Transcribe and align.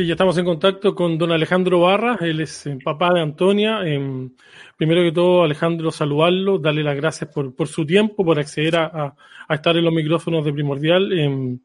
Sí, 0.00 0.06
ya 0.06 0.14
estamos 0.14 0.38
en 0.38 0.46
contacto 0.46 0.94
con 0.94 1.18
don 1.18 1.30
Alejandro 1.30 1.80
Barra, 1.80 2.16
él 2.22 2.40
es 2.40 2.64
eh, 2.64 2.78
papá 2.82 3.12
de 3.12 3.20
Antonia. 3.20 3.82
Em, 3.84 4.30
primero 4.74 5.02
que 5.02 5.12
todo, 5.12 5.44
Alejandro, 5.44 5.90
saludarlo, 5.90 6.58
darle 6.58 6.82
las 6.82 6.96
gracias 6.96 7.30
por, 7.30 7.54
por 7.54 7.68
su 7.68 7.84
tiempo, 7.84 8.24
por 8.24 8.38
acceder 8.38 8.76
a, 8.76 9.14
a, 9.46 9.54
estar 9.54 9.76
en 9.76 9.84
los 9.84 9.92
micrófonos 9.92 10.42
de 10.42 10.54
Primordial. 10.54 11.12
Em, 11.12 11.60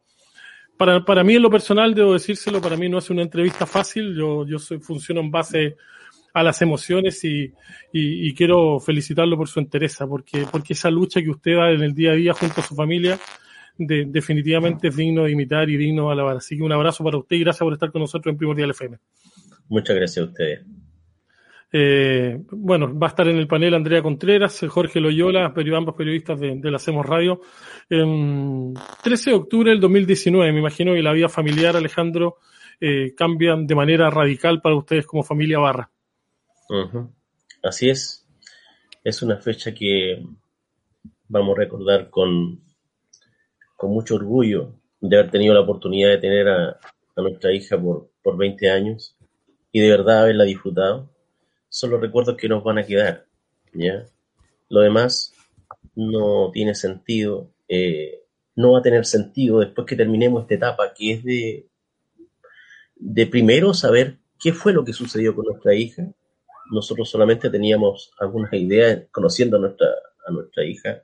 para, 0.75 1.05
para 1.05 1.23
mí, 1.23 1.35
en 1.35 1.43
lo 1.43 1.49
personal, 1.49 1.95
debo 1.95 2.11
decírselo, 2.11 2.59
para 2.59 2.75
mí 2.75 2.89
no 2.89 2.97
es 2.97 3.09
una 3.09 3.21
entrevista 3.21 3.65
fácil, 3.65 4.13
yo, 4.13 4.45
yo 4.45 4.59
soy, 4.59 4.79
funciono 4.79 5.21
en 5.21 5.31
base 5.31 5.77
a 6.33 6.43
las 6.43 6.61
emociones 6.61 7.23
y, 7.23 7.45
y, 7.93 8.27
y 8.27 8.33
quiero 8.33 8.81
felicitarlo 8.81 9.37
por 9.37 9.47
su 9.47 9.61
entereza, 9.61 10.05
porque, 10.07 10.45
porque 10.51 10.73
esa 10.73 10.91
lucha 10.91 11.21
que 11.21 11.29
usted 11.29 11.55
da 11.55 11.71
en 11.71 11.83
el 11.83 11.95
día 11.95 12.11
a 12.11 12.15
día 12.15 12.33
junto 12.33 12.59
a 12.59 12.65
su 12.65 12.75
familia 12.75 13.17
de, 13.77 14.05
definitivamente 14.07 14.87
es 14.87 14.95
digno 14.95 15.23
de 15.23 15.31
imitar 15.31 15.69
y 15.69 15.77
digno 15.77 16.07
de 16.07 16.13
alabar. 16.13 16.37
Así 16.37 16.57
que 16.57 16.63
un 16.63 16.71
abrazo 16.71 17.03
para 17.03 17.17
usted 17.17 17.35
y 17.35 17.39
gracias 17.41 17.63
por 17.63 17.73
estar 17.73 17.91
con 17.91 18.01
nosotros 18.01 18.31
en 18.31 18.37
Primordial 18.37 18.71
FM. 18.71 18.97
Muchas 19.69 19.95
gracias 19.95 20.25
a 20.25 20.29
ustedes. 20.29 20.65
Eh, 21.77 22.41
bueno, 22.51 22.97
va 22.97 23.07
a 23.07 23.09
estar 23.09 23.27
en 23.27 23.37
el 23.37 23.47
panel 23.47 23.73
Andrea 23.73 24.01
Contreras, 24.01 24.63
Jorge 24.69 25.01
Loyola, 25.01 25.53
ambos 25.75 25.95
periodistas 25.95 26.39
de, 26.39 26.55
de 26.55 26.71
la 26.71 26.77
Hacemos 26.77 27.05
Radio. 27.05 27.41
Eh, 27.89 28.73
13 29.03 29.29
de 29.31 29.35
octubre 29.35 29.71
del 29.71 29.81
2019, 29.81 30.53
me 30.53 30.59
imagino 30.59 30.93
que 30.93 31.01
la 31.01 31.11
vida 31.11 31.27
familiar, 31.27 31.75
Alejandro, 31.75 32.37
eh, 32.79 33.13
cambia 33.15 33.55
de 33.57 33.75
manera 33.75 34.09
radical 34.09 34.61
para 34.61 34.75
ustedes 34.75 35.05
como 35.05 35.23
familia 35.23 35.59
Barra. 35.59 35.89
Uh 36.69 36.73
-huh. 36.73 37.09
Así 37.63 37.89
es. 37.89 38.25
Es 39.03 39.21
una 39.21 39.37
fecha 39.37 39.73
que 39.73 40.23
vamos 41.27 41.57
a 41.57 41.61
recordar 41.61 42.09
con, 42.09 42.61
con 43.75 43.91
mucho 43.91 44.15
orgullo 44.15 44.73
de 44.99 45.17
haber 45.17 45.31
tenido 45.31 45.53
la 45.53 45.61
oportunidad 45.61 46.09
de 46.09 46.17
tener 46.17 46.47
a, 46.47 46.79
nuestra 47.17 47.53
hija 47.53 47.79
por, 47.79 48.09
por 48.21 48.35
20 48.35 48.69
años 48.69 49.15
y 49.71 49.79
de 49.79 49.89
verdad 49.89 50.23
haberla 50.23 50.43
disfrutado. 50.43 51.09
Son 51.69 51.89
los 51.89 52.01
recuerdos 52.01 52.35
que 52.35 52.49
nos 52.49 52.63
van 52.63 52.77
a 52.77 52.85
quedar, 52.85 53.25
¿ya? 53.73 54.05
Lo 54.69 54.81
demás 54.81 55.33
no 55.95 56.51
tiene 56.51 56.75
sentido, 56.75 57.51
eh, 57.67 58.23
no 58.55 58.73
va 58.73 58.79
a 58.79 58.83
tener 58.83 59.05
sentido 59.05 59.59
después 59.59 59.87
que 59.87 59.95
terminemos 59.95 60.43
esta 60.43 60.55
etapa, 60.55 60.93
que 60.93 61.13
es 61.13 61.23
de, 61.23 61.67
de 62.95 63.27
primero 63.27 63.73
saber 63.73 64.17
qué 64.39 64.53
fue 64.53 64.73
lo 64.73 64.83
que 64.83 64.93
sucedió 64.93 65.35
con 65.35 65.45
nuestra 65.45 65.73
hija. 65.73 66.07
Nosotros 66.71 67.09
solamente 67.09 67.49
teníamos 67.49 68.11
algunas 68.19 68.51
ideas 68.53 69.03
conociendo 69.11 69.57
a 69.57 69.59
nuestra, 69.59 69.87
a 70.25 70.31
nuestra 70.31 70.65
hija, 70.65 71.03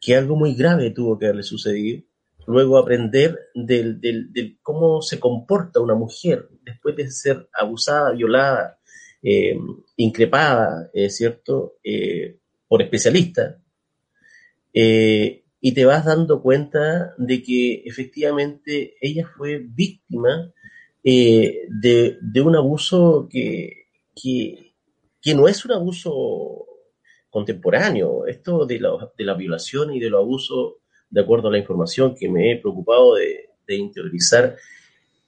que 0.00 0.14
algo 0.16 0.36
muy 0.36 0.54
grave 0.54 0.90
tuvo 0.90 1.18
que 1.18 1.26
haberle 1.26 1.42
sucedido. 1.42 2.02
Luego 2.46 2.78
aprender 2.78 3.38
del, 3.54 4.00
del, 4.00 4.58
cómo 4.62 5.02
se 5.02 5.20
comporta 5.20 5.80
una 5.80 5.94
mujer 5.94 6.48
después 6.62 6.96
de 6.96 7.10
ser 7.10 7.48
abusada, 7.52 8.12
violada, 8.12 8.78
eh, 9.22 9.58
increpada, 9.96 10.90
eh, 10.94 11.10
¿cierto? 11.10 11.74
Eh, 11.84 12.38
por 12.66 12.80
especialistas. 12.80 13.56
Eh, 14.72 15.44
y 15.60 15.72
te 15.72 15.84
vas 15.84 16.04
dando 16.04 16.40
cuenta 16.40 17.14
de 17.18 17.42
que 17.42 17.82
efectivamente 17.84 18.94
ella 19.00 19.28
fue 19.36 19.58
víctima 19.58 20.52
de, 21.02 22.18
de, 22.20 22.40
un 22.40 22.54
abuso 22.54 23.28
que, 23.30 23.88
que, 24.14 25.34
no 25.34 25.48
es 25.48 25.64
un 25.64 25.72
abuso 25.72 26.66
contemporáneo. 27.30 28.26
Esto 28.26 28.66
de 28.66 28.80
la, 28.80 29.10
de 29.16 29.24
la 29.24 29.34
violación 29.34 29.94
y 29.94 30.00
de 30.00 30.10
los 30.10 30.20
abusos, 30.20 30.74
de 31.10 31.20
acuerdo 31.20 31.48
a 31.48 31.52
la 31.52 31.58
información 31.58 32.14
que 32.14 32.28
me 32.28 32.52
he 32.52 32.56
preocupado 32.60 33.14
de, 33.14 33.50
de 33.66 33.76
interiorizar, 33.76 34.56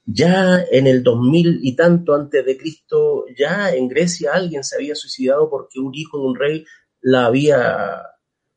ya 0.05 0.63
en 0.71 0.87
el 0.87 1.03
2000 1.03 1.59
y 1.61 1.75
tanto 1.75 2.13
antes 2.13 2.45
de 2.45 2.57
Cristo, 2.57 3.25
ya 3.37 3.73
en 3.73 3.87
Grecia 3.87 4.33
alguien 4.33 4.63
se 4.63 4.75
había 4.75 4.95
suicidado 4.95 5.49
porque 5.49 5.79
un 5.79 5.93
hijo 5.93 6.17
de 6.17 6.25
un 6.25 6.35
rey 6.35 6.65
la 7.01 7.25
había, 7.25 8.01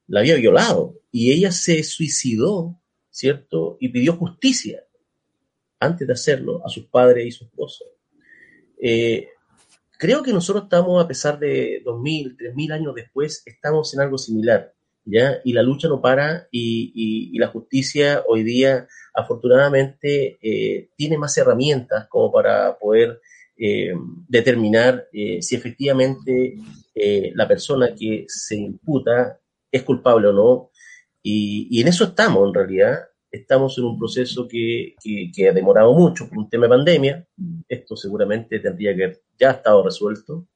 la 0.07 0.21
había 0.21 0.37
violado 0.37 1.01
y 1.11 1.33
ella 1.33 1.53
se 1.53 1.83
suicidó, 1.83 2.81
¿cierto? 3.11 3.77
Y 3.81 3.91
pidió 3.91 4.15
justicia 4.15 4.85
antes 5.79 6.07
de 6.07 6.13
hacerlo 6.13 6.65
a 6.65 6.69
sus 6.69 6.87
padres 6.87 7.27
y 7.27 7.31
su 7.31 7.45
esposo. 7.45 7.85
Eh, 8.81 9.29
creo 9.99 10.23
que 10.23 10.33
nosotros 10.33 10.65
estamos, 10.65 11.03
a 11.03 11.09
pesar 11.09 11.39
de 11.39 11.83
2000, 11.85 12.37
3000 12.37 12.73
años 12.73 12.95
después, 12.95 13.43
estamos 13.47 13.93
en 13.95 14.01
algo 14.01 14.19
similar, 14.19 14.73
¿ya? 15.05 15.39
Y 15.45 15.53
la 15.53 15.63
lucha 15.63 15.89
no 15.89 16.01
para 16.01 16.49
y, 16.51 17.39
la 17.39 17.49
justicia 17.49 18.23
hoy 18.29 18.43
día, 18.43 18.87
afortunadamente, 19.15 20.39
eh, 20.41 20.89
tiene 20.97 21.19
más 21.19 21.37
herramientas 21.37 22.07
como 22.09 22.33
para 22.33 22.79
poder 22.79 23.21
eh, 23.57 23.95
determinar 24.29 25.07
eh, 25.13 25.41
si 25.41 25.55
efectivamente 25.55 26.57
la 27.35 27.49
persona 27.49 27.95
que 27.95 28.25
se 28.29 28.55
imputa 28.55 29.41
es 29.71 29.83
culpable 29.83 30.29
o 30.29 30.33
no. 30.33 30.71
Y, 31.23 31.67
y, 31.71 31.81
en 31.83 31.89
eso 31.89 32.05
estamos, 32.05 32.47
en 32.47 32.55
realidad. 32.55 32.99
Estamos 33.35 33.77
en 33.79 33.85
un 33.85 33.99
proceso 33.99 34.47
que, 34.47 34.95
que, 35.03 35.33
que, 35.35 35.49
ha 35.49 35.53
demorado 35.53 35.93
mucho 35.93 36.29
por 36.29 36.39
un 36.39 36.49
tema 36.49 36.67
de 36.67 36.71
pandemia. 36.71 37.29
Esto 37.69 37.97
seguramente 37.97 38.61
tendría 38.61 38.95
que 38.95 39.05
haber 39.05 39.23
ya 39.39 39.51
estado 39.51 39.83
resuelto. 39.83 40.47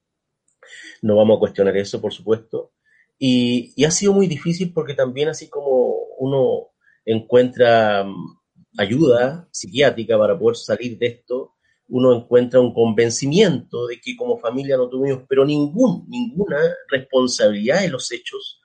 No 1.03 1.17
vamos 1.17 1.37
a 1.37 1.41
cuestionar 1.41 1.77
eso, 1.77 2.01
por 2.01 2.13
supuesto. 2.13 2.73
Y, 3.19 3.73
y 3.75 3.85
ha 3.85 3.91
sido 3.91 4.13
muy 4.13 4.29
difícil 4.29 4.73
porque 4.73 4.95
también 4.95 5.29
así 5.29 5.49
como 5.49 6.05
uno 6.19 6.69
encuentra 7.05 8.05
mm, 8.05 8.39
ayuda 8.79 9.49
psiquiátrica 9.51 10.17
para 10.17 10.39
poder 10.39 10.57
salir 10.57 10.99
de 10.99 11.07
esto, 11.07 11.55
uno 11.89 12.15
encuentra 12.15 12.61
un 12.61 12.73
convencimiento 12.73 13.87
de 13.89 14.01
que 14.01 14.17
como 14.17 14.39
familia 14.39 14.77
no 14.77 14.89
tuvimos, 14.89 15.25
pero 15.29 15.45
ningún, 15.45 16.05
ninguna 16.09 16.59
responsabilidad 16.91 17.85
en 17.85 17.93
los 17.93 18.13
hechos. 18.13 18.61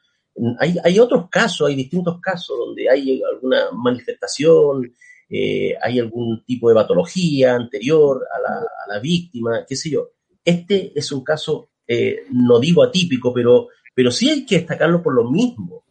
Hay, 0.59 0.75
hay 0.83 0.99
otros 0.99 1.29
casos, 1.29 1.67
hay 1.67 1.75
distintos 1.75 2.19
casos 2.19 2.57
donde 2.57 2.89
hay 2.89 3.21
alguna 3.21 3.71
manifestación, 3.71 4.91
eh, 5.29 5.75
hay 5.81 5.99
algún 5.99 6.43
tipo 6.45 6.69
de 6.69 6.75
patología 6.75 7.55
anterior 7.55 8.25
a 8.35 8.39
la, 8.41 8.59
a 8.59 8.93
la, 8.93 8.99
víctima, 8.99 9.65
qué 9.67 9.75
sé 9.75 9.89
yo. 9.91 10.09
Este 10.43 10.91
es 10.95 11.11
un 11.11 11.23
caso, 11.23 11.69
eh, 11.87 12.23
no 12.31 12.59
digo 12.59 12.83
atípico, 12.83 13.33
pero, 13.33 13.69
pero 13.93 14.11
sí 14.11 14.29
hay 14.29 14.45
que 14.45 14.57
destacarlo 14.57 15.01
por 15.01 15.13
lo 15.13 15.29
mismo 15.29 15.82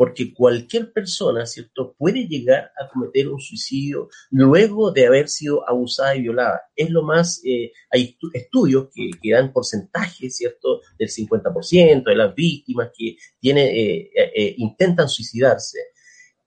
porque 0.00 0.32
cualquier 0.32 0.94
persona, 0.94 1.44
¿cierto?, 1.44 1.94
puede 1.98 2.26
llegar 2.26 2.72
a 2.80 2.88
cometer 2.88 3.28
un 3.28 3.38
suicidio 3.38 4.08
luego 4.30 4.92
de 4.92 5.06
haber 5.06 5.28
sido 5.28 5.68
abusada 5.68 6.16
y 6.16 6.22
violada. 6.22 6.62
Es 6.74 6.88
lo 6.88 7.02
más, 7.02 7.42
eh, 7.44 7.70
hay 7.90 8.16
estudios 8.32 8.88
que, 8.94 9.10
dan 9.30 9.52
porcentajes, 9.52 10.38
¿cierto?, 10.38 10.80
del 10.98 11.10
50% 11.10 12.04
de 12.04 12.16
las 12.16 12.34
víctimas 12.34 12.92
que 12.96 13.18
tiene, 13.38 13.78
eh, 13.78 14.10
eh, 14.14 14.54
intentan 14.56 15.06
suicidarse. 15.06 15.78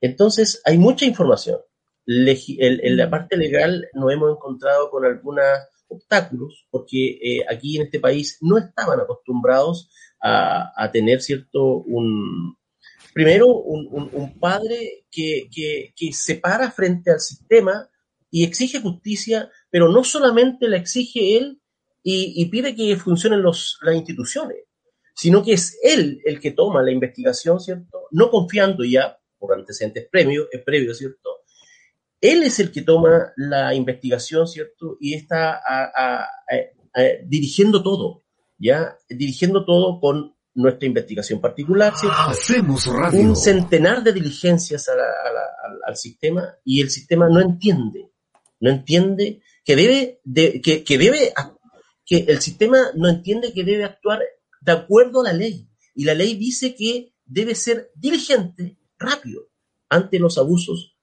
Entonces, 0.02 0.60
hay 0.66 0.80
mucha 0.80 1.06
información. 1.06 1.60
En 2.08 2.98
la 2.98 3.08
parte 3.08 3.38
legal 3.38 3.88
nos 3.94 4.12
hemos 4.12 4.32
encontrado 4.32 4.90
con 4.90 5.06
algunos 5.06 5.46
obstáculos, 5.90 6.66
porque 6.72 7.20
eh, 7.22 7.46
aquí 7.48 7.78
en 7.78 7.84
este 7.84 8.00
país 8.00 8.40
no 8.42 8.58
estaban 8.58 9.00
acostumbrados 9.00 9.92
a, 10.20 10.72
a 10.76 10.92
tener, 10.92 11.22
¿cierto?, 11.22 11.84
un, 11.84 12.58
primero, 13.14 13.48
un, 13.48 14.40
padre 14.40 15.06
que, 15.10 15.48
que, 15.54 15.94
que, 15.96 16.12
se 16.14 16.36
para 16.36 16.72
frente 16.72 17.12
al 17.12 17.20
sistema 17.20 17.90
y 18.30 18.44
exige 18.44 18.82
justicia, 18.82 19.50
pero 19.70 19.90
no 19.90 20.04
solamente 20.04 20.68
la 20.68 20.78
exige 20.78 21.38
él 21.38 21.62
y, 22.04 22.46
pide 22.48 22.76
que 22.76 22.98
funcionen 22.98 23.44
las 23.44 23.78
instituciones, 23.94 24.58
sino 25.16 25.44
que 25.44 25.54
es 25.54 25.80
él 25.84 26.22
el 26.26 26.40
que 26.40 26.52
toma 26.52 26.84
la 26.84 26.92
investigación, 26.92 27.60
¿cierto? 27.60 28.08
No 28.12 28.30
confiando 28.30 28.84
ya 28.84 29.18
por 29.38 29.54
antecedentes 29.54 30.08
previos, 30.12 30.48
previos 30.66 30.98
¿cierto? 30.98 31.30
Él 32.20 32.44
es 32.44 32.60
el 32.60 32.72
que 32.72 32.82
toma 32.82 33.34
la 33.38 33.74
investigación, 33.74 34.48
¿cierto? 34.48 34.98
Y 35.00 35.14
está 35.14 35.62
dirigiendo 37.26 37.84
todo, 37.84 38.24
¿ya? 38.58 38.98
Dirigiendo 39.10 39.66
todo 39.66 40.00
con 40.00 40.33
nuestra 40.56 40.88
investigación 40.88 41.42
particular. 41.42 41.94
Hacemos 42.28 42.86
radio. 42.86 43.22
un 43.22 43.36
centenar 43.36 44.04
de 44.04 44.14
diligencias 44.14 44.88
a 44.88 44.96
la, 44.96 45.04
a 45.04 45.34
la, 45.34 45.42
al, 45.64 45.80
al, 45.88 45.98
sistema 45.98 46.56
y 46.64 46.82
el 46.82 46.90
sistema 46.90 47.28
no 47.30 47.42
entiende, 47.42 48.12
no 48.60 48.70
entiende 48.70 49.42
que 49.64 49.76
debe, 49.76 50.22
de, 50.24 50.62
que, 50.62 50.84
que, 50.84 50.98
debe 50.98 51.34
que 52.06 52.26
el 52.28 52.42
sistema 52.42 52.92
no 52.96 53.10
entiende 53.10 53.54
que 53.54 53.64
debe 53.64 53.84
actuar 53.84 54.22
de 54.62 54.72
acuerdo 54.72 55.22
a 55.22 55.26
la 55.26 55.34
ley. 55.34 55.68
Y 55.96 56.06
la 56.06 56.14
ley 56.14 56.36
dice 56.36 56.76
que 56.76 57.14
debe 57.26 57.56
ser 57.56 57.92
diligente, 57.96 58.78
rápido, 58.98 59.50
ante 59.90 60.20
los 60.20 60.38
abusos 60.38 60.98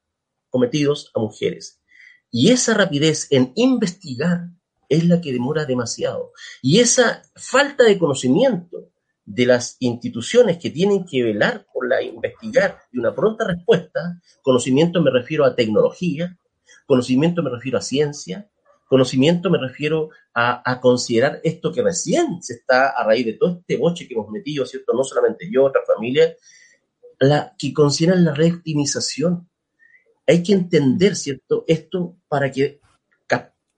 cometidos 0.49 1.11
a 1.15 1.21
mujeres. 1.21 1.81
Y 2.31 2.51
esa 2.51 2.75
rapidez 2.75 3.27
en 3.31 3.53
investigar 3.57 4.51
es 4.89 5.07
la 5.07 5.21
que 5.21 5.33
demora 5.33 5.65
demasiado. 5.65 6.33
Y 6.63 6.81
esa 6.81 7.23
falta 7.35 7.85
de 7.85 7.99
conocimiento 7.99 8.91
de 9.33 9.47
las 9.47 9.77
instituciones 9.79 10.59
que 10.59 10.71
tienen 10.71 11.07
que 11.07 11.23
velar 11.23 11.65
por 11.73 11.89
la 11.89 12.03
investigar 12.03 12.81
y 12.91 12.99
una 12.99 13.15
pronta 13.15 13.47
respuesta, 13.47 14.21
conocimiento 14.43 15.01
me 15.01 15.11
refiero 15.13 15.45
a 15.45 15.55
tecnología, 15.55 16.37
conocimiento 16.85 17.41
me 17.41 17.51
refiero 17.51 17.79
a 17.79 17.81
ciencia, 17.81 18.51
conocimiento 18.89 19.49
me 19.49 19.59
refiero 19.59 20.11
a, 20.35 20.81
considerar 20.81 21.41
esto 21.45 21.73
que 21.73 21.81
recién 21.81 22.43
se 22.43 22.55
está 22.55 22.89
a 22.89 23.05
raíz 23.05 23.25
de 23.25 23.35
todo 23.35 23.59
este 23.61 23.77
boche 23.77 24.09
que 24.09 24.15
hemos 24.15 24.29
metido, 24.31 24.67
¿cierto? 24.67 24.93
No 24.95 25.05
solamente 25.05 25.49
yo, 25.49 25.65
otra 25.65 25.83
familia, 25.87 26.35
la, 27.21 27.55
que 27.57 27.73
consideran 27.73 28.25
la 28.25 28.35
reoptimización. 28.35 29.49
Hay 30.27 30.43
que 30.43 30.55
entender, 30.55 31.15
¿cierto? 31.15 31.65
Esto 31.69 32.17
para 32.27 32.51
que 32.51 32.81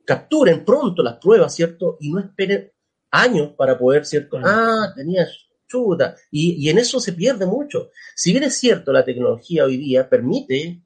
capturen 0.04 0.64
pronto 0.64 1.02
las 1.02 1.18
pruebas, 1.18 1.54
¿cierto? 1.54 1.98
Y 2.00 2.10
no 2.10 2.20
esperen 2.20 2.71
años 3.12 3.52
para 3.56 3.78
poder, 3.78 4.04
¿cierto? 4.04 4.38
Ah, 4.42 4.92
tenías 4.96 5.28
chuta. 5.68 6.16
Y, 6.30 6.68
en 6.68 6.78
eso 6.78 6.98
se 6.98 7.12
pierde 7.12 7.46
mucho. 7.46 7.90
Si 8.16 8.32
bien 8.32 8.44
es 8.44 8.56
cierto, 8.56 8.92
la 8.92 9.04
tecnología 9.04 9.64
hoy 9.64 9.76
día 9.76 10.08
permite, 10.08 10.82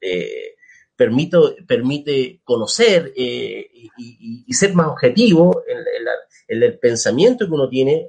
eh, 0.00 0.54
permite 0.96 2.40
conocer 2.44 3.12
eh, 3.16 3.68
y, 3.98 4.52
ser 4.52 4.74
más 4.74 4.86
objetivo 4.86 5.62
en, 5.68 6.62
el 6.62 6.78
pensamiento 6.78 7.46
que 7.46 7.52
uno 7.52 7.68
tiene 7.68 8.06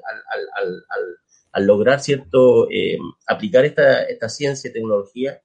al, 1.51 1.65
lograr, 1.65 2.01
¿cierto?, 2.01 2.69
eh, 2.69 2.97
aplicar 3.27 3.65
esta, 3.65 4.03
esta 4.03 4.29
ciencia 4.29 4.69
y 4.69 4.73
tecnología. 4.73 5.41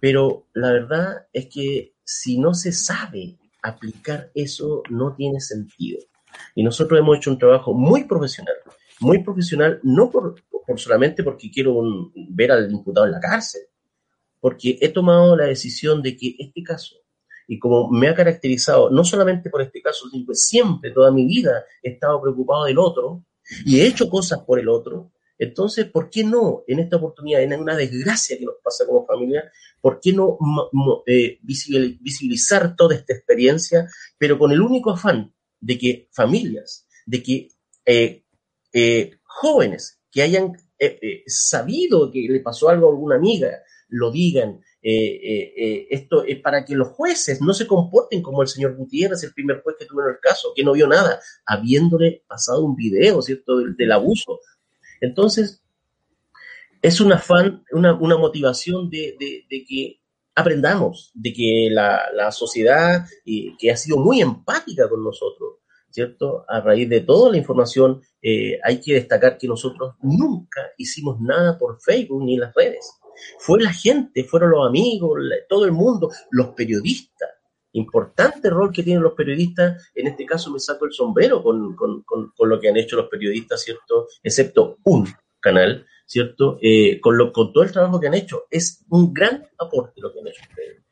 Pero 0.00 0.46
la 0.54 0.70
verdad 0.72 1.26
es 1.32 1.46
que 1.46 1.94
si 2.04 2.38
no 2.38 2.54
se 2.54 2.72
sabe 2.72 3.36
aplicar 3.62 4.30
eso 4.34 4.82
no 4.88 5.14
tiene 5.16 5.40
sentido. 5.40 5.98
Y 6.54 6.62
nosotros 6.62 6.98
hemos 6.98 7.18
hecho 7.18 7.30
un 7.30 7.38
trabajo 7.38 7.74
muy 7.74 8.04
profesional, 8.04 8.56
muy 9.00 9.22
profesional, 9.22 9.80
no 9.82 10.10
por, 10.10 10.36
solamente 10.76 11.22
porque 11.22 11.50
quiero 11.50 11.82
ver 12.14 12.52
al 12.52 12.70
imputado 12.70 13.06
en 13.06 13.12
la 13.12 13.20
cárcel, 13.20 13.62
porque 14.40 14.78
he 14.80 14.88
tomado 14.88 15.36
la 15.36 15.44
decisión 15.44 16.02
de 16.02 16.16
que 16.16 16.36
este 16.38 16.62
caso, 16.62 16.96
y 17.48 17.58
como 17.58 17.90
me 17.90 18.08
ha 18.08 18.14
caracterizado, 18.14 18.90
no 18.90 19.04
solamente 19.04 19.50
por 19.50 19.62
este 19.62 19.80
caso, 19.80 20.08
sino 20.10 20.26
que 20.26 20.34
siempre, 20.34 20.90
toda 20.90 21.10
mi 21.10 21.26
vida, 21.26 21.64
he 21.82 21.90
estado 21.90 22.20
preocupado 22.20 22.64
del 22.64 22.78
otro 22.78 23.24
y 23.64 23.80
he 23.80 23.86
hecho 23.86 24.08
cosas 24.08 24.40
por 24.40 24.58
el 24.58 24.68
otro, 24.68 25.12
entonces, 25.38 25.84
¿por 25.86 26.08
qué 26.08 26.24
no 26.24 26.64
en 26.66 26.78
esta 26.78 26.96
oportunidad, 26.96 27.42
en 27.42 27.60
una 27.60 27.76
desgracia 27.76 28.38
que 28.38 28.46
nos 28.46 28.56
pasa 28.62 28.86
como 28.86 29.04
familia, 29.04 29.50
¿por 29.80 30.00
qué 30.00 30.12
no 30.12 30.38
eh, 31.06 31.38
visibilizar 31.42 32.74
toda 32.74 32.94
esta 32.94 33.12
experiencia, 33.12 33.86
pero 34.18 34.38
con 34.38 34.50
el 34.50 34.62
único 34.62 34.90
afán 34.90 35.32
de 35.60 35.78
que 35.78 36.08
familias, 36.12 36.86
de 37.06 37.22
que 37.22 37.48
eh, 37.84 38.24
eh, 38.72 39.18
jóvenes 39.22 40.00
que 40.10 40.22
hayan 40.22 40.52
sabido 41.26 42.10
que 42.10 42.26
le 42.28 42.40
pasó 42.40 42.68
algo 42.68 42.86
a 42.86 42.90
alguna 42.90 43.16
amiga, 43.16 43.50
lo 43.88 44.10
digan, 44.10 44.60
esto 44.82 46.22
es 46.24 46.40
para 46.40 46.64
que 46.64 46.74
los 46.74 46.88
jueces 46.88 47.40
no 47.40 47.54
se 47.54 47.66
comporten 47.66 48.22
como 48.22 48.42
el 48.42 48.48
señor 48.48 48.76
Gutiérrez, 48.76 49.22
el 49.22 49.32
primer 49.32 49.62
juez 49.62 49.76
que 49.78 49.86
tuvo 49.86 50.02
en 50.02 50.10
el 50.10 50.20
caso, 50.20 50.52
que 50.54 50.62
no 50.62 50.74
vio 50.74 50.86
nada, 50.86 51.18
habiéndole 51.46 52.24
pasado 52.28 52.64
un 52.64 52.76
video, 52.76 53.22
¿cierto?, 53.22 53.56
del 53.56 53.92
abuso, 53.92 54.40
entonces, 55.00 55.62
es 56.82 57.00
un 57.00 57.12
afán, 57.12 57.64
una, 57.72 57.94
motivación 57.94 58.90
de, 58.90 59.16
que 59.48 60.00
aprendamos, 60.36 61.10
de 61.14 61.32
que 61.32 61.68
la, 61.70 62.30
sociedad, 62.30 63.06
que 63.24 63.70
ha 63.70 63.76
sido 63.76 63.96
muy 63.96 64.20
empática 64.20 64.88
con 64.88 65.02
nosotros, 65.02 65.54
¿cierto? 65.90 66.44
A 66.46 66.60
raíz 66.60 66.88
de 66.90 67.00
toda 67.00 67.30
la 67.30 67.38
información, 67.38 68.02
eh, 68.20 68.58
hay 68.62 68.80
que 68.80 68.94
destacar 68.94 69.38
que 69.38 69.48
nosotros 69.48 69.94
nunca 70.02 70.60
hicimos 70.76 71.18
nada 71.20 71.56
por 71.58 71.80
Facebook 71.80 72.22
ni 72.22 72.36
las 72.36 72.54
redes. 72.54 72.98
Fue 73.38 73.62
la 73.62 73.72
gente, 73.72 74.24
fueron 74.24 74.50
los 74.50 74.68
amigos, 74.68 75.18
todo 75.48 75.64
el 75.64 75.72
mundo, 75.72 76.10
los 76.30 76.48
periodistas. 76.48 77.30
Importante 77.72 78.50
rol 78.50 78.70
que 78.70 78.82
tienen 78.82 79.02
los 79.02 79.14
periodistas, 79.14 79.90
en 79.94 80.06
este 80.06 80.26
caso 80.26 80.50
me 80.50 80.60
saco 80.60 80.84
el 80.84 80.92
sombrero 80.92 81.42
con, 81.42 81.74
con, 81.74 82.04
lo 82.38 82.60
que 82.60 82.68
han 82.68 82.76
hecho 82.76 82.96
los 82.96 83.08
periodistas, 83.08 83.62
¿cierto? 83.62 84.06
Excepto 84.22 84.78
un 84.84 85.06
canal, 85.46 85.86
¿cierto? 86.04 86.58
Eh, 86.60 87.00
con, 87.00 87.16
lo, 87.16 87.32
con 87.32 87.52
todo 87.52 87.64
el 87.64 87.72
trabajo 87.72 88.00
que 88.00 88.08
han 88.08 88.14
hecho. 88.14 88.44
Es 88.50 88.84
un 88.88 89.12
gran 89.12 89.44
aporte 89.58 90.00
lo 90.00 90.12
que 90.12 90.20
han 90.20 90.28
hecho 90.28 90.42
ustedes. 90.48 90.82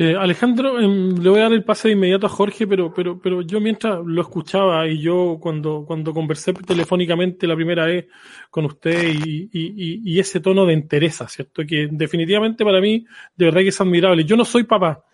Eh, 0.00 0.14
Alejandro, 0.16 0.78
em, 0.78 1.20
le 1.20 1.28
voy 1.28 1.40
a 1.40 1.44
dar 1.44 1.52
el 1.52 1.64
pase 1.64 1.88
de 1.88 1.94
inmediato 1.94 2.26
a 2.26 2.30
Jorge, 2.30 2.68
pero, 2.68 2.94
pero, 2.94 3.20
pero 3.20 3.42
yo 3.42 3.60
mientras 3.60 3.98
lo 4.04 4.22
escuchaba 4.22 4.86
y 4.86 5.00
yo 5.00 5.38
cuando, 5.40 5.84
cuando 5.84 6.14
conversé 6.14 6.52
telefónicamente 6.52 7.48
la 7.48 7.56
primera 7.56 7.84
vez 7.84 8.06
con 8.48 8.64
usted 8.64 9.12
y, 9.24 9.50
y, 9.52 10.12
y, 10.12 10.20
ese 10.20 10.38
tono 10.38 10.66
de 10.66 10.74
entereza, 10.74 11.26
¿cierto? 11.26 11.66
Que 11.66 11.88
definitivamente 11.90 12.64
para 12.64 12.80
mí 12.80 13.04
de 13.34 13.44
verdad 13.46 13.62
que 13.62 13.68
es 13.68 13.80
admirable. 13.80 14.24
Yo 14.24 14.36
no 14.36 14.44
soy 14.44 14.62
papá, 14.62 15.04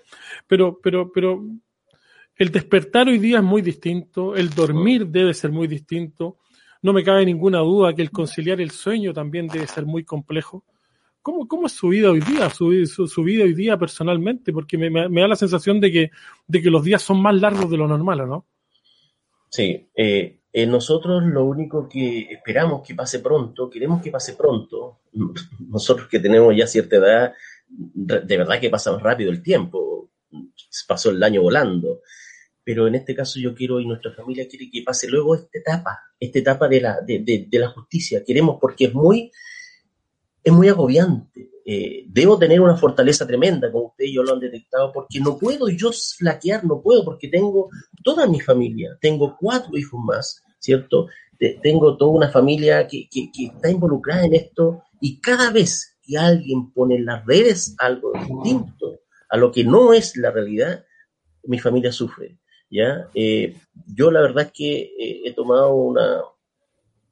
pero, 0.46 0.78
pero, 0.82 1.10
pero 1.10 1.43
el 2.37 2.50
despertar 2.50 3.08
hoy 3.08 3.19
día 3.19 3.38
es 3.38 3.44
muy 3.44 3.62
distinto, 3.62 4.37
el 4.37 4.50
dormir 4.50 5.06
debe 5.06 5.32
ser 5.32 5.50
muy 5.50 5.67
distinto. 5.67 6.37
No 6.84 6.92
me 6.92 7.02
cabe 7.02 7.25
ninguna 7.25 7.60
duda 7.60 7.94
que 7.94 8.02
el 8.02 8.10
conciliar 8.10 8.60
el 8.60 8.70
sueño 8.70 9.14
también 9.14 9.48
debe 9.48 9.66
ser 9.66 9.86
muy 9.86 10.04
complejo. 10.04 10.64
¿Cómo, 11.22 11.48
cómo 11.48 11.66
es 11.66 11.72
su 11.72 11.88
vida 11.88 12.10
hoy 12.10 12.20
día, 12.20 12.50
su, 12.50 12.84
su, 12.84 13.22
vida 13.22 13.44
hoy 13.44 13.54
día 13.54 13.78
personalmente? 13.78 14.52
Porque 14.52 14.76
me, 14.76 14.90
me, 14.90 15.20
da 15.22 15.28
la 15.28 15.34
sensación 15.34 15.81
de 15.81 15.90
que, 15.90 16.10
de 16.46 16.60
que 16.60 16.69
los 16.69 16.84
días 16.84 17.00
son 17.00 17.22
más 17.22 17.36
largos 17.36 17.70
de 17.70 17.78
lo 17.78 17.88
normal, 17.88 18.28
¿no? 18.28 18.44
Sí, 19.48 19.88
eh, 19.96 20.40
eh, 20.52 20.66
nosotros 20.66 21.25
lo 21.25 21.46
único 21.46 21.88
que 21.88 22.28
esperamos 22.31 22.86
que 22.86 22.94
pase 22.94 23.20
pronto, 23.20 23.70
queremos 23.70 24.02
que 24.02 24.10
pase 24.10 24.34
pronto, 24.34 25.00
nosotros 25.66 26.06
que 26.06 26.20
tenemos 26.20 26.54
ya 26.54 26.66
cierta 26.66 26.96
edad, 26.96 27.32
de 27.66 28.36
verdad 28.36 28.60
que 28.60 28.69
pasamos 28.69 29.02
rápido 29.02 29.31
el 29.31 29.42
tiempo, 29.42 30.10
pasó 30.86 31.08
el 31.08 31.22
año 31.22 31.40
volando, 31.40 32.02
pero 32.64 32.87
en 32.87 32.94
este 32.94 33.14
caso 33.14 33.38
yo 33.38 33.55
quiero 33.55 33.78
y 33.78 33.87
nuestra 33.87 34.12
familia 34.12 34.49
quiere 34.49 34.70
que 34.70 34.82
pase 34.82 35.06
luego 35.08 35.34
esta 35.34 35.58
etapa, 35.58 36.00
esta 36.19 36.38
etapa 36.38 36.67
de 36.67 36.81
la, 36.81 37.00
de, 37.03 37.46
la 37.53 37.69
justicia, 37.69 38.24
queremos 38.24 38.56
porque 38.60 38.86
es 38.86 38.94
muy, 38.94 39.31
es 40.43 40.53
muy 40.53 40.69
agobiante. 40.69 41.50
Eh, 41.67 42.05
debo 42.08 42.38
tener 42.38 42.60
una 42.60 42.77
fortaleza 42.77 43.27
tremenda, 43.27 43.70
como 43.70 43.86
ustedes 43.88 44.10
y 44.10 44.15
yo 44.15 44.22
lo 44.22 44.34
han 44.34 44.41
detectado, 44.41 44.93
porque 44.93 45.20
no 45.20 45.38
puedo 45.38 45.69
yo 45.69 45.91
flaquear, 45.93 46.65
no 46.65 46.81
puedo, 46.82 47.05
porque 47.05 47.29
tengo 47.29 47.69
toda 48.03 48.27
mi 48.27 48.41
familia, 48.41 48.96
tengo 49.00 49.36
cuatro 49.38 49.77
hijos 49.77 50.00
más, 50.03 50.43
¿cierto? 50.58 51.08
tengo 51.62 51.96
toda 51.96 52.12
una 52.12 52.31
familia 52.31 52.86
que, 52.86 53.08
que, 53.10 53.29
está 53.46 53.70
involucrada 53.70 54.24
en 54.24 54.34
esto 54.34 54.82
y 55.00 55.20
cada 55.20 55.50
vez 55.50 55.98
que 56.03 56.17
alguien 56.17 56.72
pone 56.72 56.96
en 56.96 57.05
las 57.05 57.27
redes 57.27 57.74
algo 57.79 58.12
distinto 58.12 59.00
a 59.29 59.36
lo 59.36 59.50
que 59.50 59.65
no 59.65 59.93
es 59.93 60.17
la 60.17 60.31
realidad, 60.31 60.84
mi 61.44 61.58
familia 61.58 61.93
sufre. 61.93 62.38
¿Ya? 62.74 63.08
Eh, 63.14 63.54
yo 63.86 64.10
la 64.10 64.20
verdad 64.20 64.46
es 64.46 64.52
que 64.52 64.82
eh, 64.98 65.22
he 65.24 65.32
tomado 65.32 65.74
una, 65.74 66.22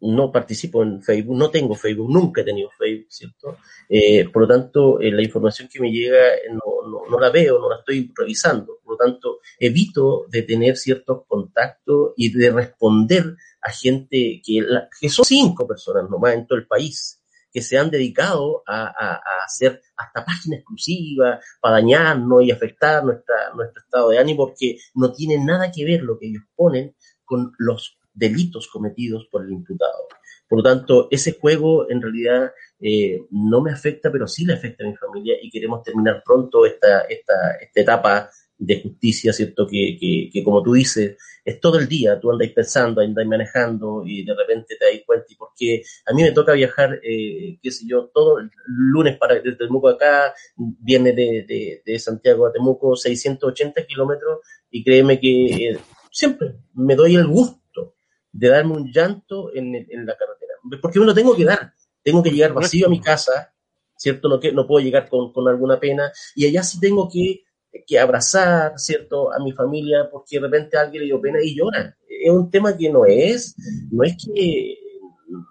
no 0.03 0.33
participo 0.33 0.83
en 0.83 1.01
Facebook, 1.01 1.37
no 1.37 1.51
tengo 1.51 1.75
Facebook, 1.77 2.11
nunca 2.11 2.41
he 2.41 2.45
tenido 2.45 2.71
Facebook, 2.77 3.07
¿cierto? 3.09 3.59
Eh, 3.89 4.29
por 4.29 4.43
lo 4.43 4.49
tanto, 4.49 5.01
eh, 5.01 5.13
la 5.13 5.23
información 5.23 5.69
que 5.73 5.81
me 5.81 5.93
llega 5.93 6.35
eh, 6.35 6.51
no, 6.51 7.09
no, 7.09 7.21
la 7.21 7.31
veo, 7.31 7.61
no 7.61 7.71
la 7.71 7.77
estoy 7.77 8.13
revisando. 8.15 8.81
Por 8.83 8.95
lo 8.95 8.97
tanto, 8.97 9.39
evito 9.61 10.27
de 10.29 10.43
tener 10.43 10.77
ciertos 10.77 11.23
contactos 11.27 12.15
y 12.17 12.33
de 12.33 12.51
responder 12.51 13.37
a 13.61 13.71
gente 13.71 14.43
que, 14.45 14.67
que 15.01 15.09
son 15.09 15.25
cinco 15.25 15.69
personas 15.69 16.11
nomás 16.11 16.35
en 16.35 16.47
todo 16.49 16.59
el 16.59 16.67
país 16.67 17.22
que 17.53 17.63
se 17.63 17.79
han 17.79 17.91
dedicado 17.91 18.63
a, 18.67 19.21
hacer 19.45 19.83
hasta 19.97 20.25
páginas 20.25 20.61
exclusivas 20.61 21.45
para 21.61 21.77
dañarnos 21.77 22.45
y 22.45 22.51
afectar 22.51 23.05
nuestra, 23.05 23.53
nuestro 23.55 23.83
estado 23.83 24.11
de 24.11 24.19
ánimo 24.19 24.47
porque 24.47 24.79
no 24.95 25.13
tiene 25.13 25.45
nada 25.45 25.71
que 25.71 25.85
ver 25.85 26.03
lo 26.03 26.19
que 26.19 26.29
ellos 26.29 26.45
ponen 26.57 26.95
con 27.25 27.53
los 27.59 27.99
delitos 28.15 28.69
cometidos 28.69 29.27
por 29.31 29.45
el 29.45 29.53
imputado. 29.53 30.09
Por 30.49 30.59
lo 30.59 30.63
tanto, 30.63 31.09
ese 31.11 31.39
juego 31.41 31.89
en 31.91 32.03
realidad 32.03 32.53
eh, 32.81 33.23
no 33.31 33.63
me 33.63 33.73
afecta, 33.73 34.13
pero 34.13 34.27
sí 34.27 34.45
le 34.45 34.55
afecta 34.55 34.85
a 34.85 34.89
mi 34.89 34.97
familia 34.97 35.35
y 35.41 35.51
queremos 35.51 35.83
terminar 35.83 36.23
pronto 36.25 36.67
esta, 36.67 37.03
esta, 37.03 37.53
esta 37.61 37.81
etapa 37.81 38.31
de 38.65 38.81
justicia, 38.81 39.33
¿cierto? 39.33 39.67
Que, 39.67 40.31
que, 40.33 40.45
como 40.45 40.63
tú 40.63 40.75
dices, 40.75 41.17
es 41.45 41.61
todo 41.61 41.79
el 41.79 41.89
día, 41.89 42.21
tú 42.21 42.31
andáis 42.31 42.53
pensando, 42.53 43.01
andáis 43.01 43.29
manejando 43.29 44.05
y 44.07 44.25
de 44.25 44.35
repente 44.35 44.77
te 44.79 44.85
das 44.85 45.03
cuenta. 45.05 45.27
Y 45.29 45.35
porque 45.35 45.83
a 46.07 46.13
mí 46.13 46.23
me 46.23 46.31
toca 46.31 46.53
viajar, 46.53 47.01
eh, 47.03 47.59
qué 47.61 47.71
sé 47.71 47.85
yo, 47.87 48.11
todo 48.15 48.39
el 48.39 48.51
lunes 48.67 49.17
para 49.19 49.35
desde 49.35 49.57
Temuco 49.57 49.89
acá, 49.89 50.33
viene 50.57 51.13
de, 51.13 51.45
de, 51.47 51.83
de 51.85 51.99
Santiago 51.99 52.47
a 52.47 52.53
Temuco 52.53 52.95
680 52.95 53.85
kilómetros 53.85 54.39
y 54.71 54.85
créeme 54.85 55.19
que 55.19 55.77
siempre 56.11 56.55
me 56.75 56.95
doy 56.95 57.17
el 57.17 57.27
gusto 57.27 57.95
de 58.31 58.49
darme 58.49 58.75
un 58.75 58.93
llanto 58.93 59.55
en, 59.55 59.73
la 60.07 60.17
carretera, 60.17 60.55
porque 60.81 61.01
me 61.01 61.07
lo 61.07 61.15
tengo 61.15 61.37
que 61.37 61.45
dar, 61.45 61.75
tengo 62.03 62.23
que 62.23 62.31
llegar 62.31 62.53
vacío 62.53 62.87
a 62.87 62.91
mi 62.91 63.01
casa, 63.01 63.53
¿cierto? 63.97 64.29
No, 64.29 64.41
que, 64.41 64.53
no 64.53 64.67
puedo 64.67 64.85
llegar 64.85 65.09
con, 65.09 65.33
con 65.33 65.47
alguna 65.49 65.79
pena, 65.79 66.13
y 66.35 66.47
allá 66.47 66.63
sí 66.63 66.81
tengo 66.81 67.09
que, 67.13 67.45
que, 67.87 67.99
abrazar, 67.99 68.73
¿cierto? 68.77 69.33
A 69.33 69.39
mi 69.39 69.53
familia, 69.53 70.09
porque 70.11 70.37
de 70.39 70.47
repente 70.47 70.77
alguien 70.77 71.03
le 71.03 71.07
dio 71.07 71.21
pena 71.21 71.39
y 71.43 71.57
llora. 71.57 71.97
Es 72.09 72.31
un 72.31 72.51
tema 72.51 72.77
que 72.77 72.91
no 72.91 73.05
es, 73.07 73.55
no 73.91 74.05
es 74.05 74.17
que 74.17 74.79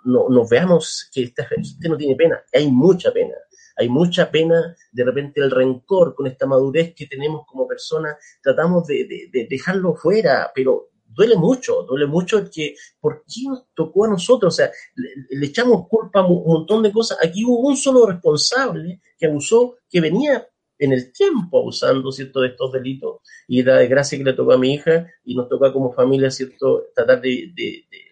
no, 0.05 0.29
nos 0.29 0.49
veamos 0.49 1.09
que 1.13 1.23
esta 1.23 1.45
gente 1.45 1.89
no 1.89 1.97
tiene 1.97 2.15
pena, 2.15 2.41
hay 2.53 2.69
mucha 2.71 3.11
pena 3.11 3.35
hay 3.81 3.89
mucha 3.89 4.29
pena, 4.29 4.75
de 4.91 5.03
repente 5.03 5.41
el 5.41 5.51
rencor 5.51 6.13
con 6.13 6.27
esta 6.27 6.45
madurez 6.45 6.93
que 6.95 7.07
tenemos 7.07 7.45
como 7.47 7.67
personas, 7.67 8.15
tratamos 8.41 8.85
de, 8.85 9.29
dejarlo 9.49 9.95
fuera, 9.95 10.51
pero 10.53 10.89
duele 11.07 11.35
mucho, 11.35 11.83
duele 11.83 12.05
mucho 12.05 12.49
que, 12.49 12.75
¿por 12.99 13.23
qué 13.27 13.41
nos 13.49 13.65
tocó 13.73 14.05
a 14.05 14.09
nosotros? 14.09 14.53
O 14.53 14.55
sea, 14.55 14.71
le, 14.95 15.45
echamos 15.45 15.87
culpa 15.87 16.19
a 16.19 16.27
un 16.27 16.43
montón 16.45 16.83
de 16.83 16.91
cosas. 16.91 17.17
Aquí 17.23 17.43
hubo 17.43 17.67
un 17.67 17.75
solo 17.75 18.05
responsable 18.05 19.01
que 19.17 19.25
abusó, 19.25 19.77
que 19.89 19.99
venía 19.99 20.47
en 20.81 20.93
el 20.93 21.11
tiempo 21.13 21.59
abusando, 21.59 22.11
¿cierto?, 22.11 22.41
de 22.41 22.49
estos 22.49 22.71
delitos 22.71 23.21
y 23.47 23.61
la 23.61 23.77
desgracia 23.77 24.17
que 24.17 24.23
le 24.23 24.33
tocó 24.33 24.53
a 24.53 24.57
mi 24.57 24.73
hija 24.73 25.05
y 25.23 25.35
nos 25.35 25.47
toca 25.47 25.71
como 25.71 25.93
familia, 25.93 26.31
¿cierto?, 26.31 26.87
tratar 26.95 27.21
de, 27.21 27.53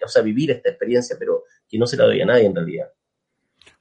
o 0.06 0.08
sea, 0.08 0.22
vivir 0.22 0.52
esta 0.52 0.70
experiencia, 0.70 1.16
pero 1.18 1.46
que 1.68 1.80
no 1.80 1.88
se 1.88 1.98
la 1.98 2.06
doy 2.06 2.22
a 2.22 2.26
nadie 2.28 2.46
en 2.46 2.56
realidad. 2.56 2.88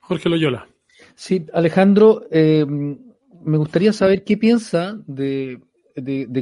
Jorge 0.00 0.30
Loyola. 0.30 0.66
Sí, 1.14 1.45
Alejandro, 1.52 2.26
eh, 2.30 2.64
me 2.66 3.59
gustaría 3.59 3.92
saber 3.92 4.25
qué 4.25 4.38
piensa 4.38 4.99
de, 5.07 5.61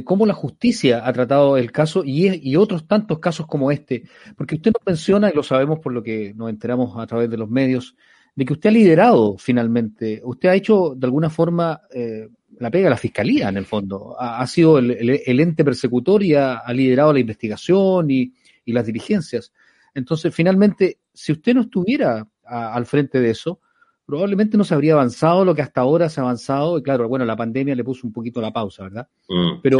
cómo 0.05 0.25
la 0.25 0.33
justicia 0.33 1.05
ha 1.05 1.11
tratado 1.11 1.57
el 1.57 1.73
caso 1.73 2.03
y, 2.05 2.55
otros 2.55 2.87
tantos 2.87 3.19
casos 3.19 3.45
como 3.45 3.71
este. 3.71 4.03
Porque 4.37 4.55
usted 4.55 4.71
nos 4.71 4.85
menciona, 4.85 5.29
y 5.29 5.35
lo 5.35 5.43
sabemos 5.43 5.79
por 5.79 5.91
lo 5.91 6.01
que 6.01 6.33
nos 6.33 6.49
enteramos 6.49 6.97
a 6.97 7.05
través 7.07 7.29
de 7.29 7.37
los 7.37 7.49
medios, 7.49 7.97
de 8.37 8.45
que 8.45 8.53
usted 8.53 8.69
ha 8.69 8.73
liderado 8.73 9.35
finalmente, 9.39 10.21
usted 10.23 10.49
ha 10.49 10.55
hecho 10.55 10.93
de 10.95 11.07
alguna 11.07 11.31
forma 11.31 11.81
eh, 11.91 12.29
la 12.59 12.71
pega 12.71 12.87
a 12.87 12.91
la 12.91 12.97
fiscalía 12.97 13.49
en 13.49 13.57
el 13.57 13.65
fondo, 13.65 14.15
ha, 14.19 14.45
sido 14.47 14.79
el, 14.79 15.39
ente 15.39 15.63
persecutor 15.63 16.23
y 16.23 16.33
ha, 16.33 16.61
liderado 16.73 17.13
la 17.13 17.19
investigación 17.19 18.09
y, 18.09 18.33
las 18.65 18.85
diligencias. 18.85 19.53
Entonces, 19.93 20.35
finalmente, 20.35 20.99
si 21.13 21.31
usted 21.31 21.53
no 21.53 21.61
estuviera 21.61 22.27
al 22.43 22.85
frente 22.85 23.21
de 23.21 23.29
eso, 23.29 23.61
probablemente 24.05 24.57
no 24.57 24.65
se 24.65 24.73
habría 24.73 24.93
avanzado 24.93 25.45
lo 25.45 25.55
que 25.55 25.61
hasta 25.61 25.81
ahora 25.81 26.09
se 26.09 26.19
ha 26.19 26.23
avanzado. 26.23 26.77
Y 26.77 26.83
claro, 26.83 27.07
bueno, 27.07 27.23
la 27.23 27.37
pandemia 27.37 27.75
le 27.75 27.83
puso 27.83 28.05
un 28.05 28.11
poquito 28.11 28.41
la 28.41 28.51
pausa, 28.51 28.83
¿verdad? 28.83 29.07
Mm, 29.29 29.61
Pero, 29.61 29.79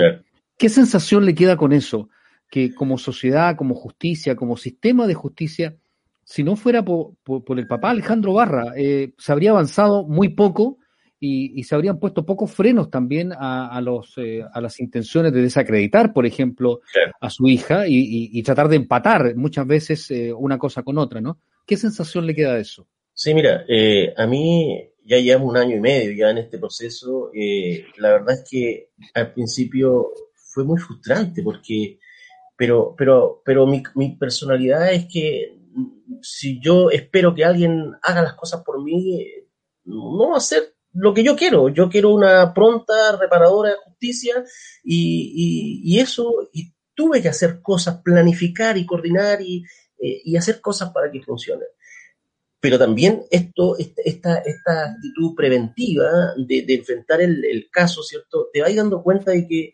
¿qué 0.57 0.69
sensación 0.69 1.25
le 1.25 1.35
queda 1.35 1.57
con 1.57 1.73
eso? 1.73 2.09
Que 2.49 2.73
como 2.73 2.97
sociedad, 2.97 3.57
como 3.57 3.75
justicia, 3.75 4.35
como 4.35 4.55
sistema 4.55 5.05
de 5.05 5.13
justicia, 5.15 5.75
si 6.23 6.43
no 6.43 6.55
fuera 6.55 6.83
por, 6.83 7.15
el 7.57 7.67
papá 7.67 7.89
Alejandro 7.89 8.33
Barra, 8.33 8.73
eh, 8.77 9.13
se 9.17 9.31
habría 9.31 9.51
avanzado 9.51 10.05
muy 10.05 10.29
poco 10.29 10.77
y, 11.19 11.63
se 11.63 11.75
habrían 11.75 11.99
puesto 11.99 12.25
pocos 12.25 12.51
frenos 12.51 12.89
también 12.89 13.31
a, 13.37 13.79
los, 13.81 14.13
eh, 14.17 14.43
a 14.51 14.61
las 14.61 14.79
intenciones 14.79 15.33
de 15.33 15.41
desacreditar, 15.41 16.13
por 16.13 16.25
ejemplo, 16.25 16.81
a 17.19 17.29
su 17.29 17.47
hija 17.47 17.85
y, 17.87 18.41
tratar 18.43 18.69
de 18.69 18.77
empatar 18.77 19.35
muchas 19.35 19.65
veces 19.67 20.11
eh, 20.11 20.31
una 20.31 20.57
cosa 20.57 20.83
con 20.83 20.97
otra, 20.97 21.19
¿no? 21.21 21.39
¿Qué 21.65 21.75
sensación 21.75 22.25
le 22.25 22.35
queda 22.35 22.53
de 22.53 22.61
eso? 22.61 22.87
Sí, 23.13 23.33
mira, 23.33 23.65
eh, 23.67 24.13
a 24.15 24.27
mí 24.27 24.79
ya 25.03 25.17
llevamos 25.17 25.49
un 25.49 25.57
año 25.57 25.75
y 25.75 25.79
medio 25.79 26.11
ya 26.11 26.29
en 26.29 26.37
este 26.37 26.59
proceso. 26.59 27.31
Eh, 27.33 27.85
la 27.97 28.11
verdad 28.11 28.35
es 28.35 28.45
que 28.49 28.91
al 29.15 29.33
principio 29.33 30.11
fue 30.35 30.63
muy 30.63 30.79
frustrante 30.79 31.41
porque, 31.41 31.99
pero, 32.55 32.93
pero, 32.95 33.41
pero 33.43 33.65
mi, 33.65 33.81
mi 33.95 34.15
personalidad 34.15 34.93
es 34.93 35.07
que 35.11 35.57
si 36.21 36.61
yo 36.61 36.91
espero 36.91 37.33
que 37.33 37.43
alguien 37.43 37.91
haga 38.03 38.21
las 38.21 38.35
cosas 38.35 38.63
por 38.63 38.83
mí, 38.83 39.25
no 39.85 40.29
va 40.29 40.37
a 40.37 40.41
ser 40.41 40.76
lo 40.93 41.13
que 41.13 41.23
yo 41.23 41.35
quiero. 41.35 41.69
Yo 41.69 41.89
quiero 41.89 42.13
una 42.13 42.53
pronta 42.53 43.17
reparadora 43.17 43.71
de 43.71 43.77
justicia 43.77 44.43
y, 44.83 45.81
y, 45.83 45.99
eso, 45.99 46.49
y 46.53 46.73
tuve 46.93 47.21
que 47.21 47.29
hacer 47.29 47.61
cosas, 47.61 48.01
planificar 48.03 48.77
y 48.77 48.85
coordinar 48.85 49.41
y, 49.41 49.63
eh, 49.99 50.21
y 50.23 50.35
hacer 50.37 50.61
cosas 50.61 50.91
para 50.91 51.11
que 51.11 51.21
funcionen 51.21 51.67
pero 52.59 52.79
también 52.79 53.23
esto, 53.29 53.77
esta, 53.77 54.39
esta 54.39 54.91
actitud 54.91 55.35
preventiva 55.35 56.33
de, 56.37 56.65
enfrentar 56.67 57.21
el, 57.21 57.69
caso, 57.71 58.01
¿cierto? 58.03 58.49
Te 58.51 58.61
vas 58.61 58.75
dando 58.75 59.03
cuenta 59.03 59.31
de 59.31 59.47
que, 59.47 59.73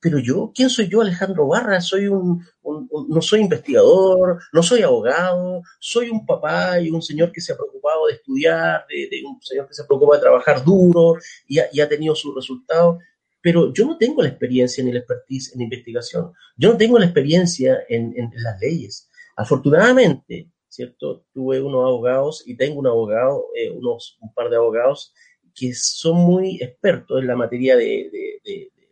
pero 0.00 0.18
yo, 0.18 0.50
¿quién 0.54 0.70
soy 0.70 0.88
yo, 0.88 1.02
Alejandro 1.02 1.46
Barra? 1.46 1.80
Soy 1.80 2.06
un, 2.06 2.42
no 3.08 3.20
soy 3.20 3.40
investigador, 3.40 4.40
no 4.52 4.62
soy 4.62 4.82
abogado, 4.82 5.62
soy 5.78 6.08
un 6.08 6.24
papá 6.24 6.80
y 6.80 6.90
un 6.90 7.02
señor 7.02 7.30
que 7.32 7.40
se 7.40 7.52
ha 7.52 7.56
preocupado 7.56 8.06
de 8.06 8.14
estudiar, 8.14 8.86
de, 8.88 9.22
un 9.26 9.40
señor 9.42 9.68
que 9.68 9.74
se 9.74 9.84
preocupa 9.84 10.16
de 10.16 10.22
trabajar 10.22 10.64
duro 10.64 11.16
y 11.46 11.58
ha, 11.58 11.64
ha 11.64 11.88
tenido 11.88 12.14
sus 12.14 12.34
resultados 12.34 12.98
pero 13.42 13.72
yo 13.72 13.86
no 13.86 13.96
tengo 13.96 14.22
la 14.22 14.28
experiencia 14.28 14.84
ni 14.84 14.92
la 14.92 14.98
expertise 14.98 15.54
en 15.54 15.62
investigación. 15.62 16.32
Yo 16.56 16.72
no 16.72 16.76
tengo 16.76 16.98
la 16.98 17.06
experiencia 17.06 17.84
en, 17.88 18.12
en, 18.14 18.30
las 18.34 18.60
leyes. 18.60 19.08
Afortunadamente, 19.34 20.50
¿cierto? 20.68 21.24
Tuve 21.32 21.60
unos 21.62 21.84
abogados 21.86 22.42
y 22.46 22.56
tengo 22.56 22.78
un 22.78 22.86
abogado, 22.86 23.46
eh, 23.56 23.70
unos, 23.70 24.18
un 24.20 24.34
par 24.34 24.50
de 24.50 24.56
abogados 24.56 25.14
que 25.54 25.72
son 25.74 26.16
muy 26.16 26.58
expertos 26.62 27.20
en 27.20 27.26
la 27.26 27.36
materia 27.36 27.76
de, 27.76 28.10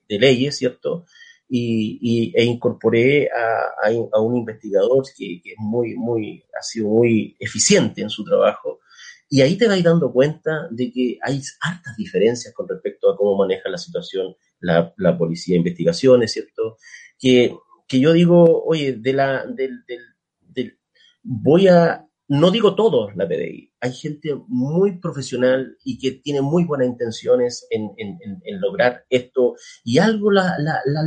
leyes, 0.09 0.57
¿cierto? 0.57 1.05
Y, 1.51 2.33
e 2.37 2.45
incorporé 2.45 3.29
a, 3.31 3.89
a, 4.13 4.21
un 4.21 4.37
investigador 4.37 5.05
que, 5.17 5.41
es 5.45 5.55
muy, 5.59 5.95
muy, 5.97 6.45
ha 6.59 6.63
sido 6.63 6.89
muy 6.89 7.37
eficiente 7.39 8.03
en 8.03 8.11
su 8.11 8.25
trabajo. 8.25 8.81
Y 9.31 9.43
ahí 9.43 9.57
te 9.57 9.69
vas 9.69 9.83
dando 9.83 10.13
cuenta 10.13 10.69
de 10.71 10.91
que 10.91 11.19
hay 11.23 11.41
hartas 11.61 11.97
diferencias 11.97 12.55
con 12.55 12.69
respecto 12.69 13.11
a 13.11 13.17
cómo 13.17 13.37
maneja 13.37 13.69
la 13.69 13.79
situación 13.79 14.35
la, 14.61 14.95
la 14.97 15.17
policía 15.19 15.55
de 15.55 15.59
investigaciones, 15.59 16.33
¿cierto? 16.33 16.79
Que, 17.19 17.55
que 17.87 18.01
yo 18.01 18.13
digo, 18.13 18.63
oye, 18.65 18.93
de 18.93 19.13
la, 19.13 19.45
del, 19.47 19.85
del, 19.87 20.79
voy 21.23 21.69
a, 21.69 22.07
no 22.29 22.51
digo 22.51 22.75
todo 22.75 23.11
la 23.11 23.29
PDI, 23.29 23.68
hay 23.81 23.93
gente 23.93 24.35
muy 24.49 24.99
profesional 24.99 25.77
y 25.85 25.99
que 25.99 26.13
tiene 26.13 26.41
muy 26.41 26.65
buenas 26.65 26.89
intenciones 26.89 27.67
en, 27.71 27.89
lograr 28.61 29.05
esto 29.09 29.55
y 29.85 29.99
algo 29.99 30.31
la, 30.33 30.57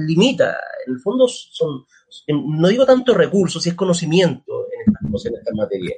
limita. 0.06 0.58
En 0.86 0.94
el 0.94 1.00
fondo 1.00 1.28
son, 1.28 1.86
no 2.28 2.68
digo 2.70 2.86
tanto 2.86 3.14
recursos, 3.14 3.66
es 3.68 3.74
conocimiento 3.74 4.68
en 4.74 4.94
estas 4.94 5.12
cosas, 5.12 5.32
en 5.32 5.38
estas 5.40 5.56
materias. 5.56 5.98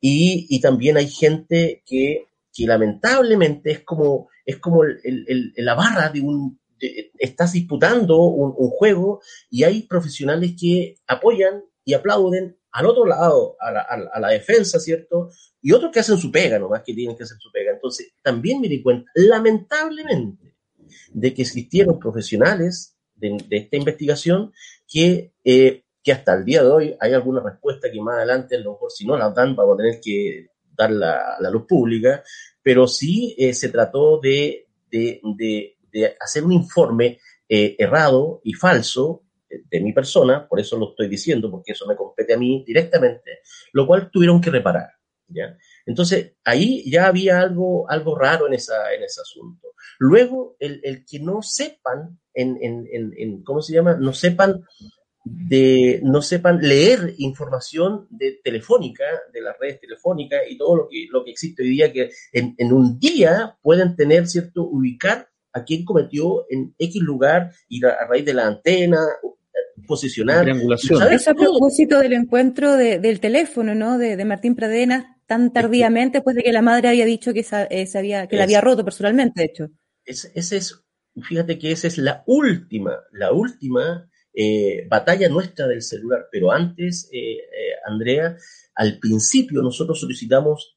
Y, 0.00 0.60
también 0.60 0.96
hay 0.96 1.08
gente 1.08 1.82
que, 1.84 2.28
lamentablemente 2.58 3.72
es 3.72 3.80
como, 3.80 4.28
es 4.44 4.58
como 4.58 4.82
la 4.84 5.74
barra 5.74 6.10
de 6.10 6.20
un, 6.20 6.60
estás 7.18 7.52
disputando 7.52 8.18
un, 8.18 8.54
un, 8.56 8.70
juego 8.70 9.20
y 9.50 9.64
hay 9.64 9.82
profesionales 9.82 10.54
que 10.58 10.96
apoyan 11.06 11.62
y 11.84 11.94
aplauden 11.94 12.56
al 12.76 12.86
otro 12.86 13.06
lado, 13.06 13.56
a 13.58 13.70
la, 13.70 13.80
a 13.80 14.20
la, 14.20 14.28
defensa, 14.28 14.78
¿cierto? 14.78 15.30
Y 15.62 15.72
otros 15.72 15.90
que 15.90 16.00
hacen 16.00 16.18
su 16.18 16.30
pega, 16.30 16.58
nomás 16.58 16.82
que 16.84 16.92
tienen 16.92 17.16
que 17.16 17.22
hacer 17.22 17.38
su 17.40 17.50
pega. 17.50 17.72
Entonces, 17.72 18.12
también 18.22 18.60
me 18.60 18.68
di 18.68 18.82
cuenta, 18.82 19.10
lamentablemente, 19.14 20.56
de 21.08 21.32
que 21.32 21.40
existieron 21.40 21.98
profesionales 21.98 22.94
de, 23.14 23.38
esta 23.48 23.76
investigación 23.78 24.52
que, 24.86 25.32
eh, 25.42 25.84
que 26.02 26.12
hasta 26.12 26.34
el 26.34 26.44
día 26.44 26.62
de 26.62 26.68
hoy 26.68 26.96
hay 27.00 27.14
alguna 27.14 27.42
respuesta 27.42 27.90
que 27.90 27.98
más 27.98 28.16
adelante, 28.16 28.56
a 28.56 28.60
lo 28.60 28.72
mejor 28.72 28.90
si 28.90 29.06
no 29.06 29.16
la 29.16 29.30
dan, 29.30 29.56
vamos 29.56 29.74
a 29.74 29.78
tener 29.78 29.98
que 29.98 30.48
dar 30.76 30.90
la, 30.90 31.38
la 31.40 31.48
luz 31.48 31.64
pública, 31.66 32.22
pero 32.62 32.86
sí 32.86 33.34
eh, 33.38 33.54
se 33.54 33.70
trató 33.70 34.20
de, 34.20 34.68
de, 34.90 35.22
de, 35.90 36.16
hacer 36.20 36.44
un 36.44 36.52
informe 36.52 37.20
eh, 37.48 37.74
errado 37.78 38.42
y 38.44 38.52
falso 38.52 39.22
de 39.48 39.80
mi 39.80 39.92
persona, 39.92 40.46
por 40.48 40.60
eso 40.60 40.76
lo 40.76 40.90
estoy 40.90 41.08
diciendo, 41.08 41.50
porque 41.50 41.72
eso 41.72 41.86
me 41.86 41.96
compete 41.96 42.34
a 42.34 42.38
mí 42.38 42.64
directamente, 42.66 43.40
lo 43.72 43.86
cual 43.86 44.10
tuvieron 44.10 44.40
que 44.40 44.50
reparar. 44.50 44.90
¿ya? 45.28 45.56
Entonces, 45.84 46.34
ahí 46.44 46.88
ya 46.90 47.06
había 47.06 47.40
algo, 47.40 47.88
algo 47.90 48.16
raro 48.16 48.46
en, 48.46 48.54
esa, 48.54 48.92
en 48.94 49.02
ese 49.02 49.20
asunto. 49.20 49.68
Luego, 49.98 50.56
el, 50.58 50.80
el 50.82 51.04
que 51.04 51.20
no 51.20 51.42
sepan, 51.42 52.18
en, 52.34 52.58
en, 52.60 52.86
en, 53.16 53.42
¿cómo 53.42 53.62
se 53.62 53.74
llama? 53.74 53.96
No 53.96 54.12
sepan 54.12 54.62
de 55.28 56.00
no 56.04 56.22
sepan 56.22 56.60
leer 56.60 57.14
información 57.18 58.06
de 58.10 58.38
telefónica, 58.44 59.04
de 59.32 59.40
las 59.40 59.58
redes 59.58 59.80
telefónicas 59.80 60.42
y 60.48 60.56
todo 60.56 60.76
lo 60.76 60.88
que, 60.88 61.06
lo 61.10 61.24
que 61.24 61.32
existe 61.32 61.64
hoy 61.64 61.70
día, 61.70 61.92
que 61.92 62.10
en, 62.32 62.54
en 62.58 62.72
un 62.72 62.98
día 63.00 63.58
pueden 63.60 63.96
tener, 63.96 64.28
¿cierto?, 64.28 64.62
ubicar 64.62 65.28
a 65.56 65.64
quién 65.64 65.84
cometió 65.84 66.44
en 66.50 66.74
X 66.78 67.02
lugar 67.02 67.50
y 67.68 67.84
a, 67.84 68.06
raíz 68.06 68.26
de 68.26 68.34
la 68.34 68.46
antena, 68.46 68.98
posicionar. 69.86 70.48
Eso 70.48 71.30
a 71.30 71.34
propósito 71.34 71.98
del 71.98 72.12
encuentro 72.12 72.76
del 72.76 73.20
teléfono, 73.20 73.74
¿no? 73.74 73.98
De, 73.98 74.22
Martín 74.24 74.54
Pradena, 74.54 75.18
tan 75.26 75.52
tardíamente, 75.52 76.18
después 76.18 76.36
de 76.36 76.42
que 76.42 76.52
la 76.52 76.62
madre 76.62 76.88
había 76.88 77.06
dicho 77.06 77.32
que, 77.32 77.44
eh, 77.70 77.86
sabía, 77.86 78.26
que 78.26 78.36
la 78.36 78.44
había 78.44 78.60
roto 78.60 78.84
personalmente, 78.84 79.40
de 79.40 79.46
hecho. 79.46 79.68
Ese, 80.04 80.30
es, 80.34 80.84
fíjate 81.22 81.58
que 81.58 81.72
esa 81.72 81.88
es 81.88 81.96
la 81.96 82.22
última, 82.26 82.92
la 83.12 83.32
última 83.32 84.08
eh, 84.34 84.86
batalla 84.88 85.28
nuestra 85.30 85.66
del 85.66 85.82
celular. 85.82 86.26
Pero 86.30 86.52
antes, 86.52 87.08
eh, 87.12 87.38
Andrea, 87.86 88.36
al 88.74 88.98
principio 88.98 89.62
nosotros 89.62 89.98
solicitamos 90.00 90.75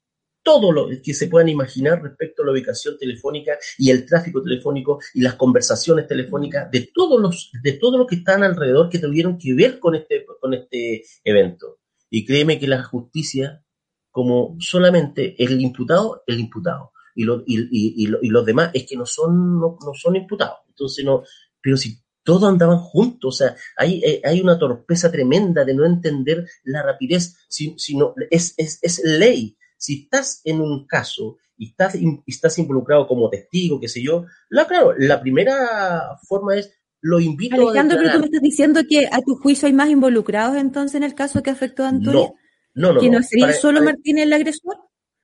todo 0.49 0.71
lo 0.71 0.89
que 1.03 1.13
se 1.13 1.27
puedan 1.27 1.47
imaginar 1.47 2.01
respecto 2.01 2.41
a 2.41 2.47
la 2.47 2.53
ubicación 2.53 2.97
telefónica 2.97 3.59
y 3.77 3.91
el 3.91 4.03
tráfico 4.03 4.41
telefónico 4.41 4.99
y 5.13 5.21
las 5.21 5.35
conversaciones 5.35 6.07
telefónicas 6.07 6.71
de 6.71 6.89
todos 6.91 7.21
los 7.21 7.51
de 7.61 7.73
todo 7.73 7.99
lo 7.99 8.07
que 8.07 8.15
están 8.15 8.41
alrededor 8.41 8.89
que 8.89 8.97
tuvieron 8.97 9.37
que 9.37 9.53
ver 9.53 9.77
con 9.77 9.93
este 9.93 10.25
con 10.41 10.55
este 10.55 11.03
evento. 11.23 11.77
Y 12.09 12.25
créeme 12.25 12.57
que 12.57 12.67
la 12.67 12.81
justicia 12.81 13.63
como 14.09 14.55
solamente 14.57 15.35
el 15.37 15.61
imputado, 15.61 16.23
el 16.25 16.39
imputado 16.39 16.93
y, 17.13 17.25
y, 17.45 18.07
y, 18.19 18.29
los 18.29 18.43
demás 18.43 18.71
es 18.73 18.87
que 18.87 18.97
no 18.97 19.05
son 19.05 19.59
no, 19.59 19.77
son 19.93 20.15
imputados. 20.15 20.61
Entonces 20.67 21.05
no, 21.05 21.21
pero 21.61 21.77
si 21.77 21.99
todos 22.23 22.49
andaban 22.49 22.79
juntos, 22.79 23.35
o 23.35 23.37
sea, 23.37 23.55
hay, 23.77 24.01
eh, 24.03 24.19
hay 24.25 24.41
una 24.41 24.57
torpeza 24.57 25.11
tremenda 25.11 25.63
de 25.63 25.75
no 25.75 25.85
entender 25.85 26.47
la 26.63 26.81
rapidez, 26.81 27.37
sino 27.47 28.15
es, 28.31 28.55
es, 28.57 28.79
es 28.81 28.99
ley 29.03 29.55
si 29.79 30.03
estás 30.03 30.41
en 30.43 30.61
un 30.61 30.85
caso 30.85 31.37
y 31.57 31.69
estás, 31.69 31.97
estás 32.27 32.59
involucrado 32.59 33.07
como 33.07 33.29
testigo, 33.29 33.79
qué 33.79 33.87
sé 33.87 34.03
yo, 34.03 34.25
la, 34.49 34.67
claro, 34.67 34.93
la 34.97 35.19
primera 35.21 36.17
forma 36.27 36.57
es 36.57 36.71
lo 37.01 37.19
invito 37.19 37.55
Alejandro, 37.55 37.97
pero 37.97 38.11
tú 38.11 38.19
me 38.19 38.25
estás 38.25 38.41
diciendo 38.41 38.81
que 38.87 39.07
a 39.07 39.21
tu 39.21 39.35
juicio 39.35 39.67
hay 39.67 39.73
más 39.73 39.89
involucrados 39.89 40.57
entonces 40.57 40.95
en 40.95 41.03
el 41.03 41.15
caso 41.15 41.41
que 41.41 41.49
afectó 41.49 41.85
a 41.85 41.89
Antonio. 41.89 42.33
No, 42.73 42.87
no, 42.89 42.93
no. 42.93 42.99
¿Que 42.99 43.09
no, 43.09 43.23
sería 43.23 43.53
solo 43.53 43.81
Martín 43.81 44.19
el 44.19 44.33
agresor? 44.33 44.77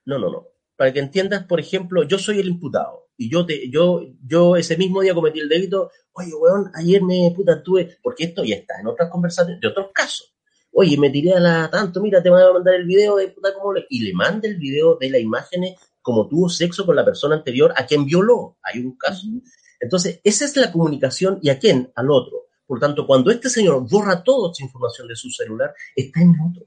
No, 0.05 0.17
no, 0.17 0.31
no. 0.31 0.47
Para 0.77 0.93
que 0.93 0.99
entiendas, 0.99 1.43
por 1.45 1.59
ejemplo, 1.59 2.03
yo 2.03 2.17
soy 2.17 2.39
el 2.39 2.47
imputado 2.47 3.09
y 3.17 3.29
yo 3.29 3.45
te, 3.45 3.69
yo, 3.69 4.01
yo 4.25 4.55
ese 4.55 4.77
mismo 4.77 5.01
día 5.01 5.13
cometí 5.13 5.39
el 5.39 5.49
delito, 5.49 5.91
oye, 6.13 6.33
weón, 6.33 6.71
ayer 6.75 7.01
me 7.01 7.31
puta 7.35 7.61
tuve, 7.61 7.97
porque 8.01 8.25
esto 8.25 8.45
ya 8.45 8.55
está 8.55 8.79
en 8.79 8.87
otras 8.87 9.09
conversaciones, 9.09 9.59
de 9.59 9.67
otros 9.67 9.87
casos 9.93 10.34
oye, 10.77 10.97
me 10.97 11.09
tiré 11.09 11.33
a 11.33 11.39
la 11.39 11.69
tanto, 11.69 12.01
mira, 12.01 12.21
te 12.21 12.29
voy 12.29 12.41
a 12.41 12.51
mandar 12.51 12.75
el 12.75 12.85
video 12.85 13.15
de 13.15 13.29
puta 13.29 13.53
como 13.53 13.73
le... 13.73 13.85
Y 13.89 14.01
le 14.01 14.13
manda 14.13 14.47
el 14.47 14.57
video 14.57 14.97
de 14.97 15.09
las 15.09 15.21
imágenes 15.21 15.75
como 16.01 16.27
tuvo 16.27 16.49
sexo 16.49 16.85
con 16.85 16.95
la 16.95 17.05
persona 17.05 17.35
anterior 17.35 17.73
a 17.75 17.85
quien 17.85 18.05
violó. 18.05 18.57
Hay 18.61 18.79
un 18.79 18.95
caso. 18.97 19.25
Entonces, 19.79 20.19
esa 20.23 20.45
es 20.45 20.55
la 20.57 20.71
comunicación 20.71 21.39
y 21.41 21.49
a 21.49 21.57
quién, 21.57 21.91
al 21.95 22.11
otro. 22.11 22.47
Por 22.67 22.79
tanto, 22.79 23.07
cuando 23.07 23.31
este 23.31 23.49
señor 23.49 23.87
borra 23.89 24.21
toda 24.23 24.51
esa 24.51 24.63
información 24.63 25.07
de 25.07 25.15
su 25.15 25.29
celular, 25.29 25.73
está 25.95 26.21
en 26.21 26.29
el 26.31 26.39
otro. 26.51 26.65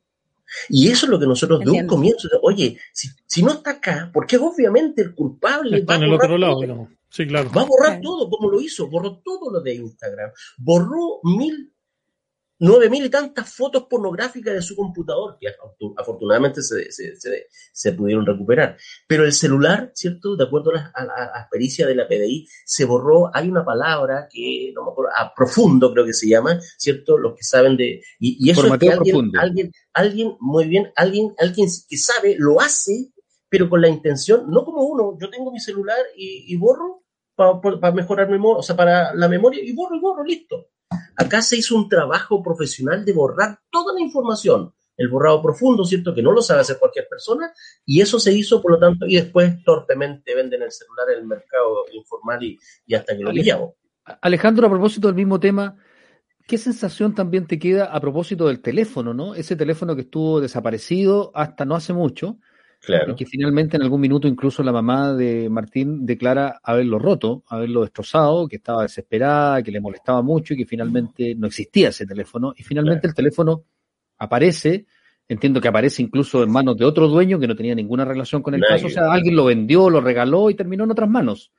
Y 0.70 0.88
eso 0.88 1.06
es 1.06 1.10
lo 1.10 1.20
que 1.20 1.26
nosotros 1.26 1.60
de 1.60 1.70
un 1.70 1.86
comienzo, 1.86 2.28
oye, 2.42 2.78
si, 2.92 3.42
no 3.42 3.52
está 3.52 3.72
acá, 3.72 4.10
porque 4.12 4.38
obviamente 4.38 5.02
el 5.02 5.14
culpable 5.14 5.80
está 5.80 5.92
va 5.92 5.96
en 5.96 6.02
el 6.04 6.14
otro 6.14 6.38
lado, 6.38 6.88
Sí, 7.10 7.26
claro. 7.26 7.50
Va 7.56 7.62
a 7.62 7.66
borrar 7.66 8.00
todo, 8.02 8.28
como 8.28 8.50
lo 8.50 8.60
hizo, 8.60 8.88
borró 8.88 9.18
todo 9.24 9.50
lo 9.50 9.60
de 9.60 9.74
Instagram, 9.74 10.30
borró 10.58 11.20
mil 11.22 11.72
nueve 12.60 12.90
mil 12.90 13.04
y 13.04 13.10
tantas 13.10 13.54
fotos 13.54 13.84
pornográficas 13.84 14.54
de 14.54 14.62
su 14.62 14.74
computador, 14.74 15.36
que 15.40 15.48
afortunadamente 15.96 16.62
se, 16.62 16.88
se, 16.90 17.92
pudieron 17.92 18.26
recuperar. 18.26 18.76
Pero 19.06 19.24
el 19.24 19.32
celular, 19.32 19.92
¿cierto? 19.94 20.36
De 20.36 20.44
acuerdo 20.44 20.72
a 20.72 21.04
la, 21.04 21.48
pericia 21.50 21.86
de 21.86 21.94
la 21.94 22.08
PDI, 22.08 22.48
se 22.64 22.84
borró, 22.84 23.34
hay 23.34 23.48
una 23.48 23.64
palabra 23.64 24.28
que, 24.30 24.72
no 24.74 24.84
me 24.84 24.90
acuerdo, 24.90 25.12
a 25.16 25.32
profundo 25.34 25.92
creo 25.92 26.04
que 26.04 26.12
se 26.12 26.28
llama, 26.28 26.58
¿cierto? 26.76 27.16
Los 27.16 27.34
que 27.34 27.44
saben 27.44 27.76
de... 27.76 28.02
Y, 28.18 28.50
eso 28.50 28.66
es 28.66 28.78
que 28.78 28.90
alguien, 28.90 29.30
alguien, 29.36 29.72
alguien, 29.92 30.36
muy 30.40 30.66
bien, 30.66 30.92
alguien, 30.96 31.34
alguien 31.38 31.68
que 31.88 31.96
sabe, 31.96 32.36
lo 32.38 32.60
hace, 32.60 33.12
pero 33.48 33.70
con 33.70 33.80
la 33.80 33.88
intención, 33.88 34.50
no 34.50 34.64
como 34.64 34.82
uno, 34.82 35.16
yo 35.20 35.30
tengo 35.30 35.52
mi 35.52 35.60
celular 35.60 35.98
y, 36.16 36.54
borro 36.56 37.02
para 37.36 37.92
mejorar 37.92 38.28
memoria, 38.28 38.58
o 38.58 38.62
sea, 38.62 38.74
para 38.74 39.14
la 39.14 39.28
memoria, 39.28 39.62
y 39.62 39.72
borro 39.72 39.94
y 39.94 40.00
borro, 40.00 40.24
listo 40.24 40.70
Acá 41.16 41.42
se 41.42 41.56
hizo 41.56 41.76
un 41.76 41.88
trabajo 41.88 42.42
profesional 42.42 43.04
de 43.04 43.12
borrar 43.12 43.58
toda 43.70 43.92
la 43.92 44.00
información, 44.00 44.72
el 44.96 45.08
borrado 45.08 45.42
profundo, 45.42 45.84
¿cierto? 45.84 46.14
Que 46.14 46.22
no 46.22 46.32
lo 46.32 46.42
sabe 46.42 46.60
hacer 46.60 46.78
cualquier 46.78 47.08
persona, 47.08 47.52
y 47.84 48.00
eso 48.00 48.18
se 48.18 48.32
hizo, 48.32 48.62
por 48.62 48.72
lo 48.72 48.78
tanto, 48.78 49.06
y 49.06 49.16
después 49.16 49.62
torpemente 49.64 50.34
venden 50.34 50.62
el 50.62 50.72
celular 50.72 51.10
en 51.10 51.18
el 51.20 51.26
mercado 51.26 51.84
informal 51.92 52.42
y, 52.42 52.58
hasta 52.94 53.16
que 53.16 53.22
lo 53.22 53.30
pillamos. 53.32 53.70
Alejandro, 54.22 54.66
a 54.66 54.70
propósito 54.70 55.08
del 55.08 55.16
mismo 55.16 55.38
tema, 55.38 55.76
¿qué 56.46 56.56
sensación 56.56 57.14
también 57.14 57.46
te 57.46 57.58
queda 57.58 57.86
a 57.86 58.00
propósito 58.00 58.48
del 58.48 58.60
teléfono, 58.60 59.12
no? 59.12 59.34
Ese 59.34 59.56
teléfono 59.56 59.94
que 59.94 60.02
estuvo 60.02 60.40
desaparecido 60.40 61.30
hasta 61.34 61.64
no 61.64 61.74
hace 61.74 61.92
mucho, 61.92 62.38
y 62.86 63.14
que 63.14 63.26
finalmente 63.26 63.76
en 63.76 63.82
algún 63.82 64.00
minuto 64.00 64.28
incluso 64.28 64.62
la 64.62 64.72
mamá 64.72 65.12
de 65.12 65.48
Martín 65.50 66.06
declara 66.06 66.60
haberlo 66.62 66.98
roto, 66.98 67.42
haberlo 67.48 67.82
destrozado, 67.82 68.48
que 68.48 68.56
estaba 68.56 68.82
desesperada, 68.82 69.62
que 69.62 69.70
le 69.70 69.80
molestaba 69.80 70.22
mucho 70.22 70.54
y 70.54 70.58
que 70.58 70.66
finalmente 70.66 71.34
no 71.34 71.48
existía 71.48 71.88
ese 71.88 72.06
teléfono. 72.06 72.54
Y 72.56 72.62
finalmente 72.62 73.06
el 73.06 73.14
teléfono 73.14 73.64
aparece, 74.18 74.86
entiendo 75.28 75.60
que 75.60 75.68
aparece 75.68 76.02
incluso 76.02 76.42
en 76.42 76.50
manos 76.50 76.76
de 76.78 76.84
otro 76.84 77.08
dueño 77.08 77.38
que 77.38 77.48
no 77.48 77.56
tenía 77.56 77.74
ninguna 77.74 78.04
relación 78.04 78.42
con 78.42 78.54
el 78.54 78.62
caso, 78.62 78.86
o 78.86 78.90
sea, 78.90 79.12
alguien 79.12 79.36
lo 79.36 79.44
vendió, 79.44 79.90
lo 79.90 80.00
regaló 80.00 80.48
y 80.48 80.54
terminó 80.54 80.84
en 80.84 80.92
otras 80.92 81.10
manos. 81.10 81.52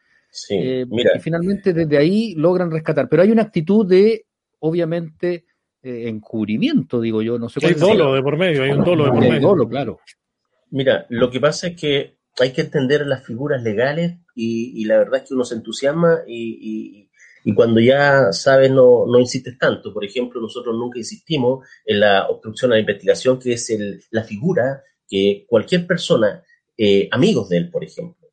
Eh, 0.49 0.85
y 0.89 1.19
finalmente 1.19 1.73
desde 1.73 1.97
ahí 1.97 2.33
logran 2.35 2.71
rescatar. 2.71 3.09
Pero 3.09 3.23
hay 3.23 3.31
una 3.31 3.43
actitud 3.43 3.87
de, 3.87 4.25
obviamente, 4.59 5.45
eh, 5.81 6.07
encubrimiento, 6.07 7.01
digo 7.01 7.21
yo, 7.21 7.39
no 7.39 7.49
sé 7.49 7.59
cuál 7.59 7.73
Hay 7.73 7.79
dolo 7.79 8.13
de 8.13 8.21
por 8.21 8.37
medio, 8.37 8.63
hay 8.63 8.71
un 8.71 8.83
dolo 8.83 9.05
de 9.05 9.11
por 9.11 9.19
medio. 9.19 9.33
Hay 9.33 9.39
dolo, 9.39 9.67
claro. 9.67 9.99
Mira, 10.71 11.05
lo 11.09 11.29
que 11.29 11.39
pasa 11.39 11.67
es 11.67 11.75
que 11.75 12.17
hay 12.39 12.51
que 12.51 12.61
entender 12.61 13.05
las 13.05 13.25
figuras 13.25 13.61
legales 13.63 14.17
y, 14.35 14.85
la 14.85 14.97
verdad 14.99 15.21
es 15.21 15.27
que 15.27 15.33
uno 15.33 15.43
se 15.43 15.55
entusiasma 15.55 16.19
y, 16.27 17.07
cuando 17.55 17.79
ya 17.79 18.31
sabes 18.31 18.69
no, 18.69 19.05
no 19.07 19.19
insistes 19.19 19.57
tanto. 19.57 19.91
Por 19.93 20.05
ejemplo, 20.05 20.39
nosotros 20.39 20.75
nunca 20.75 20.99
insistimos 20.99 21.67
en 21.83 21.99
la 21.99 22.27
obstrucción 22.27 22.71
a 22.71 22.75
la 22.75 22.81
investigación, 22.81 23.39
que 23.39 23.53
es 23.53 23.69
el, 23.71 24.03
la 24.11 24.23
figura 24.23 24.83
que 25.07 25.45
cualquier 25.47 25.87
persona, 25.87 26.43
eh, 26.77 27.09
amigos 27.11 27.49
de 27.49 27.57
él, 27.57 27.71
por 27.71 27.83
ejemplo, 27.83 28.29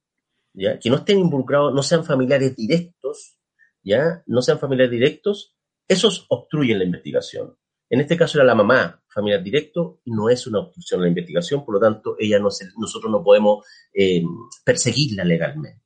¿ya? 0.53 0.79
que 0.79 0.91
no 0.91 0.97
estén 0.97 1.19
involucrados, 1.19 1.73
no 1.75 1.83
sean 1.83 2.05
familiares 2.05 2.55
directos, 2.55 3.39
¿ya? 3.83 4.23
no 4.27 4.43
sean 4.43 4.59
familiares 4.59 4.91
directos, 4.91 5.57
esos 5.89 6.27
obstruyen 6.29 6.79
la 6.79 6.85
investigación. 6.85 7.57
En 7.89 8.01
este 8.01 8.17
caso 8.17 8.39
era 8.39 8.45
la 8.45 8.55
mamá, 8.55 9.01
familiar 9.09 9.43
directo, 9.43 10.01
y 10.05 10.11
no 10.11 10.29
es 10.29 10.47
una 10.47 10.61
obstrucción 10.61 11.01
a 11.01 11.03
la 11.05 11.09
investigación, 11.09 11.65
por 11.65 11.75
lo 11.75 11.81
tanto, 11.81 12.17
ella 12.19 12.39
no 12.39 12.49
nosotros 12.79 13.11
no 13.11 13.23
podemos 13.23 13.65
eh, 13.95 14.23
perseguirla 14.65 15.25
legalmente. 15.25 15.83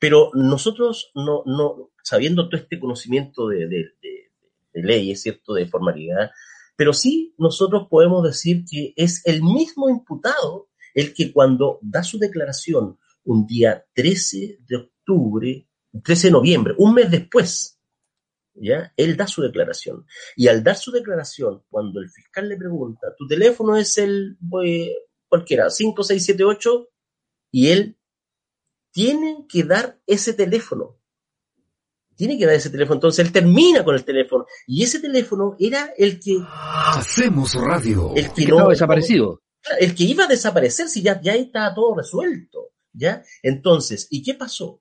Pero 0.00 0.30
nosotros, 0.34 1.10
no, 1.14 1.42
no, 1.46 1.90
sabiendo 2.02 2.48
todo 2.48 2.60
este 2.60 2.78
conocimiento 2.78 3.48
de, 3.48 3.68
de, 3.68 3.84
de, 4.02 4.82
leyes, 4.82 5.22
¿cierto?, 5.22 5.54
de 5.54 5.66
formalidad, 5.66 6.30
pero 6.76 6.92
sí 6.92 7.34
nosotros 7.38 7.86
podemos 7.88 8.22
decir 8.22 8.64
que 8.70 8.92
es 8.96 9.22
el 9.24 9.42
mismo 9.42 9.88
imputado 9.88 10.68
el 10.92 11.14
que 11.14 11.32
cuando 11.32 11.78
da 11.80 12.02
su 12.02 12.18
declaración 12.18 12.98
un 13.24 13.46
día 13.46 13.86
13 13.94 14.58
de 14.60 14.76
octubre, 14.76 15.66
13 16.04 16.26
de 16.26 16.32
noviembre, 16.32 16.74
un 16.76 16.92
mes 16.92 17.10
después 17.10 17.75
¿ya? 18.60 18.92
Él 18.96 19.16
da 19.16 19.26
su 19.26 19.42
declaración. 19.42 20.06
Y 20.36 20.48
al 20.48 20.62
dar 20.62 20.76
su 20.76 20.90
declaración, 20.90 21.62
cuando 21.68 22.00
el 22.00 22.10
fiscal 22.10 22.48
le 22.48 22.56
pregunta, 22.56 23.14
tu 23.16 23.26
teléfono 23.26 23.76
es 23.76 23.98
el, 23.98 24.38
eh, 24.64 24.94
cualquiera, 25.28 25.70
5678, 25.70 26.88
y 27.52 27.68
él 27.68 27.98
tiene 28.92 29.46
que 29.48 29.64
dar 29.64 30.00
ese 30.06 30.32
teléfono. 30.32 30.98
Tiene 32.16 32.38
que 32.38 32.46
dar 32.46 32.54
ese 32.54 32.70
teléfono. 32.70 32.94
Entonces 32.94 33.26
él 33.26 33.32
termina 33.32 33.84
con 33.84 33.94
el 33.94 34.04
teléfono. 34.04 34.46
Y 34.66 34.82
ese 34.82 35.00
teléfono 35.00 35.54
era 35.58 35.92
el 35.98 36.18
que. 36.18 36.38
Hacemos 36.48 37.54
radio. 37.54 38.14
El 38.16 38.32
que, 38.32 38.46
no, 38.46 38.68
desaparecido. 38.68 39.42
El 39.78 39.94
que 39.94 40.04
iba 40.04 40.24
a 40.24 40.28
desaparecer 40.28 40.88
si 40.88 41.02
ya, 41.02 41.20
ya 41.20 41.34
estaba 41.34 41.74
todo 41.74 41.94
resuelto. 41.94 42.70
¿Ya? 42.94 43.22
Entonces, 43.42 44.06
¿y 44.08 44.22
qué 44.22 44.32
pasó? 44.32 44.80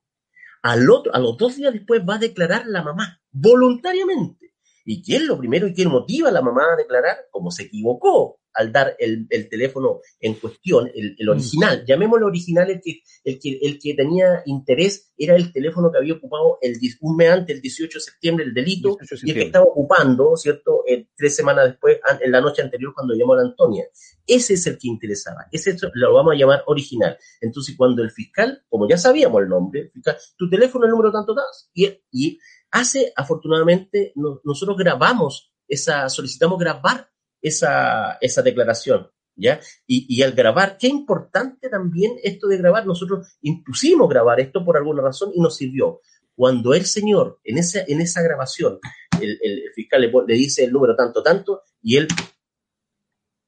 Al 0.62 0.90
otro, 0.90 1.14
a 1.14 1.20
los 1.20 1.38
dos 1.38 1.58
días 1.58 1.74
después 1.74 2.02
va 2.08 2.16
a 2.16 2.20
declarar 2.20 2.66
la 2.68 2.82
mamá 2.82 3.22
voluntariamente. 3.36 4.54
¿Y 4.86 5.04
quién 5.04 5.24
es 5.24 5.28
lo 5.28 5.38
primero 5.38 5.68
y 5.68 5.74
quién 5.74 5.90
motiva 5.90 6.30
a 6.30 6.32
la 6.32 6.42
mamá 6.42 6.74
a 6.74 6.76
declarar? 6.78 7.28
Como 7.32 7.52
se 7.52 7.64
equivocó 7.64 8.40
al 8.56 8.72
dar 8.72 8.96
el, 9.00 9.28
teléfono 9.50 10.00
en 10.20 10.36
cuestión, 10.36 10.90
el, 10.94 11.18
mm. 11.20 11.30
original, 11.30 11.86
llamémoslo 11.86 12.28
original, 12.28 12.70
el 12.70 12.82
que, 12.82 13.02
el, 13.24 13.40
que, 13.40 13.60
el 13.62 13.80
que 13.80 13.94
tenía 13.94 14.44
interés 14.46 15.12
era 15.18 15.36
el 15.36 15.52
teléfono 15.52 15.92
que 15.92 15.98
había 15.98 16.14
ocupado 16.14 16.58
el, 16.62 16.78
un 17.02 17.18
mes 17.18 17.32
antes, 17.32 17.56
el 17.56 17.62
18 17.62 17.98
de 17.98 18.02
septiembre, 18.02 18.46
el 18.46 18.54
delito, 18.54 18.98
y 19.24 19.32
el 19.32 19.36
que 19.36 19.44
estaba 19.44 19.66
ocupando, 19.66 20.36
¿cierto?, 20.38 20.84
eh, 20.88 21.08
tres 21.16 21.36
semanas 21.36 21.66
después, 21.66 22.00
en 22.22 22.32
la 22.32 22.40
noche 22.40 22.62
anterior, 22.62 22.94
cuando 22.94 23.14
llamó 23.14 23.34
a 23.34 23.38
la 23.38 23.44
Antonia. 23.44 23.86
Ese 24.26 24.54
es 24.54 24.66
el 24.68 24.78
que 24.78 24.88
interesaba, 24.88 25.48
ese 25.52 25.76
lo 25.94 26.14
vamos 26.14 26.34
a 26.34 26.38
llamar 26.38 26.64
original. 26.68 27.18
Entonces, 27.42 27.76
cuando 27.78 28.04
el 28.04 28.12
fiscal, 28.12 28.64
como 28.70 28.88
ya 28.88 28.98
sabíamos 28.98 29.42
el 29.42 29.50
nombre, 29.50 29.90
fiscal, 29.94 30.18
tu 30.38 30.50
teléfono, 30.50 30.86
el 30.86 30.92
número 30.92 31.12
tanto 31.12 31.36
das, 31.36 31.70
y, 31.74 31.90
y 32.12 32.40
hace, 32.76 33.14
afortunadamente, 33.16 34.12
nosotros 34.44 34.78
grabamos 34.78 35.54
esa, 35.66 36.10
solicitamos 36.10 36.60
grabar 36.60 37.10
esa, 37.42 38.18
esa 38.20 38.42
declaración, 38.42 39.10
¿ya? 39.34 39.62
Y, 39.88 40.06
y, 40.14 40.24
al 40.24 40.34
grabar, 40.34 40.78
qué 40.78 40.88
importante 40.88 41.70
también 41.70 42.18
esto 42.22 42.48
de 42.48 42.58
grabar, 42.58 42.86
nosotros 42.86 43.38
impusimos 43.42 44.10
grabar 44.10 44.42
esto 44.42 44.66
por 44.66 44.76
alguna 44.76 45.02
razón 45.02 45.32
y 45.34 45.40
nos 45.40 45.56
sirvió. 45.56 46.02
Cuando 46.36 46.74
el 46.74 46.86
Señor, 46.86 47.40
en 47.46 47.60
esa, 47.60 47.80
en 47.88 48.02
esa 48.02 48.22
grabación, 48.22 48.80
el, 49.22 49.72
fiscal 49.74 50.02
le, 50.02 50.34
dice 50.34 50.66
el 50.66 50.74
número 50.74 50.98
tanto, 50.98 51.24
tanto, 51.24 51.62
y 51.82 51.96
él 51.96 52.10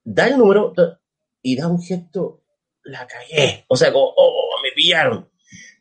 da 0.06 0.28
el 0.28 0.38
número 0.38 0.74
y 1.42 1.58
da 1.58 1.68
un 1.68 1.82
gesto, 1.82 2.46
la 2.84 3.06
cagué. 3.06 3.66
O 3.68 3.76
sea, 3.76 3.92
como, 3.92 4.13
oh, 4.16 4.62
me 4.63 4.72
pillaron. 4.72 5.30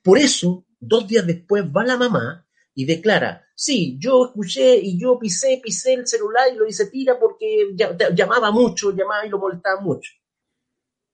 Por 0.02 0.18
eso, 0.18 0.66
dos 0.80 1.06
días 1.06 1.24
después 1.24 1.64
va 1.64 1.84
la 1.84 1.96
mamá 1.96 2.45
y 2.78 2.84
declara, 2.84 3.48
sí, 3.54 3.96
yo 3.98 4.26
escuché 4.26 4.76
y 4.76 5.00
yo 5.00 5.18
pisé, 5.18 5.60
pisé 5.64 5.94
el 5.94 6.06
celular 6.06 6.52
y 6.52 6.56
lo 6.56 6.66
hice 6.66 6.86
tira 6.90 7.18
porque 7.18 7.74
llamaba 8.14 8.50
mucho, 8.50 8.90
llamaba 8.90 9.24
y 9.24 9.30
lo 9.30 9.38
molestaba 9.38 9.80
mucho. 9.80 10.12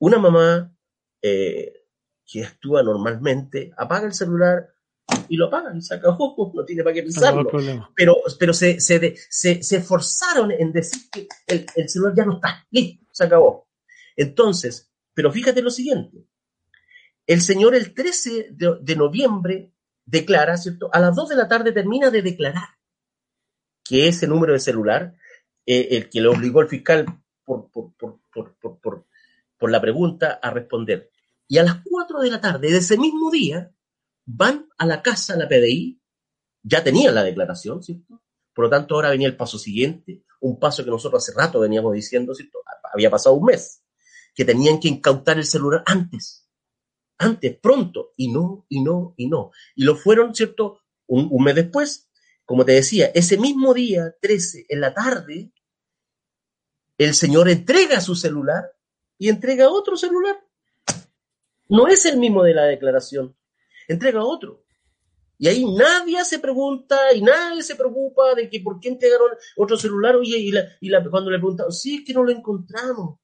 Una 0.00 0.18
mamá 0.18 0.76
eh, 1.22 1.86
que 2.26 2.44
actúa 2.44 2.82
normalmente 2.82 3.72
apaga 3.76 4.06
el 4.06 4.12
celular 4.12 4.74
y 5.28 5.36
lo 5.36 5.46
apaga 5.46 5.72
y 5.74 5.80
se 5.80 5.94
acabó, 5.94 6.52
no 6.54 6.64
tiene 6.64 6.82
para 6.82 6.94
qué 6.94 7.04
pisarlo. 7.04 7.48
pero 7.94 8.16
pero 8.40 8.52
se, 8.52 8.80
se, 8.80 9.14
se, 9.30 9.76
esforzaron 9.76 10.50
en 10.50 10.72
decir 10.72 11.02
que 11.12 11.28
el, 11.46 11.64
el 11.76 11.88
celular 11.88 12.14
ya 12.16 12.24
no 12.24 12.34
está, 12.34 12.66
listo, 12.72 13.06
se 13.12 13.24
acabó. 13.24 13.68
Entonces, 14.16 14.92
pero 15.14 15.30
fíjate 15.30 15.62
lo 15.62 15.70
siguiente, 15.70 16.26
el 17.24 17.40
señor 17.40 17.76
el 17.76 17.94
13 17.94 18.48
de, 18.50 18.96
noviembre 18.96 19.72
declara, 20.04 20.56
¿cierto? 20.56 20.90
A 20.92 21.00
las 21.00 21.14
2 21.14 21.30
de 21.30 21.36
la 21.36 21.48
tarde 21.48 21.72
termina 21.72 22.10
de 22.10 22.22
declarar 22.22 22.68
que 23.84 24.08
ese 24.08 24.26
número 24.26 24.52
de 24.52 24.60
celular, 24.60 25.14
eh, 25.66 25.88
el 25.92 26.08
que 26.08 26.20
le 26.20 26.28
obligó 26.28 26.60
al 26.60 26.68
fiscal 26.68 27.06
por, 27.44 27.70
por, 27.70 29.70
la 29.70 29.80
pregunta 29.80 30.40
a 30.42 30.50
responder. 30.50 31.10
Y 31.46 31.58
a 31.58 31.62
las 31.62 31.82
4 31.84 32.20
de 32.20 32.30
la 32.30 32.40
tarde 32.40 32.70
de 32.70 32.78
ese 32.78 32.98
mismo 32.98 33.30
día 33.30 33.70
van 34.24 34.68
a 34.76 34.86
la 34.86 35.02
casa, 35.02 35.34
a 35.34 35.36
la 35.36 35.48
PDI, 35.48 36.00
ya 36.62 36.82
tenían 36.82 37.14
la 37.14 37.22
declaración, 37.22 37.82
¿cierto? 37.82 38.22
Por 38.54 38.64
lo 38.64 38.70
tanto, 38.70 38.94
ahora 38.94 39.10
venía 39.10 39.28
el 39.28 39.36
paso 39.36 39.58
siguiente, 39.58 40.24
un 40.40 40.58
paso 40.58 40.84
que 40.84 40.90
nosotros 40.90 41.22
hace 41.22 41.38
rato 41.38 41.60
veníamos 41.60 41.94
diciendo, 41.94 42.34
¿cierto? 42.34 42.58
Había 42.92 43.10
pasado 43.10 43.36
un 43.36 43.46
mes, 43.46 43.82
que 44.34 44.44
tenían 44.44 44.80
que 44.80 44.88
incautar 44.88 45.38
el 45.38 45.44
celular 45.44 45.82
antes 45.86 46.41
antes, 47.18 47.56
pronto, 47.58 48.12
y 48.16 48.32
no, 48.32 48.66
y 48.68 48.82
no, 48.82 49.14
y 49.16 49.28
no. 49.28 49.50
Y 49.74 49.84
lo 49.84 49.96
fueron, 49.96 50.34
¿cierto? 50.34 50.80
Un, 51.06 51.42
mes 51.42 51.54
después, 51.54 52.08
como 52.44 52.64
te 52.64 52.72
decía, 52.72 53.10
ese 53.14 53.38
mismo 53.38 53.74
día, 53.74 54.14
13, 54.20 54.66
en 54.68 54.80
la 54.80 54.94
tarde, 54.94 55.52
el 56.98 57.14
señor 57.14 57.48
entrega 57.48 58.00
su 58.00 58.14
celular 58.14 58.64
y 59.18 59.28
entrega 59.28 59.70
otro 59.70 59.96
celular. 59.96 60.36
No 61.68 61.88
es 61.88 62.04
el 62.06 62.18
mismo 62.18 62.42
de 62.42 62.54
la 62.54 62.64
declaración, 62.64 63.36
entrega 63.88 64.24
otro. 64.24 64.64
Y 65.38 65.48
ahí 65.48 65.64
nadie 65.64 66.24
se 66.24 66.38
pregunta 66.38 66.96
y 67.14 67.20
nadie 67.20 67.62
se 67.62 67.74
preocupa 67.74 68.34
de 68.34 68.48
que 68.48 68.60
por 68.60 68.78
qué 68.78 68.88
entregaron 68.88 69.30
otro 69.56 69.76
celular. 69.76 70.14
Oye, 70.14 70.38
y, 70.38 70.52
y 70.80 70.90
cuando 71.10 71.30
le 71.30 71.38
preguntaron, 71.38 71.72
sí, 71.72 71.96
es 71.96 72.04
que 72.04 72.14
no 72.14 72.22
lo 72.22 72.30
encontramos. 72.30 73.18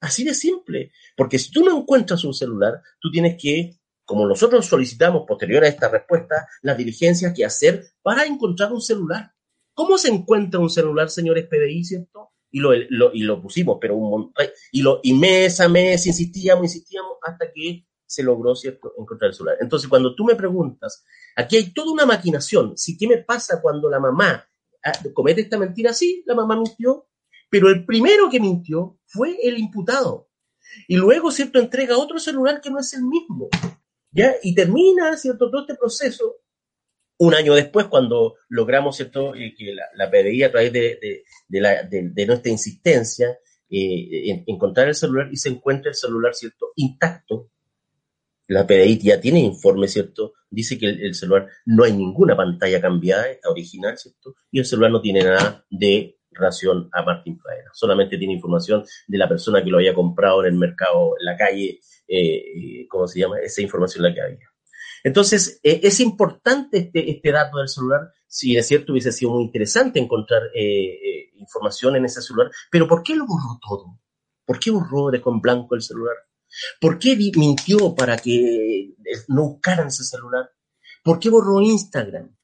Así 0.00 0.24
de 0.24 0.34
simple. 0.34 0.92
Porque 1.16 1.38
si 1.38 1.50
tú 1.50 1.64
no 1.64 1.76
encuentras 1.76 2.24
un 2.24 2.34
celular, 2.34 2.82
tú 3.00 3.10
tienes 3.10 3.36
que, 3.40 3.78
como 4.04 4.26
nosotros 4.26 4.66
solicitamos 4.66 5.24
posterior 5.26 5.64
a 5.64 5.68
esta 5.68 5.88
respuesta, 5.88 6.48
las 6.62 6.76
diligencias 6.76 7.32
que 7.34 7.44
hacer 7.44 7.84
para 8.02 8.24
encontrar 8.24 8.72
un 8.72 8.80
celular. 8.80 9.32
¿Cómo 9.74 9.98
se 9.98 10.08
encuentra 10.08 10.60
un 10.60 10.70
celular, 10.70 11.10
señores 11.10 11.46
PDI, 11.46 11.84
cierto? 11.84 12.30
Y 12.50 12.60
lo, 12.60 12.74
y 12.74 13.22
lo 13.22 13.42
pusimos, 13.42 13.76
pero 13.78 13.94
un 13.96 14.32
y, 14.72 14.80
lo, 14.80 15.00
y 15.02 15.12
mes 15.12 15.60
a 15.60 15.68
mes 15.68 16.06
insistíamos, 16.06 16.64
insistíamos, 16.64 17.18
hasta 17.22 17.52
que 17.52 17.84
se 18.06 18.22
logró, 18.22 18.54
encontrar 18.98 19.28
el 19.28 19.34
celular. 19.34 19.58
Entonces, 19.60 19.88
cuando 19.88 20.14
tú 20.14 20.24
me 20.24 20.34
preguntas, 20.34 21.04
aquí 21.36 21.56
hay 21.56 21.72
toda 21.74 21.92
una 21.92 22.06
maquinación. 22.06 22.76
Si, 22.76 22.96
¿qué 22.96 23.06
me 23.06 23.18
pasa 23.18 23.60
cuando 23.60 23.90
la 23.90 24.00
mamá 24.00 24.48
ah, 24.82 24.92
comete 25.12 25.42
esta 25.42 25.58
mentira? 25.58 25.92
Sí, 25.92 26.24
la 26.26 26.34
mamá 26.34 26.56
mintió, 26.56 27.07
pero 27.50 27.68
el 27.68 27.84
primero 27.84 28.28
que 28.30 28.40
mintió 28.40 28.98
fue 29.06 29.36
el 29.42 29.58
imputado. 29.58 30.28
Y 30.86 30.96
luego, 30.96 31.30
¿cierto?, 31.30 31.58
entrega 31.58 31.96
otro 31.96 32.18
celular 32.18 32.60
que 32.60 32.70
no 32.70 32.78
es 32.78 32.92
el 32.94 33.02
mismo. 33.02 33.48
¿Ya? 34.10 34.34
Y 34.42 34.54
termina, 34.54 35.16
¿cierto?, 35.16 35.50
todo 35.50 35.62
este 35.62 35.74
proceso 35.74 36.36
un 37.18 37.34
año 37.34 37.54
después, 37.54 37.86
cuando 37.86 38.36
logramos, 38.48 38.96
¿cierto?, 38.96 39.34
eh, 39.34 39.54
que 39.56 39.74
la, 39.74 39.84
la, 39.94 40.10
PDI 40.10 40.44
a 40.44 40.50
través 40.52 40.72
de, 40.72 41.24
de, 41.48 42.26
nuestra 42.26 42.50
insistencia, 42.50 43.38
eh, 43.68 44.44
encontrar 44.46 44.88
el 44.88 44.94
celular 44.94 45.28
y 45.30 45.36
se 45.36 45.48
encuentra 45.48 45.90
el 45.90 45.96
celular, 45.96 46.34
¿cierto?, 46.34 46.68
intacto. 46.76 47.50
La 48.46 48.66
PDI 48.66 48.98
ya 48.98 49.20
tiene 49.20 49.40
informe, 49.40 49.88
¿cierto? 49.88 50.34
Dice 50.48 50.78
que 50.78 50.86
el, 50.86 51.02
el 51.02 51.14
celular 51.14 51.48
no 51.66 51.84
hay 51.84 51.92
ninguna 51.92 52.36
pantalla 52.36 52.80
cambiada, 52.80 53.28
está 53.28 53.50
original, 53.50 53.98
¿cierto? 53.98 54.36
Y 54.50 54.60
el 54.60 54.64
celular 54.64 54.92
no 54.92 55.02
tiene 55.02 55.24
nada 55.24 55.66
de 55.68 56.17
relación 56.38 56.88
a 56.92 57.02
Martín 57.02 57.38
Pradena. 57.38 57.70
Solamente 57.72 58.16
tiene 58.16 58.34
información 58.34 58.84
de 59.06 59.18
la 59.18 59.28
persona 59.28 59.62
que 59.62 59.70
lo 59.70 59.78
había 59.78 59.94
comprado 59.94 60.40
en 60.44 60.52
el 60.52 60.58
mercado, 60.58 61.14
en 61.18 61.24
la 61.26 61.36
calle, 61.36 61.80
eh, 62.06 62.86
¿cómo 62.88 63.06
se 63.06 63.20
llama? 63.20 63.38
Esa 63.40 63.62
información 63.62 64.04
la 64.04 64.14
que 64.14 64.22
había. 64.22 64.48
Entonces, 65.04 65.60
eh, 65.62 65.80
es 65.82 66.00
importante 66.00 66.78
este, 66.78 67.10
este 67.10 67.32
dato 67.32 67.58
del 67.58 67.68
celular. 67.68 68.12
Si 68.26 68.56
es 68.56 68.66
cierto, 68.66 68.92
hubiese 68.92 69.12
sido 69.12 69.32
muy 69.32 69.44
interesante 69.44 69.98
encontrar 70.00 70.42
eh, 70.54 71.30
información 71.36 71.96
en 71.96 72.04
ese 72.04 72.22
celular, 72.22 72.50
pero 72.70 72.86
¿por 72.88 73.02
qué 73.02 73.14
lo 73.14 73.26
borró 73.26 73.58
todo? 73.66 74.00
¿Por 74.44 74.58
qué 74.58 74.70
borró 74.70 75.10
de 75.10 75.20
con 75.20 75.40
blanco 75.40 75.74
el 75.74 75.82
celular? 75.82 76.14
¿Por 76.80 76.98
qué 76.98 77.16
mintió 77.36 77.94
para 77.94 78.16
que 78.16 78.94
no 79.28 79.50
buscaran 79.50 79.88
ese 79.88 80.04
celular? 80.04 80.50
¿Por 81.02 81.18
qué 81.18 81.28
borró 81.30 81.60
Instagram? 81.60 82.37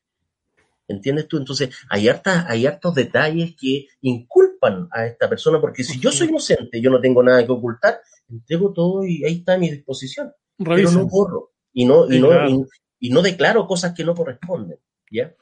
¿Entiendes 0.87 1.29
tú? 1.29 1.39
Entonces, 1.39 1.71
hay, 1.89 2.09
harta, 2.09 2.47
hay 2.49 2.67
hartos 2.67 2.95
detalles 2.95 3.55
que 3.59 3.89
inculpan 4.03 4.89
a 4.93 5.07
esta 5.07 5.29
persona, 5.29 5.61
porque 5.61 5.83
si 5.83 5.99
yo 5.99 6.11
soy 6.11 6.29
inocente, 6.29 6.81
yo 6.81 6.91
no 6.91 7.01
tengo 7.01 7.23
nada 7.23 7.45
que 7.45 7.53
ocultar, 7.53 8.01
entrego 8.29 8.73
todo 8.73 9.05
y 9.05 9.25
ahí 9.25 9.39
está 9.39 9.55
a 9.55 9.59
mi 9.59 9.71
disposición. 9.71 10.33
Pero 10.59 10.91
no 10.91 11.07
borro 11.07 11.53
y 11.73 11.85
no, 11.85 12.11
y, 12.11 12.21
no, 12.21 12.67
y, 13.01 13.11
no 13.11 13.23
declaro 13.23 13.67
cosas 13.67 13.95
que 13.95 14.05
no 14.05 14.15
corresponden. 14.15 14.79
¿ya? 15.11 15.35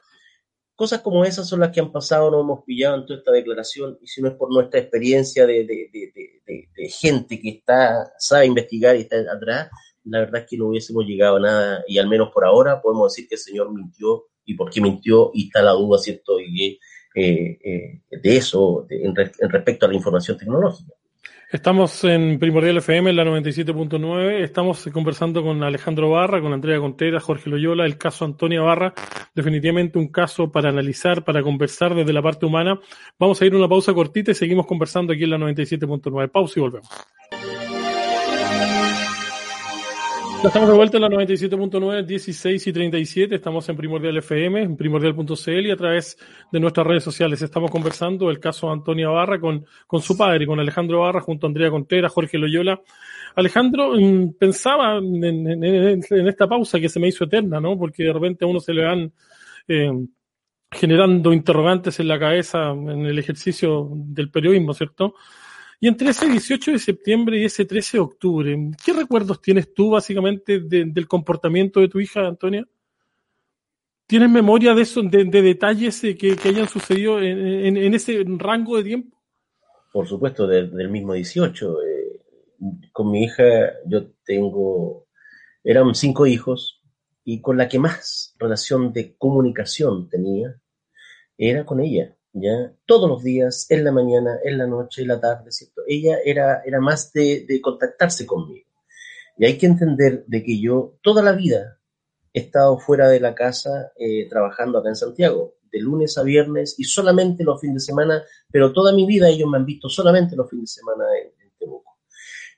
Cosas 0.75 1.01
como 1.01 1.23
esas 1.23 1.47
son 1.47 1.59
las 1.59 1.71
que 1.71 1.81
han 1.81 1.91
pasado, 1.91 2.31
nos 2.31 2.41
hemos 2.41 2.63
pillado 2.63 2.95
en 2.97 3.05
toda 3.05 3.19
esta 3.19 3.31
declaración, 3.31 3.97
y 4.01 4.07
si 4.07 4.21
no 4.21 4.29
es 4.29 4.35
por 4.35 4.51
nuestra 4.51 4.79
experiencia 4.79 5.45
de, 5.45 5.65
de, 5.65 5.89
de, 5.93 6.69
de 6.75 6.89
gente 6.89 7.39
que 7.39 7.49
está, 7.49 8.11
sabe 8.17 8.47
investigar 8.47 8.95
y 8.95 9.01
está 9.01 9.17
atrás, 9.31 9.69
la 10.05 10.19
verdad 10.19 10.41
es 10.41 10.47
que 10.49 10.57
no 10.57 10.67
hubiésemos 10.67 11.05
llegado 11.05 11.37
a 11.37 11.41
nada, 11.41 11.83
y 11.87 11.99
al 11.99 12.09
menos 12.09 12.31
por 12.33 12.43
ahora 12.43 12.81
podemos 12.81 13.13
decir 13.13 13.29
que 13.29 13.35
el 13.35 13.41
Señor 13.41 13.71
mintió 13.71 14.25
y 14.45 14.55
por 14.55 14.69
qué 14.69 14.81
mintió 14.81 15.31
y 15.33 15.47
está 15.47 15.61
la 15.61 15.71
duda, 15.71 15.97
¿cierto?, 15.97 16.39
y, 16.39 16.79
eh, 17.15 17.59
eh, 17.63 18.01
de 18.09 18.37
eso 18.37 18.87
en, 18.89 19.15
respecto 19.15 19.85
a 19.85 19.89
la 19.89 19.95
información 19.95 20.37
tecnológica. 20.37 20.93
Estamos 21.51 22.03
en 22.03 22.39
Primordial 22.39 22.77
FM, 22.77 23.11
en 23.11 23.15
la 23.15 23.23
97.9. 23.25 24.41
Estamos 24.41 24.89
conversando 24.91 25.43
con 25.43 25.61
Alejandro 25.61 26.09
Barra, 26.09 26.41
con 26.41 26.51
Andrea 26.51 26.79
Contreras, 26.79 27.21
Jorge 27.21 27.51
Loyola, 27.51 27.85
el 27.85 27.99
caso 27.99 28.25
Antonia 28.25 28.61
Barra. 28.61 28.95
Definitivamente 29.35 29.99
un 29.99 30.07
caso 30.07 30.51
para 30.51 30.69
analizar, 30.69 31.23
para 31.23 31.43
conversar 31.43 31.93
desde 31.93 32.11
la 32.11 32.23
parte 32.23 32.47
humana. 32.47 32.79
Vamos 33.19 33.39
a 33.39 33.45
ir 33.45 33.53
a 33.53 33.57
una 33.57 33.69
pausa 33.69 33.93
cortita 33.93 34.31
y 34.31 34.33
seguimos 34.33 34.65
conversando 34.65 35.13
aquí 35.13 35.25
en 35.25 35.29
la 35.29 35.37
97.9. 35.37 36.31
Pausa 36.31 36.59
y 36.59 36.61
volvemos. 36.61 36.89
Estamos 40.47 40.67
de 40.69 40.75
vuelta 40.75 40.97
en 40.97 41.03
la 41.03 41.09
97.9, 41.09 42.05
16 42.05 42.67
y 42.67 42.73
37. 42.73 43.35
Estamos 43.35 43.67
en 43.69 43.77
Primordial 43.77 44.17
FM, 44.17 44.61
en 44.61 44.75
primordial.cl 44.75 45.65
y 45.65 45.71
a 45.71 45.77
través 45.77 46.17
de 46.51 46.59
nuestras 46.59 46.85
redes 46.85 47.03
sociales. 47.03 47.41
Estamos 47.41 47.71
conversando 47.71 48.29
el 48.29 48.39
caso 48.39 48.67
de 48.67 48.73
Antonia 48.73 49.09
Barra 49.09 49.39
con, 49.39 49.65
con 49.87 50.01
su 50.01 50.17
padre, 50.17 50.45
con 50.45 50.59
Alejandro 50.59 50.99
Barra, 51.01 51.21
junto 51.21 51.47
a 51.47 51.49
Andrea 51.49 51.69
Contreras, 51.69 52.11
Jorge 52.11 52.37
Loyola. 52.37 52.81
Alejandro, 53.35 53.93
mm, 53.95 54.33
pensaba 54.37 54.97
en, 54.97 56.27
esta 56.27 56.47
pausa 56.47 56.79
que 56.79 56.89
se 56.89 56.99
me 56.99 57.07
hizo 57.07 57.23
eterna, 57.23 57.61
¿no? 57.61 57.77
Porque 57.77 58.03
de 58.03 58.13
repente 58.13 58.43
a 58.43 58.47
uno 58.47 58.59
se 58.59 58.73
le 58.73 58.83
van 58.83 59.13
eh, 59.67 59.91
generando 60.71 61.31
interrogantes 61.31 61.99
en 61.99 62.07
la 62.09 62.19
cabeza 62.19 62.71
en 62.71 63.05
el 63.05 63.17
ejercicio 63.17 63.89
del 63.93 64.29
periodismo, 64.29 64.73
¿cierto? 64.73 65.15
Y 65.83 65.89
entre 65.89 66.11
ese 66.11 66.29
18 66.29 66.71
de 66.71 66.79
septiembre 66.79 67.37
y 67.37 67.43
ese 67.43 67.65
13 67.65 67.97
de 67.97 68.01
octubre, 68.01 68.57
¿qué 68.85 68.93
recuerdos 68.93 69.41
tienes 69.41 69.73
tú 69.73 69.89
básicamente 69.89 70.61
del 70.61 71.07
comportamiento 71.09 71.81
de 71.81 71.89
tu 71.89 71.99
hija, 71.99 72.25
Antonia? 72.25 72.65
¿Tienes 74.07 74.29
memoria 74.29 74.73
de 74.73 74.83
eso, 74.83 75.01
de, 75.01 75.25
detalles 75.25 75.99
que, 75.99 76.37
hayan 76.45 76.69
sucedido 76.69 77.21
en, 77.21 77.93
ese 77.93 78.23
rango 78.25 78.77
de 78.77 78.83
tiempo? 78.85 79.21
Por 79.91 80.07
supuesto, 80.07 80.47
del 80.47 80.89
mismo 80.89 81.15
18. 81.15 81.81
Eh, 81.81 82.21
con 82.93 83.11
mi 83.11 83.25
hija 83.25 83.43
yo 83.85 84.09
tengo, 84.23 85.07
eran 85.65 85.93
cinco 85.95 86.25
hijos 86.25 86.81
y 87.25 87.41
con 87.41 87.57
la 87.57 87.67
que 87.67 87.79
más 87.79 88.37
relación 88.39 88.93
de 88.93 89.17
comunicación 89.17 90.07
tenía 90.07 90.55
era 91.37 91.65
con 91.65 91.81
ella. 91.81 92.15
¿Ya? 92.33 92.73
Todos 92.85 93.09
los 93.09 93.23
días, 93.23 93.67
en 93.69 93.83
la 93.83 93.91
mañana, 93.91 94.39
en 94.43 94.57
la 94.57 94.67
noche, 94.67 95.03
en 95.03 95.09
la 95.09 95.19
tarde, 95.19 95.51
¿cierto? 95.51 95.81
Ella 95.87 96.17
era, 96.25 96.61
era 96.65 96.79
más 96.79 97.13
de, 97.13 97.59
contactarse 97.61 98.25
conmigo. 98.25 98.67
Y 99.37 99.45
hay 99.45 99.57
que 99.57 99.65
entender 99.65 100.25
de 100.27 100.43
que 100.43 100.59
yo 100.59 100.97
toda 101.01 101.23
la 101.23 101.31
vida 101.31 101.79
he 102.33 102.41
estado 102.41 102.77
fuera 102.79 103.07
de 103.09 103.19
la 103.19 103.33
casa 103.35 103.91
eh, 103.97 104.27
trabajando 104.29 104.79
acá 104.79 104.89
en 104.89 104.95
Santiago. 104.95 105.55
de 105.71 105.79
lunes 105.79 106.19
a 106.19 106.23
viernes 106.23 106.75
y 106.77 106.83
solamente 106.83 107.43
los 107.43 107.59
fines 107.59 107.75
de 107.75 107.79
semana, 107.91 108.23
pero 108.51 108.71
toda 108.73 108.93
mi 108.93 109.07
vida 109.07 109.27
ellos 109.27 109.49
me 109.49 109.57
han 109.57 109.65
visto 109.65 109.89
solamente 109.89 110.35
los 110.35 110.47
fines 110.47 110.75
de 110.75 110.81
semana 110.81 111.05
en, 111.19 111.29
en 111.41 111.51
Temuco. 111.57 111.97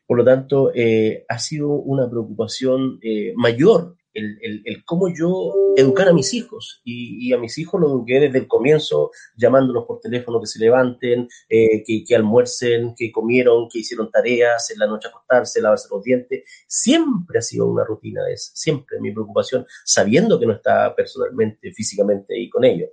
Por 0.05 0.17
lo 0.17 0.25
tanto, 0.25 0.71
eh, 0.75 1.25
ha 1.29 1.39
sido 1.39 1.69
una 1.69 2.09
preocupación 2.09 2.99
eh, 3.01 3.33
mayor 3.37 3.95
el, 4.15 4.39
el, 4.41 4.61
el, 4.65 4.83
cómo 4.85 5.07
yo 5.13 5.53
educar 5.75 6.07
a 6.07 6.13
mis 6.13 6.33
hijos. 6.33 6.81
Y, 6.83 7.27
y, 7.27 7.33
a 7.33 7.37
mis 7.37 7.57
hijos 7.57 7.79
los 7.79 7.91
eduqué 7.91 8.19
desde 8.21 8.39
el 8.39 8.47
comienzo, 8.47 9.11
llamándolos 9.35 9.85
por 9.85 9.99
teléfono 9.99 10.39
que 10.39 10.47
se 10.47 10.59
levanten, 10.59 11.27
eh, 11.49 11.83
que, 11.85 12.03
que, 12.03 12.15
almuercen, 12.15 12.95
que 12.95 13.11
comieron, 13.11 13.67
que 13.69 13.79
hicieron 13.79 14.09
tareas, 14.09 14.71
en 14.71 14.79
la 14.79 14.87
noche 14.87 15.09
acostarse, 15.09 15.61
lavarse 15.61 15.87
los 15.91 16.03
dientes. 16.03 16.43
Siempre 16.67 17.39
ha 17.39 17.41
sido 17.41 17.67
una 17.67 17.83
rutina 17.83 18.23
de 18.23 18.33
esa, 18.33 18.51
siempre 18.55 18.99
mi 18.99 19.11
preocupación, 19.11 19.67
sabiendo 19.83 20.39
que 20.39 20.45
no 20.45 20.53
está 20.53 20.95
personalmente, 20.95 21.71
físicamente 21.73 22.33
ahí 22.35 22.49
con 22.49 22.63
ellos. 22.63 22.89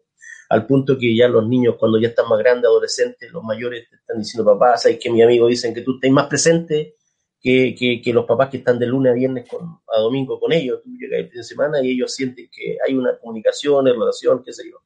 Al 0.51 0.67
punto 0.67 0.99
que 0.99 1.17
ya 1.17 1.29
los 1.29 1.49
niños, 1.49 1.77
cuando 1.79 1.99
ya 1.99 2.09
están 2.09 2.29
más 2.29 2.39
grandes, 2.39 2.67
adolescentes, 2.67 3.33
los 3.33 3.43
mayores 3.43 3.89
te 3.89 3.97
están 3.97 4.19
diciendo, 4.19 4.45
papá, 4.45 4.77
¿sabes 4.77 4.99
que 5.01 5.11
mi 5.11 5.23
amigo 5.23 5.47
dicen 5.47 5.73
que 5.73 5.81
tú 5.81 5.95
estés 5.95 6.11
más 6.11 6.27
presente? 6.27 6.97
Que, 7.43 8.01
que, 8.03 8.13
los 8.13 8.25
papás 8.25 8.51
que 8.51 8.59
están 8.59 8.79
de 8.79 8.87
lunes 8.87 9.11
a 9.11 9.15
viernes 9.15 9.49
con, 9.49 9.81
a 9.89 10.01
domingo 10.01 10.39
con 10.39 10.53
ellos, 10.53 10.81
tú 10.83 10.91
llegas 10.97 11.21
el 11.21 11.29
fin 11.29 11.39
de 11.39 11.45
semana 11.45 11.81
y 11.83 11.91
ellos 11.91 12.15
sienten 12.15 12.49
que 12.51 12.77
hay 12.87 12.95
una 12.95 13.19
comunicación, 13.19 13.87
relación, 13.87 14.43
qué 14.45 14.53
sé 14.53 14.63
yo. 14.71 14.79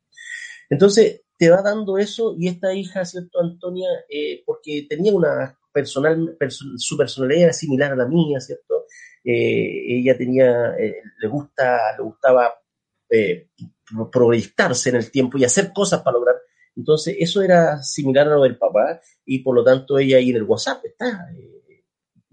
Entonces, 0.71 1.23
te 1.37 1.51
va 1.51 1.61
dando 1.61 1.99
eso 1.99 2.35
y 2.38 2.49
esta 2.49 2.73
hija, 2.73 3.05
¿cierto, 3.05 3.40
Antonia? 3.40 3.88
Eh, 4.09 4.42
porque 4.47 4.87
tenía 4.88 5.12
una 5.12 5.59
personal, 5.71 6.35
perso 6.38 6.64
su 6.79 6.97
personalidad 6.97 7.45
era 7.45 7.53
similar 7.53 7.92
a 7.92 7.97
la 7.97 8.07
mía, 8.07 8.40
¿cierto? 8.40 8.87
Eh, 9.23 9.99
ella 9.99 10.16
tenía, 10.16 10.75
eh, 10.79 11.03
le 11.21 11.29
gusta, 11.29 11.95
le 11.97 12.03
gustaba 12.03 12.55
proyectarse 14.11 14.88
en 14.88 14.97
el 14.97 15.11
tiempo 15.11 15.37
y 15.37 15.45
hacer 15.45 15.73
cosas 15.75 16.01
para 16.03 16.16
lograr. 16.16 16.37
Entonces, 16.75 17.16
eso 17.19 17.42
era 17.42 17.83
similar 17.83 18.27
a 18.29 18.37
lo 18.37 18.42
del 18.42 18.57
papá 18.57 19.01
y 19.27 19.40
por 19.40 19.55
lo 19.55 19.62
tanto 19.62 19.99
ella 19.99 20.16
ahí 20.16 20.31
en 20.31 20.37
el 20.37 20.42
WhatsApp 20.42 20.85
está. 20.87 21.29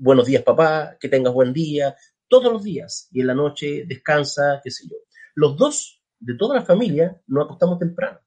Buenos 0.04 0.26
días 0.26 0.44
papá, 0.44 0.98
que 1.00 1.08
tengas 1.08 1.34
buen 1.34 1.54
día, 1.54 1.96
todos 2.28 2.52
los 2.52 2.62
días. 2.62 3.08
Y 3.14 3.22
en 3.22 3.28
la 3.28 3.34
noche 3.34 3.86
descansa, 3.88 4.60
qué 4.62 4.70
sé 4.70 4.86
yo. 4.86 4.98
Los 5.34 5.56
dos, 5.56 6.04
de 6.20 6.36
toda 6.36 6.56
la 6.56 6.66
familia, 6.66 7.22
nos 7.28 7.46
acostamos 7.46 7.80
temprano. 7.80 8.20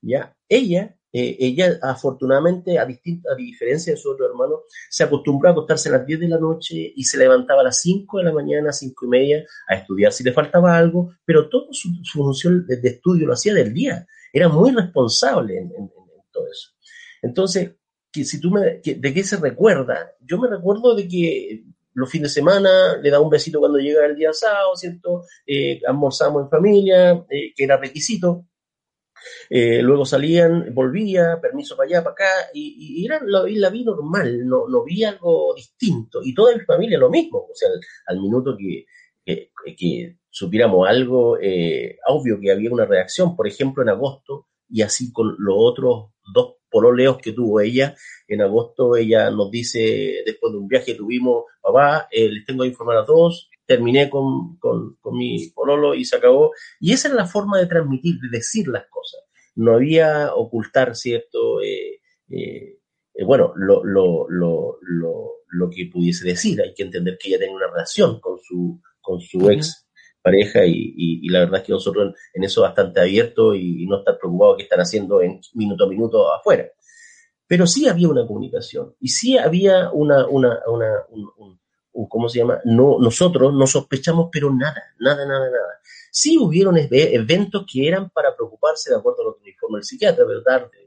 ¿ya? 0.00 0.36
Ella, 0.48 0.96
eh, 1.12 1.36
ella 1.38 1.78
afortunadamente, 1.80 2.76
a, 2.76 2.84
distinta, 2.84 3.30
a 3.32 3.36
diferencia 3.36 3.92
de 3.92 4.00
su 4.00 4.10
otro 4.10 4.26
hermano, 4.26 4.62
se 4.90 5.04
acostumbró 5.04 5.48
a 5.48 5.52
acostarse 5.52 5.90
a 5.90 5.92
las 5.92 6.06
10 6.06 6.18
de 6.18 6.28
la 6.28 6.40
noche 6.40 6.92
y 6.92 7.04
se 7.04 7.18
levantaba 7.18 7.60
a 7.60 7.64
las 7.66 7.80
5 7.82 8.18
de 8.18 8.24
la 8.24 8.32
mañana, 8.32 8.72
5 8.72 9.06
y 9.06 9.08
media, 9.08 9.44
a 9.68 9.76
estudiar 9.76 10.12
si 10.12 10.24
le 10.24 10.32
faltaba 10.32 10.76
algo, 10.76 11.14
pero 11.24 11.48
toda 11.48 11.68
su, 11.70 11.88
función 12.12 12.66
de, 12.66 12.80
estudio 12.82 13.28
lo 13.28 13.34
hacía 13.34 13.54
del 13.54 13.72
día. 13.72 14.08
Era 14.32 14.48
muy 14.48 14.72
responsable 14.72 15.56
en, 15.56 15.72
en 15.78 15.88
todo 16.32 16.50
eso. 16.50 16.70
Entonces, 17.22 17.76
que 18.12 18.24
si 18.24 18.40
tú 18.40 18.50
me, 18.50 18.80
que, 18.80 18.94
de 18.96 19.14
qué 19.14 19.24
se 19.24 19.38
recuerda, 19.38 20.12
yo 20.20 20.38
me 20.38 20.48
recuerdo 20.48 20.94
de 20.94 21.08
que 21.08 21.64
los 21.94 22.10
fines 22.10 22.34
de 22.34 22.40
semana 22.40 22.96
le 22.96 23.10
da 23.10 23.20
un 23.20 23.30
besito 23.30 23.58
cuando 23.58 23.78
llega 23.78 24.06
el 24.06 24.16
día 24.16 24.32
sábado, 24.32 24.76
¿cierto? 24.76 25.24
Eh, 25.46 25.80
almorzamos 25.86 26.44
en 26.44 26.50
familia, 26.50 27.24
eh, 27.30 27.52
que 27.54 27.64
era 27.64 27.76
requisito. 27.76 28.46
Eh, 29.48 29.80
luego 29.82 30.04
salían, 30.04 30.74
volvía, 30.74 31.38
permiso 31.40 31.76
para 31.76 31.88
allá, 31.88 32.02
para 32.02 32.12
acá, 32.14 32.50
y, 32.54 33.00
y 33.00 33.04
era 33.06 33.20
la, 33.24 33.44
la, 33.46 33.70
vi 33.70 33.84
normal, 33.84 34.46
no, 34.46 34.68
no 34.68 34.84
vi 34.84 35.04
algo 35.04 35.54
distinto. 35.54 36.20
Y 36.24 36.34
toda 36.34 36.56
mi 36.56 36.60
familia 36.64 36.98
lo 36.98 37.10
mismo, 37.10 37.38
o 37.38 37.54
sea, 37.54 37.68
al, 37.68 37.80
al 38.06 38.20
minuto 38.20 38.56
que, 38.56 38.86
que, 39.24 39.50
que, 39.76 40.16
supiéramos 40.28 40.88
algo, 40.88 41.38
eh, 41.40 41.98
obvio 42.08 42.40
que 42.40 42.50
había 42.50 42.72
una 42.72 42.86
reacción, 42.86 43.36
por 43.36 43.46
ejemplo, 43.46 43.82
en 43.82 43.90
agosto, 43.90 44.48
y 44.68 44.80
así 44.80 45.12
con 45.12 45.36
los 45.38 45.54
otros 45.58 46.12
dos 46.32 46.56
pololeos 46.72 47.18
que 47.18 47.32
tuvo 47.32 47.60
ella. 47.60 47.94
En 48.26 48.40
agosto 48.40 48.96
ella 48.96 49.30
nos 49.30 49.50
dice, 49.50 50.22
después 50.24 50.52
de 50.52 50.58
un 50.58 50.66
viaje 50.66 50.86
que 50.86 50.94
tuvimos, 50.94 51.44
papá, 51.60 52.08
eh, 52.10 52.28
les 52.28 52.44
tengo 52.44 52.62
que 52.62 52.70
informar 52.70 52.96
a 52.96 53.04
todos, 53.04 53.50
terminé 53.66 54.10
con, 54.10 54.56
con, 54.56 54.96
con, 55.00 55.16
mi 55.16 55.50
pololo 55.50 55.94
y 55.94 56.04
se 56.04 56.16
acabó. 56.16 56.52
Y 56.80 56.92
esa 56.92 57.08
es 57.08 57.14
la 57.14 57.26
forma 57.26 57.58
de 57.58 57.66
transmitir, 57.66 58.16
de 58.18 58.36
decir 58.36 58.66
las 58.68 58.86
cosas. 58.88 59.20
No 59.54 59.74
había 59.74 60.34
ocultar, 60.34 60.96
¿cierto? 60.96 61.60
Eh, 61.62 62.00
eh, 62.30 62.78
bueno, 63.24 63.52
lo, 63.56 63.84
lo, 63.84 64.26
lo, 64.30 64.78
lo, 64.80 65.70
que 65.70 65.90
pudiese 65.92 66.26
decir. 66.26 66.60
Hay 66.62 66.72
que 66.74 66.84
entender 66.84 67.18
que 67.20 67.28
ella 67.28 67.38
tiene 67.38 67.54
una 67.54 67.68
relación 67.68 68.18
con 68.20 68.38
su, 68.40 68.80
con 69.00 69.20
su 69.20 69.50
ex 69.50 69.86
pareja 70.22 70.64
y, 70.64 70.72
y, 70.72 71.26
y, 71.26 71.28
la 71.28 71.40
verdad 71.40 71.60
es 71.60 71.66
que 71.66 71.72
nosotros 71.72 72.14
en, 72.32 72.44
eso 72.44 72.62
bastante 72.62 73.00
abierto 73.00 73.54
y, 73.54 73.86
no 73.86 73.98
estar 73.98 74.18
preocupados 74.18 74.56
qué 74.56 74.62
están 74.62 74.80
haciendo 74.80 75.20
en 75.20 75.40
minuto 75.54 75.84
a 75.84 75.88
minuto 75.88 76.32
afuera. 76.32 76.68
Pero 77.46 77.66
sí 77.66 77.88
había 77.88 78.08
una 78.08 78.26
comunicación 78.26 78.94
y 79.00 79.08
sí 79.08 79.36
había 79.36 79.90
una, 79.90 80.26
una, 80.26 80.60
una 80.66 81.04
un, 81.10 82.08
¿cómo 82.08 82.28
se 82.28 82.38
llama? 82.38 82.60
No, 82.64 82.98
nosotros 82.98 83.52
no 83.52 83.66
sospechamos, 83.66 84.28
pero 84.32 84.50
nada, 84.52 84.82
nada, 84.98 85.26
nada, 85.26 85.50
nada. 85.50 85.80
Sí 86.10 86.38
hubieron 86.38 86.76
eventos 86.78 87.64
que 87.70 87.86
eran 87.86 88.10
para 88.10 88.34
preocuparse 88.34 88.90
de 88.90 88.96
acuerdo 88.96 89.22
a 89.22 89.24
lo 89.26 89.36
que 89.36 89.50
informa 89.50 89.78
el 89.78 89.84
psiquiatra, 89.84 90.24
tarde. 90.44 90.81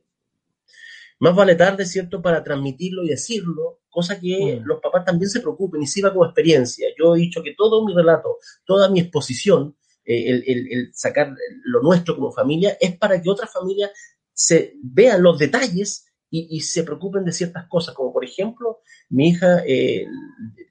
Más 1.19 1.35
vale 1.35 1.55
tarde, 1.55 1.85
¿cierto?, 1.85 2.21
para 2.21 2.43
transmitirlo 2.43 3.03
y 3.03 3.09
decirlo, 3.09 3.81
cosa 3.89 4.19
que 4.19 4.59
mm. 4.61 4.65
los 4.65 4.81
papás 4.81 5.05
también 5.05 5.29
se 5.29 5.39
preocupen 5.39 5.81
y 5.81 5.87
sirva 5.87 6.11
como 6.11 6.25
experiencia. 6.25 6.87
Yo 6.99 7.15
he 7.15 7.19
dicho 7.19 7.41
que 7.41 7.53
todo 7.57 7.85
mi 7.85 7.93
relato, 7.93 8.37
toda 8.65 8.89
mi 8.89 8.99
exposición, 8.99 9.77
eh, 10.03 10.29
el, 10.29 10.43
el, 10.45 10.71
el, 10.71 10.93
sacar 10.93 11.33
lo 11.63 11.81
nuestro 11.81 12.15
como 12.15 12.31
familia, 12.31 12.77
es 12.79 12.97
para 12.97 13.21
que 13.21 13.29
otras 13.29 13.51
familias 13.51 13.91
se 14.33 14.73
vean 14.83 15.23
los 15.23 15.39
detalles 15.39 16.05
y, 16.29 16.57
y 16.57 16.59
se 16.59 16.83
preocupen 16.83 17.23
de 17.23 17.31
ciertas 17.31 17.67
cosas, 17.69 17.95
como 17.95 18.11
por 18.11 18.25
ejemplo, 18.25 18.79
mi 19.09 19.29
hija, 19.29 19.63
eh, 19.65 20.05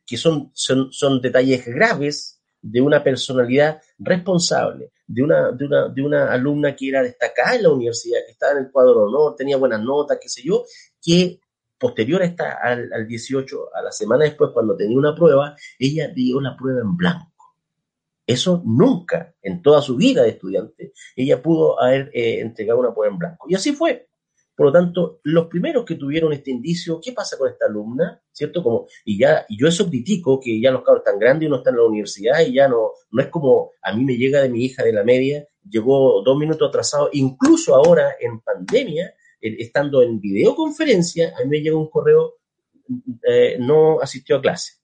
que 0.07 0.19
son, 0.19 0.51
son, 0.53 0.93
son 0.93 1.23
detalles 1.23 1.65
graves 1.65 2.34
de 2.65 2.81
una 2.81 3.05
personalidad 3.05 3.81
responsable, 3.99 4.91
de 5.07 5.23
una, 5.23 5.53
de, 5.53 5.67
una, 5.67 5.89
de 5.89 6.03
una 6.03 6.33
alumna 6.33 6.75
que 6.75 6.89
era 6.89 7.03
destacada 7.03 7.57
en 7.57 7.63
la 7.65 7.71
universidad, 7.71 8.21
que 8.25 8.33
estaba 8.33 8.53
en 8.53 8.65
el 8.65 8.71
cuadro 8.71 9.01
de 9.01 9.07
honor, 9.07 9.37
tenía 9.37 9.59
buenas 9.59 9.83
notas, 9.83 10.19
qué 10.21 10.31
sé 10.31 10.43
yo, 10.43 10.65
que 11.03 11.41
posterior 11.79 12.23
a 12.23 12.25
esta, 12.25 12.59
al, 12.63 12.91
al 12.91 13.07
18, 13.07 13.75
a 13.75 13.83
la 13.83 13.93
semana 13.93 14.25
después, 14.25 14.51
cuando 14.55 14.75
tenía 14.75 14.97
una 14.97 15.15
prueba, 15.15 15.55
ella 15.79 16.09
dio 16.09 16.41
la 16.41 16.57
prueba 16.57 16.81
en 16.81 16.97
blanco. 16.97 17.33
Eso 18.27 18.63
nunca, 18.65 19.35
en 19.43 19.61
toda 19.61 19.83
su 19.83 19.97
vida 19.97 20.23
de 20.23 20.31
estudiante, 20.31 20.95
ella 21.15 21.43
pudo 21.43 21.79
haber 21.79 22.11
eh, 22.15 22.41
entregado 22.41 22.81
una 22.81 22.95
prueba 22.95 23.13
en 23.13 23.19
blanco. 23.19 23.47
Y 23.51 23.55
así 23.55 23.73
fue. 23.73 24.09
Por 24.57 24.67
lo 24.67 24.73
tanto, 24.73 25.21
los 25.25 25.47
primeros 25.47 25.85
que 25.85 25.97
tuvieron 25.97 26.33
este 26.33 26.53
indicio, 26.53 27.01
¿qué 27.03 27.13
pasa 27.13 27.37
con 27.37 27.51
esta 27.51 27.67
alumna? 27.67 28.23
¿Cierto? 28.31 28.63
Como, 28.63 28.87
y 29.05 29.19
ya, 29.19 29.45
y 29.49 29.59
yo 29.59 29.67
eso 29.67 29.89
critico 29.89 30.39
que 30.39 30.61
ya 30.61 30.71
los 30.71 30.83
cabros 30.83 31.05
están 31.05 31.19
grandes 31.19 31.45
y 31.45 31.47
uno 31.49 31.57
está 31.57 31.71
en 31.71 31.77
la 31.77 31.85
universidad 31.85 32.41
y 32.41 32.55
ya 32.55 32.69
no, 32.69 32.93
no 33.11 33.23
es 33.23 33.29
como 33.29 33.73
a 33.83 33.93
mí 33.95 34.05
me 34.05 34.17
llega 34.17 34.43
de 34.43 34.49
mi 34.49 34.65
hija 34.65 34.85
de 34.85 34.93
la 34.93 35.03
media, 35.03 35.47
llegó 35.69 36.23
dos 36.23 36.39
minutos 36.39 36.69
atrasado, 36.69 37.11
incluso 37.13 37.75
ahora 37.75 38.15
en 38.21 38.41
pandemia, 38.41 39.15
eh, 39.41 39.57
estando 39.59 40.03
en 40.03 40.21
videoconferencia, 40.21 41.35
a 41.37 41.43
mí 41.43 41.51
me 41.51 41.61
llega 41.61 41.77
un 41.77 41.91
correo, 41.91 42.35
eh, 43.27 43.57
no 43.59 44.01
asistió 44.01 44.37
a 44.37 44.43
clase. 44.43 44.75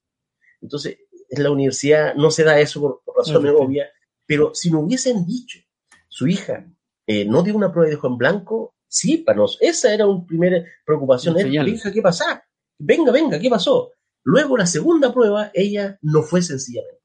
Entonces, 0.60 0.98
en 1.28 1.42
la 1.44 1.50
universidad 1.50 2.14
no 2.16 2.32
se 2.32 2.42
da 2.42 2.58
eso 2.58 2.80
por, 2.80 3.02
por 3.04 3.18
razones 3.18 3.54
obvias, 3.56 3.88
pero 4.26 4.52
si 4.52 4.70
no 4.70 4.80
hubiesen 4.80 5.24
dicho, 5.24 5.60
su 6.08 6.26
hija 6.26 6.66
eh, 7.06 7.24
no 7.24 7.42
dio 7.42 7.56
una 7.56 7.72
prueba 7.72 7.88
y 7.88 7.94
dejó 7.94 8.08
en 8.08 8.18
blanco, 8.18 8.74
Sí, 8.92 9.18
para 9.18 9.38
nos, 9.38 9.56
esa 9.60 9.94
era 9.94 10.04
una 10.08 10.26
primera 10.26 10.64
preocupación. 10.84 11.36
Hija, 11.38 11.92
¿qué 11.92 12.02
pasa? 12.02 12.44
Venga, 12.76 13.12
venga, 13.12 13.38
¿qué 13.38 13.48
pasó? 13.48 13.92
Luego, 14.24 14.56
la 14.56 14.66
segunda 14.66 15.14
prueba, 15.14 15.52
ella 15.54 15.96
no 16.02 16.22
fue 16.22 16.42
sencillamente. 16.42 17.00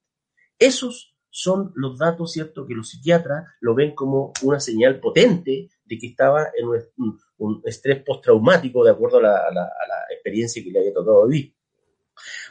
Esos 0.58 1.16
son 1.30 1.74
los 1.76 2.00
datos, 2.00 2.32
¿cierto?, 2.32 2.66
que 2.66 2.74
los 2.74 2.90
psiquiatras 2.90 3.46
lo 3.60 3.76
ven 3.76 3.94
como 3.94 4.34
una 4.42 4.60
señal 4.60 5.00
potente 5.00 5.70
de 5.84 5.98
que 6.00 6.08
estaba 6.08 6.48
en 6.58 6.68
un, 6.68 6.82
un, 6.98 7.20
un 7.38 7.62
estrés 7.66 8.02
postraumático 8.04 8.84
de 8.84 8.90
acuerdo 8.90 9.20
a 9.20 9.22
la, 9.22 9.38
a, 9.38 9.54
la, 9.54 9.62
a 9.62 9.88
la, 9.88 9.96
experiencia 10.12 10.64
que 10.64 10.72
le 10.72 10.80
había 10.80 10.94
tocado 10.94 11.28
vivir. 11.28 11.54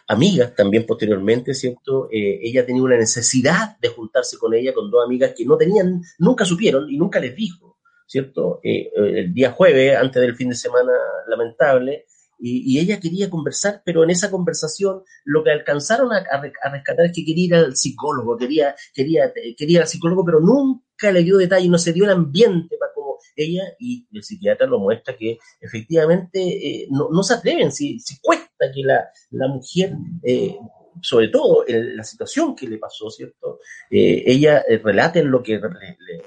Amigas 0.06 0.54
también 0.54 0.86
posteriormente, 0.86 1.54
¿cierto? 1.54 2.08
Eh, 2.12 2.38
ella 2.40 2.64
tenía 2.64 2.82
una 2.82 2.96
necesidad 2.96 3.76
de 3.80 3.88
juntarse 3.88 4.38
con 4.38 4.54
ella, 4.54 4.72
con 4.72 4.92
dos 4.92 5.04
amigas 5.04 5.32
que 5.36 5.44
no 5.44 5.56
tenían, 5.56 6.02
nunca 6.18 6.44
supieron 6.44 6.88
y 6.88 6.96
nunca 6.96 7.18
les 7.18 7.34
dijo 7.34 7.73
¿cierto? 8.06 8.60
Eh, 8.62 8.90
el 8.94 9.32
día 9.32 9.50
jueves, 9.50 9.96
antes 9.96 10.20
del 10.20 10.36
fin 10.36 10.50
de 10.50 10.54
semana 10.54 10.92
lamentable, 11.28 12.06
y, 12.38 12.78
ella 12.78 13.00
quería 13.00 13.30
conversar, 13.30 13.82
pero 13.84 14.04
en 14.04 14.10
esa 14.10 14.30
conversación 14.30 15.02
lo 15.24 15.42
que 15.42 15.50
alcanzaron 15.50 16.12
a, 16.12 16.24
rescatar 16.70 17.06
es 17.06 17.12
que 17.12 17.24
quería 17.24 17.44
ir 17.44 17.54
al 17.54 17.76
psicólogo, 17.76 18.36
quería, 18.36 18.74
quería, 18.92 19.32
quería 19.56 19.76
ir 19.76 19.80
al 19.80 19.88
psicólogo, 19.88 20.24
pero 20.24 20.40
nunca 20.40 21.10
le 21.10 21.22
dio 21.22 21.38
detalle, 21.38 21.68
no 21.68 21.78
se 21.78 21.92
dio 21.92 22.04
el 22.04 22.10
ambiente 22.10 22.76
para 22.78 22.92
como 22.92 23.16
ella, 23.36 23.62
y 23.78 24.06
el 24.12 24.22
psiquiatra 24.22 24.66
lo 24.66 24.78
muestra 24.78 25.16
que 25.16 25.38
efectivamente 25.60 26.40
eh, 26.40 26.88
no, 26.90 27.22
se 27.22 27.34
atreven, 27.34 27.72
si, 27.72 27.98
cuesta 28.20 28.70
que 28.74 28.82
la, 28.82 29.08
la 29.30 29.48
mujer... 29.48 29.94
Eh, 30.22 30.58
sobre 31.02 31.26
todo 31.26 31.64
en 31.66 31.96
la 31.96 32.04
situación 32.04 32.54
que 32.54 32.68
le 32.68 32.78
pasó, 32.78 33.10
¿cierto? 33.10 33.58
Eh, 33.90 34.22
ella 34.26 34.64
relata 34.82 35.20
lo 35.22 35.42
que 35.42 35.54
le, 35.54 36.22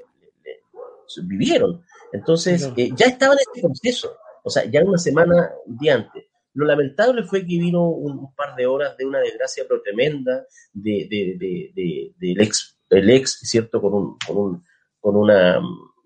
vivieron. 1.24 1.82
Entonces, 2.12 2.70
eh, 2.76 2.90
ya 2.96 3.06
estaban 3.06 3.36
en 3.36 3.44
este 3.46 3.66
proceso, 3.66 4.16
o 4.42 4.50
sea, 4.50 4.64
ya 4.64 4.82
una 4.82 4.98
semana 4.98 5.50
de 5.66 5.90
antes. 5.90 6.24
Lo 6.54 6.66
lamentable 6.66 7.22
fue 7.24 7.40
que 7.40 7.58
vino 7.58 7.88
un, 7.88 8.34
par 8.34 8.56
de 8.56 8.66
horas 8.66 8.96
de 8.96 9.04
una 9.04 9.20
desgracia 9.20 9.64
pero 9.68 9.82
tremenda 9.82 10.44
de, 10.72 11.06
de, 11.08 12.12
del 12.18 12.40
ex, 12.40 12.78
el 12.90 13.10
ex, 13.10 13.38
¿cierto? 13.42 13.80
Con, 13.80 13.94
un, 13.94 14.18
con, 14.26 14.36
un, 14.36 14.64
con, 14.98 15.16
una, 15.16 15.60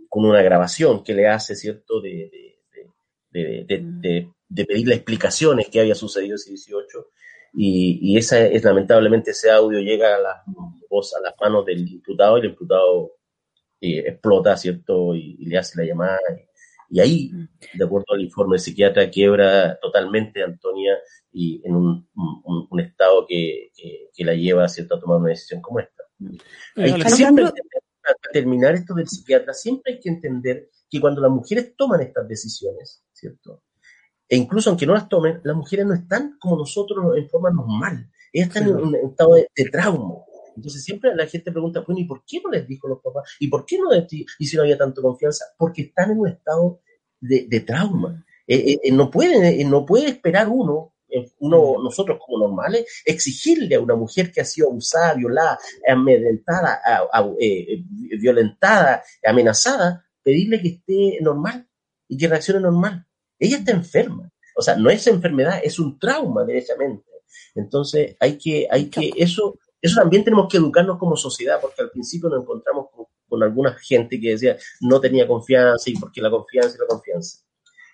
con 0.08 0.24
una 0.24 0.42
grabación 0.42 1.02
que 1.02 1.14
le 1.14 1.28
hace, 1.28 1.54
¿cierto? 1.54 2.00
De, 2.00 2.30
de, 3.30 4.64
pedirle 4.66 4.96
explicaciones 4.96 5.68
que 5.68 5.80
había 5.80 5.94
sucedido 5.94 6.36
ese 6.36 6.50
18 6.50 7.06
y, 7.54 7.98
y 8.02 8.18
esa 8.18 8.40
es 8.40 8.62
lamentablemente 8.64 9.30
ese 9.30 9.50
audio 9.50 9.80
llega 9.80 10.16
a 10.16 10.18
las, 10.18 10.36
a 10.36 11.20
las 11.22 11.34
manos 11.40 11.64
del 11.64 11.88
imputado 11.88 12.36
y 12.36 12.40
el 12.40 12.46
imputado 12.50 13.12
eh, 13.82 14.04
explota, 14.06 14.56
¿cierto? 14.56 15.14
Y, 15.14 15.44
le 15.44 15.58
hace 15.58 15.78
la 15.78 15.86
llamada. 15.86 16.18
Y, 16.88 17.00
ahí, 17.00 17.30
mm. 17.32 17.78
de 17.78 17.84
acuerdo 17.84 18.14
al 18.14 18.20
informe 18.20 18.54
del 18.54 18.60
psiquiatra, 18.60 19.10
quiebra 19.10 19.78
totalmente 19.80 20.42
a 20.42 20.46
Antonia 20.46 20.96
y 21.32 21.60
en 21.64 21.74
un, 21.74 22.08
un, 22.70 22.80
estado 22.80 23.26
que, 23.26 23.72
que, 24.14 24.24
la 24.24 24.34
lleva, 24.34 24.68
¿cierto?, 24.68 24.94
a 24.94 25.00
tomar 25.00 25.18
una 25.18 25.30
decisión 25.30 25.60
como 25.60 25.80
esta. 25.80 26.04
Mm. 26.18 26.36
Hay 26.76 26.94
que 26.94 27.10
siempre 27.10 27.44
para 27.44 28.16
terminar 28.32 28.74
esto 28.74 28.94
del 28.94 29.08
psiquiatra, 29.08 29.52
siempre 29.52 29.94
hay 29.94 30.00
que 30.00 30.08
entender 30.08 30.68
que 30.88 31.00
cuando 31.00 31.20
las 31.20 31.30
mujeres 31.30 31.74
toman 31.76 32.00
estas 32.02 32.28
decisiones, 32.28 33.04
¿cierto? 33.12 33.62
E 34.28 34.36
incluso 34.36 34.70
aunque 34.70 34.86
no 34.86 34.94
las 34.94 35.08
tomen, 35.08 35.40
las 35.44 35.56
mujeres 35.56 35.86
no 35.86 35.94
están 35.94 36.36
como 36.38 36.56
nosotros 36.56 37.16
en 37.16 37.28
forma 37.28 37.50
normal. 37.50 38.10
Ellas 38.32 38.48
están 38.48 38.64
en 38.64 38.76
un 38.76 38.94
estado 38.94 39.34
de, 39.34 39.64
trauma. 39.70 40.14
Entonces 40.56 40.84
siempre 40.84 41.14
la 41.14 41.26
gente 41.26 41.52
pregunta, 41.52 41.82
bueno, 41.86 42.00
¿y 42.00 42.04
por 42.04 42.24
qué 42.24 42.40
no 42.42 42.50
les 42.50 42.66
dijo 42.66 42.88
los 42.88 43.00
papás? 43.00 43.30
¿Y 43.38 43.48
por 43.48 43.64
qué 43.64 43.78
no 43.78 43.90
les 43.90 44.06
y 44.12 44.46
si 44.46 44.56
no 44.56 44.62
había 44.62 44.78
tanta 44.78 45.00
confianza? 45.00 45.44
Porque 45.56 45.82
están 45.82 46.10
en 46.10 46.20
un 46.20 46.28
estado 46.28 46.80
de, 47.20 47.60
trauma. 47.60 48.24
Eh, 48.46 48.56
eh, 48.56 48.80
eh, 48.84 48.92
no, 48.92 49.10
puede, 49.10 49.64
no 49.64 49.86
puede 49.86 50.08
esperar 50.08 50.48
uno, 50.48 50.94
uno, 51.38 51.74
nosotros 51.82 52.18
como 52.24 52.38
normales, 52.38 53.02
exigirle 53.04 53.74
a 53.76 53.80
una 53.80 53.94
mujer 53.94 54.32
que 54.32 54.40
ha 54.40 54.44
sido 54.44 54.68
abusada, 54.68 55.14
violada, 55.14 55.58
amedrentada, 55.86 56.80
violentada, 58.18 59.02
amenazada, 59.24 60.04
pedirle 60.22 60.60
que 60.60 60.68
esté 60.68 61.18
normal 61.20 61.68
y 62.08 62.16
que 62.16 62.28
reaccione 62.28 62.60
normal. 62.60 63.06
Ella 63.38 63.58
está 63.58 63.72
enferma. 63.72 64.30
O 64.56 64.62
sea, 64.62 64.76
no 64.76 64.90
es 64.90 65.06
enfermedad, 65.06 65.60
es 65.62 65.78
un 65.78 65.98
trauma, 65.98 66.44
derechamente. 66.44 67.04
Entonces, 67.54 68.16
hay 68.20 68.38
que, 68.38 68.68
hay 68.70 68.86
que, 68.88 69.10
eso, 69.16 69.58
eso 69.82 70.00
también 70.00 70.24
tenemos 70.24 70.46
que 70.48 70.56
educarnos 70.56 70.96
como 70.96 71.16
sociedad, 71.16 71.60
porque 71.60 71.82
al 71.82 71.90
principio 71.90 72.28
nos 72.28 72.42
encontramos 72.42 72.86
con, 73.28 73.42
alguna 73.42 73.72
gente 73.72 74.20
que 74.20 74.30
decía 74.30 74.58
no 74.82 75.00
tenía 75.00 75.26
confianza 75.26 75.88
y 75.88 75.94
porque 75.94 76.20
la 76.20 76.30
confianza 76.30 76.76
y 76.76 76.80
la 76.80 76.86
confianza. 76.86 77.38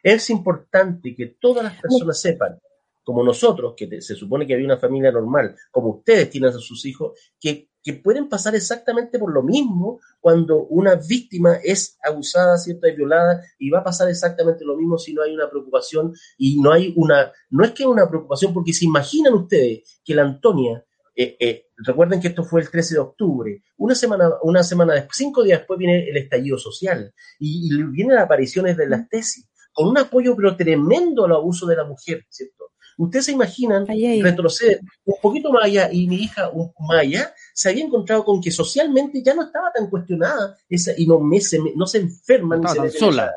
Es 0.02 0.30
importante 0.30 1.14
que 1.14 1.36
todas 1.40 1.62
las 1.64 1.80
personas 1.80 2.20
sepan, 2.20 2.58
como 3.04 3.22
nosotros, 3.22 3.74
que 3.76 4.00
se 4.02 4.16
supone 4.16 4.46
que 4.46 4.54
había 4.54 4.66
una 4.66 4.78
familia 4.78 5.12
normal, 5.12 5.56
como 5.70 5.90
ustedes 5.90 6.28
tienen 6.28 6.50
a 6.50 6.58
sus 6.58 6.84
hijos, 6.84 7.12
que 7.40 7.68
que 7.88 7.94
pueden 7.94 8.28
pasar 8.28 8.54
exactamente 8.54 9.18
por 9.18 9.32
lo 9.32 9.42
mismo 9.42 10.00
cuando 10.20 10.64
una 10.64 10.96
víctima 10.96 11.54
es 11.62 11.96
abusada, 12.02 12.58
¿cierto? 12.58 12.86
Violada 12.94 13.42
y 13.58 13.70
va 13.70 13.78
a 13.78 13.84
pasar 13.84 14.10
exactamente 14.10 14.62
lo 14.62 14.76
mismo 14.76 14.98
si 14.98 15.14
no 15.14 15.22
hay 15.22 15.32
una 15.32 15.48
preocupación 15.48 16.12
y 16.36 16.60
no 16.60 16.70
hay 16.70 16.92
una, 16.96 17.32
no 17.48 17.64
es 17.64 17.72
que 17.72 17.86
una 17.86 18.06
preocupación, 18.06 18.52
porque 18.52 18.74
se 18.74 18.84
imaginan 18.84 19.32
ustedes 19.32 20.02
que 20.04 20.14
la 20.14 20.20
Antonia, 20.20 20.84
eh, 21.20 21.36
eh, 21.40 21.66
recuerden 21.78 22.20
que 22.20 22.28
esto 22.28 22.44
fue 22.44 22.60
el 22.60 22.70
13 22.70 22.94
de 22.94 23.00
octubre, 23.00 23.62
una 23.78 23.96
semana, 23.96 24.30
una 24.42 24.62
semana 24.62 24.94
después, 24.94 25.16
cinco 25.16 25.42
días 25.42 25.58
después 25.58 25.76
viene 25.76 26.08
el 26.08 26.16
estallido 26.16 26.56
social 26.58 27.12
y, 27.40 27.74
y 27.74 27.82
vienen 27.82 28.14
las 28.14 28.26
apariciones 28.26 28.76
de 28.76 28.88
las 28.88 29.08
tesis, 29.08 29.48
con 29.72 29.88
un 29.88 29.98
apoyo 29.98 30.36
pero 30.36 30.56
tremendo 30.56 31.24
al 31.24 31.32
abuso 31.32 31.66
de 31.66 31.74
la 31.74 31.82
mujer, 31.82 32.24
¿cierto? 32.28 32.70
Ustedes 32.98 33.24
se 33.24 33.32
imaginan 33.32 33.84
retroceder 34.22 34.80
un 35.04 35.16
poquito 35.20 35.50
más 35.50 35.64
allá 35.64 35.88
y 35.90 36.06
mi 36.06 36.22
hija 36.22 36.50
un, 36.50 36.72
más 36.88 37.00
allá 37.00 37.34
se 37.52 37.68
había 37.68 37.84
encontrado 37.84 38.24
con 38.24 38.40
que 38.40 38.52
socialmente 38.52 39.20
ya 39.20 39.34
no 39.34 39.42
estaba 39.42 39.72
tan 39.72 39.90
cuestionada 39.90 40.56
esa, 40.68 40.92
y 40.96 41.04
no, 41.04 41.18
me, 41.18 41.40
se, 41.40 41.58
no 41.74 41.86
se 41.88 41.98
enferma 41.98 42.56
ni 42.56 42.68
se 42.68 42.96
sola. 42.96 43.32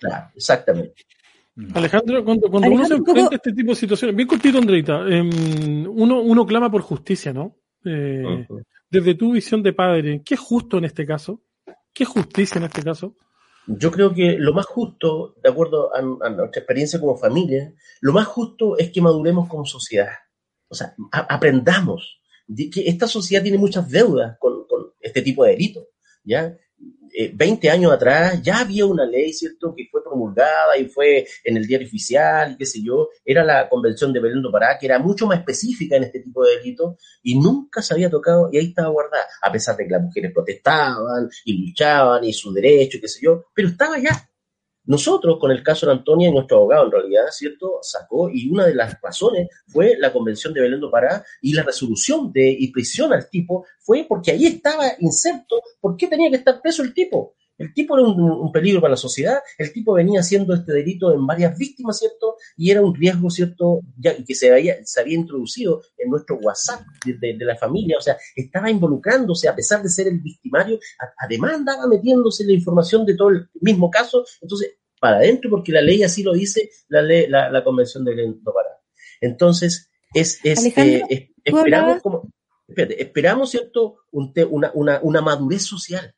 Claro, 0.00 0.28
exactamente. 0.34 1.04
Mm. 1.54 1.76
Alejandro, 1.76 2.24
cuando, 2.24 2.48
uno 2.48 2.84
se 2.86 2.94
enfrenta 2.94 3.32
a 3.32 3.36
este 3.36 3.52
tipo 3.52 3.70
de 3.70 3.76
situaciones, 3.76 4.16
bien 4.16 4.28
cortito, 4.28 4.58
Andreita, 4.58 5.06
em, 5.08 5.86
uno, 5.86 6.22
uno 6.22 6.46
clama 6.46 6.70
por 6.70 6.82
justicia, 6.82 7.32
¿no? 7.32 7.58
Eh, 7.84 8.46
desde 8.88 9.14
tu 9.14 9.32
visión 9.32 9.62
de 9.62 9.72
padre, 9.72 10.22
¿qué 10.24 10.34
es 10.34 10.40
justo 10.40 10.78
en 10.78 10.84
este 10.84 11.04
caso? 11.04 11.42
¿Qué 11.92 12.04
es 12.04 12.08
justicia 12.08 12.58
en 12.58 12.64
este 12.64 12.82
caso? 12.82 13.16
Yo 13.66 13.90
creo 13.90 14.12
que 14.12 14.36
lo 14.38 14.54
más 14.54 14.66
justo, 14.66 15.34
de 15.42 15.50
acuerdo 15.50 15.94
a, 15.94 16.00
nuestra 16.02 16.60
experiencia 16.60 16.98
como 16.98 17.16
familia, 17.16 17.72
lo 18.00 18.12
más 18.12 18.26
justo 18.26 18.76
es 18.78 18.90
que 18.90 19.00
maduremos 19.00 19.48
como 19.48 19.64
sociedad. 19.64 20.12
O 20.68 20.74
sea, 20.74 20.94
aprendamos. 21.10 22.20
que 22.56 22.88
esta 22.88 23.06
sociedad 23.06 23.42
tiene 23.42 23.58
muchas 23.58 23.88
deudas 23.88 24.36
con, 24.40 24.66
con 24.66 24.92
este 25.00 25.22
tipo 25.22 25.44
de 25.44 25.50
delitos, 25.52 25.84
¿ya? 26.24 26.56
20 27.34 27.66
eh, 27.66 27.70
años 27.70 27.92
atrás 27.92 28.42
ya 28.42 28.60
había 28.60 28.86
una 28.86 29.04
ley, 29.04 29.32
¿cierto?, 29.32 29.74
que 29.76 29.88
fue 29.90 30.02
promulgada 30.02 30.76
y 30.78 30.86
fue 30.86 31.26
en 31.44 31.56
el 31.56 31.66
diario 31.66 31.86
oficial, 31.86 32.52
y 32.52 32.56
qué 32.56 32.66
sé 32.66 32.82
yo, 32.82 33.08
era 33.24 33.44
la 33.44 33.68
Convención 33.68 34.12
de 34.12 34.20
Belén 34.20 34.42
do 34.42 34.50
Pará, 34.50 34.78
que 34.78 34.86
era 34.86 34.98
mucho 34.98 35.26
más 35.26 35.38
específica 35.38 35.96
en 35.96 36.04
este 36.04 36.20
tipo 36.20 36.44
de 36.44 36.56
delitos, 36.56 36.96
y 37.22 37.38
nunca 37.38 37.82
se 37.82 37.94
había 37.94 38.10
tocado, 38.10 38.48
y 38.52 38.58
ahí 38.58 38.66
estaba 38.66 38.88
guardada, 38.88 39.24
a 39.42 39.52
pesar 39.52 39.76
de 39.76 39.84
que 39.84 39.90
las 39.90 40.02
mujeres 40.02 40.32
protestaban 40.32 41.28
y 41.44 41.66
luchaban 41.66 42.24
y 42.24 42.32
su 42.32 42.52
derecho, 42.52 42.98
qué 43.00 43.08
sé 43.08 43.20
yo, 43.22 43.44
pero 43.54 43.68
estaba 43.68 43.98
ya. 43.98 44.28
Nosotros, 44.84 45.38
con 45.38 45.50
el 45.50 45.62
caso 45.62 45.86
de 45.86 45.92
Antonia 45.92 46.28
y 46.28 46.32
nuestro 46.32 46.58
abogado, 46.58 46.86
en 46.86 46.92
realidad, 46.92 47.24
¿cierto?, 47.30 47.78
sacó, 47.82 48.28
y 48.28 48.50
una 48.50 48.66
de 48.66 48.74
las 48.74 49.00
razones 49.00 49.48
fue 49.68 49.96
la 49.98 50.12
Convención 50.12 50.52
de 50.52 50.60
Belén 50.60 50.80
do 50.80 50.90
Pará 50.90 51.24
y 51.40 51.52
la 51.54 51.62
resolución 51.62 52.32
de 52.32 52.50
y 52.50 52.72
prisión 52.72 53.12
al 53.12 53.28
tipo 53.28 53.64
fue 53.80 54.06
porque 54.08 54.32
ahí 54.32 54.46
estaba 54.46 54.84
inserto, 54.98 55.60
¿por 55.80 55.96
qué 55.96 56.08
tenía 56.08 56.30
que 56.30 56.36
estar 56.36 56.60
preso 56.60 56.82
el 56.82 56.92
tipo? 56.92 57.34
El 57.62 57.72
tipo 57.72 57.96
era 57.96 58.08
un, 58.08 58.50
peligro 58.50 58.80
para 58.80 58.92
la 58.92 58.96
sociedad, 58.96 59.38
el 59.56 59.72
tipo 59.72 59.92
venía 59.92 60.18
haciendo 60.18 60.52
este 60.52 60.72
delito 60.72 61.12
en 61.12 61.24
varias 61.24 61.56
víctimas, 61.56 61.96
¿cierto? 62.00 62.34
Y 62.56 62.72
era 62.72 62.82
un 62.82 62.92
riesgo, 62.92 63.30
¿cierto? 63.30 63.82
Ya, 63.96 64.16
que 64.16 64.34
se 64.34 64.52
había, 64.52 64.84
se 64.84 65.00
había 65.00 65.14
introducido 65.14 65.80
en 65.96 66.10
nuestro 66.10 66.38
WhatsApp 66.38 66.80
de, 67.04 67.36
la 67.38 67.56
familia, 67.56 67.98
o 67.98 68.00
sea, 68.00 68.16
estaba 68.34 68.68
involucrándose, 68.68 69.48
a 69.48 69.54
pesar 69.54 69.80
de 69.80 69.90
ser 69.90 70.08
el 70.08 70.18
victimario, 70.20 70.80
además 71.16 71.54
andaba 71.54 71.86
metiéndose 71.86 72.44
la 72.44 72.52
información 72.52 73.06
de 73.06 73.16
todo 73.16 73.28
el 73.28 73.48
mismo 73.60 73.88
caso, 73.90 74.24
entonces, 74.40 74.72
para 74.98 75.18
adentro, 75.18 75.48
porque 75.48 75.70
la 75.70 75.82
ley 75.82 76.02
así 76.02 76.24
lo 76.24 76.32
dice, 76.32 76.68
la, 76.88 77.00
ley, 77.00 77.28
la, 77.28 77.62
Convención 77.62 78.04
de 78.04 78.16
Lento 78.16 78.52
para. 78.52 78.70
Entonces, 79.20 79.88
es, 80.12 80.40
es, 80.42 80.66
eh, 80.76 81.30
esperamos, 81.44 82.02
como, 82.02 82.28
esperamos, 82.66 83.50
¿cierto? 83.50 83.98
una, 84.10 84.72
una, 84.74 85.00
una 85.00 85.20
madurez 85.20 85.62
social 85.62 86.12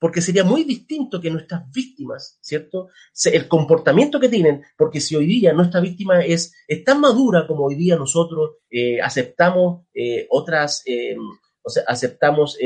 porque 0.00 0.22
sería 0.22 0.44
muy 0.44 0.64
distinto 0.64 1.20
que 1.20 1.30
nuestras 1.30 1.70
víctimas, 1.70 2.38
¿cierto? 2.40 2.88
El 3.24 3.46
comportamiento 3.46 4.18
que 4.18 4.30
tienen, 4.30 4.62
porque 4.76 4.98
si 4.98 5.14
hoy 5.14 5.26
día 5.26 5.52
nuestra 5.52 5.80
víctima 5.80 6.24
es, 6.24 6.52
tan 6.84 7.00
madura 7.00 7.46
como 7.46 7.66
hoy 7.66 7.74
día 7.74 7.96
nosotros 7.96 8.56
eh, 8.70 9.00
aceptamos 9.00 9.82
eh, 9.92 10.26
otras, 10.30 10.82
eh, 10.86 11.14
o 11.62 11.68
sea, 11.68 11.84
aceptamos, 11.86 12.56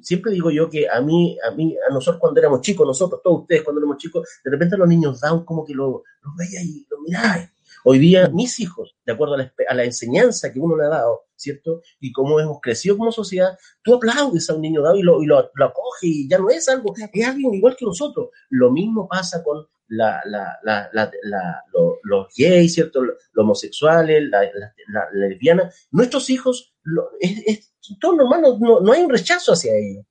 siempre 0.00 0.32
digo 0.32 0.50
yo 0.50 0.68
que 0.68 0.88
a 0.88 1.00
mí, 1.00 1.38
a 1.48 1.52
mí, 1.52 1.76
a 1.88 1.94
nosotros 1.94 2.20
cuando 2.20 2.40
éramos 2.40 2.60
chicos, 2.60 2.84
nosotros, 2.84 3.20
todos 3.22 3.42
ustedes 3.42 3.62
cuando 3.62 3.80
éramos 3.80 3.98
chicos, 3.98 4.28
de 4.44 4.50
repente 4.50 4.76
los 4.76 4.88
niños 4.88 5.20
dan 5.20 5.44
como 5.44 5.64
que 5.64 5.74
lo, 5.74 6.02
los 6.22 6.36
veía 6.36 6.60
y 6.60 6.84
lo 6.90 7.00
miráis. 7.00 7.48
Hoy 7.84 7.98
día 7.98 8.28
mis 8.28 8.60
hijos, 8.60 8.96
de 9.04 9.12
acuerdo 9.12 9.34
a 9.34 9.74
la, 9.74 9.84
enseñanza 9.84 10.52
que 10.52 10.60
uno 10.60 10.76
le 10.76 10.86
ha 10.86 10.90
dado, 10.90 11.24
¿cierto? 11.34 11.82
Y 12.00 12.12
cómo 12.12 12.38
hemos 12.38 12.60
crecido 12.60 12.96
como 12.96 13.10
sociedad, 13.10 13.58
tú 13.82 13.94
aplaudes 13.94 14.48
a 14.48 14.54
un 14.54 14.62
niño 14.62 14.82
dado 14.82 14.96
y 14.96 15.02
lo, 15.02 15.22
y 15.22 15.26
lo, 15.26 15.38
acoge 15.38 16.06
y 16.06 16.28
ya 16.28 16.38
no 16.38 16.48
es 16.50 16.68
algo, 16.68 16.94
es 16.96 17.26
alguien 17.26 17.54
igual 17.54 17.76
que 17.76 17.84
nosotros. 17.84 18.28
Lo 18.50 18.70
mismo 18.70 19.08
pasa 19.08 19.42
con 19.42 19.66
la, 19.88 20.22
la, 20.24 21.60
los 22.04 22.26
gays, 22.36 22.74
¿cierto? 22.74 23.02
Los, 23.02 23.16
homosexuales, 23.36 24.28
la, 24.30 25.08
lesbiana. 25.12 25.70
Nuestros 25.90 26.30
hijos, 26.30 26.74
es, 27.20 27.74
todo 28.00 28.16
normal, 28.16 28.42
no, 28.60 28.80
no 28.80 28.92
hay 28.92 29.02
un 29.02 29.10
rechazo 29.10 29.52
hacia 29.52 29.74
ellos. 29.74 30.04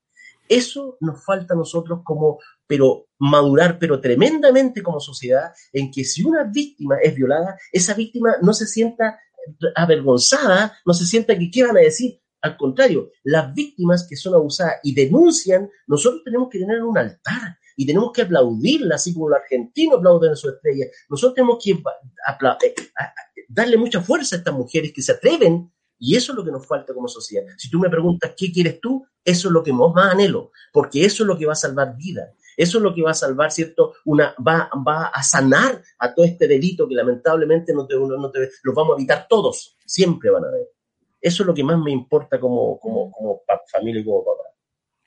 Eso 0.48 0.98
nos 1.00 1.24
falta 1.24 1.54
a 1.54 1.58
nosotros 1.58 2.02
como, 2.04 2.40
pero 2.72 3.10
madurar, 3.20 3.78
pero 3.78 4.00
tremendamente 4.00 4.82
como 4.82 5.02
sociedad, 5.02 5.52
en 5.74 5.92
que 5.92 6.06
si 6.06 6.24
una 6.24 6.46
víctima 6.46 6.96
es 7.04 7.14
violada, 7.14 7.58
esa 7.74 7.94
víctima 7.94 8.38
no 8.42 8.54
se 8.54 8.66
sienta 8.66 9.20
avergonzada, 9.76 10.80
no 10.86 10.94
se 10.94 11.06
sienta 11.06 11.38
que 11.38 11.52
qué 11.52 11.66
van 11.66 11.76
a 11.76 11.82
decir. 11.82 12.22
Al 12.42 12.56
contrario, 12.56 13.12
las 13.26 13.54
víctimas 13.54 14.08
que 14.08 14.16
son 14.16 14.36
abusadas 14.36 14.76
y 14.84 14.96
denuncian, 14.96 15.70
nosotros 15.86 16.22
tenemos 16.24 16.48
que 16.50 16.60
tener 16.60 16.82
un 16.82 16.98
altar 16.98 17.58
y 17.76 17.86
tenemos 17.86 18.14
que 18.14 18.22
aplaudirla, 18.22 18.96
así 18.96 19.14
como 19.14 19.28
los 19.28 19.40
argentinos 19.40 19.98
aplauden 19.98 20.32
a 20.32 20.38
su 20.38 20.48
estrella. 20.48 20.86
Nosotros 21.10 21.36
tenemos 21.36 21.62
que 21.62 21.72
eh, 21.72 22.74
darle 23.50 23.76
mucha 23.76 24.00
fuerza 24.00 24.38
a 24.38 24.40
estas 24.40 24.54
mujeres 24.54 24.94
que 24.96 25.02
se 25.02 25.12
atreven 25.12 25.70
y 26.00 26.16
eso 26.16 26.32
es 26.32 26.38
lo 26.38 26.46
que 26.46 26.52
nos 26.52 26.66
falta 26.66 26.94
como 26.94 27.10
sociedad. 27.10 27.46
Si 27.58 27.70
tú 27.70 27.80
me 27.80 27.90
preguntas 27.90 28.32
qué 28.38 28.50
quieres 28.50 28.80
tú, 28.80 29.06
eso 29.26 29.50
es 29.50 29.52
lo 29.52 29.62
que 29.62 29.74
más 29.74 30.14
anhelo, 30.14 30.52
porque 30.72 31.06
eso 31.06 31.24
es 31.24 31.28
lo 31.28 31.38
que 31.38 31.46
va 31.46 31.52
a 31.52 31.56
salvar 31.56 31.96
vidas. 31.98 32.30
Eso 32.62 32.78
es 32.78 32.84
lo 32.84 32.94
que 32.94 33.02
va 33.02 33.10
a 33.10 33.16
salvar, 33.16 33.52
¿cierto? 33.52 33.94
Una, 34.06 34.36
va, 34.38 34.70
va 34.88 35.08
a 35.08 35.24
sanar 35.24 35.82
a 35.98 36.14
todo 36.14 36.24
este 36.28 36.48
delito 36.48 36.88
que 36.88 36.94
lamentablemente 36.94 37.74
no 37.74 37.88
te, 37.88 37.96
no 37.96 38.30
te, 38.30 38.50
los 38.62 38.76
vamos 38.76 38.94
a 38.94 39.00
evitar 39.00 39.26
todos, 39.28 39.80
siempre 39.84 40.30
van 40.30 40.46
a 40.46 40.50
haber. 40.50 40.70
Eso 41.20 41.42
es 41.42 41.48
lo 41.48 41.56
que 41.56 41.64
más 41.64 41.80
me 41.80 41.90
importa 41.90 42.40
como, 42.40 42.78
como, 42.80 43.12
como 43.12 43.42
familia 43.72 44.02
y 44.02 44.06
como 44.06 44.24
papá. 44.24 44.44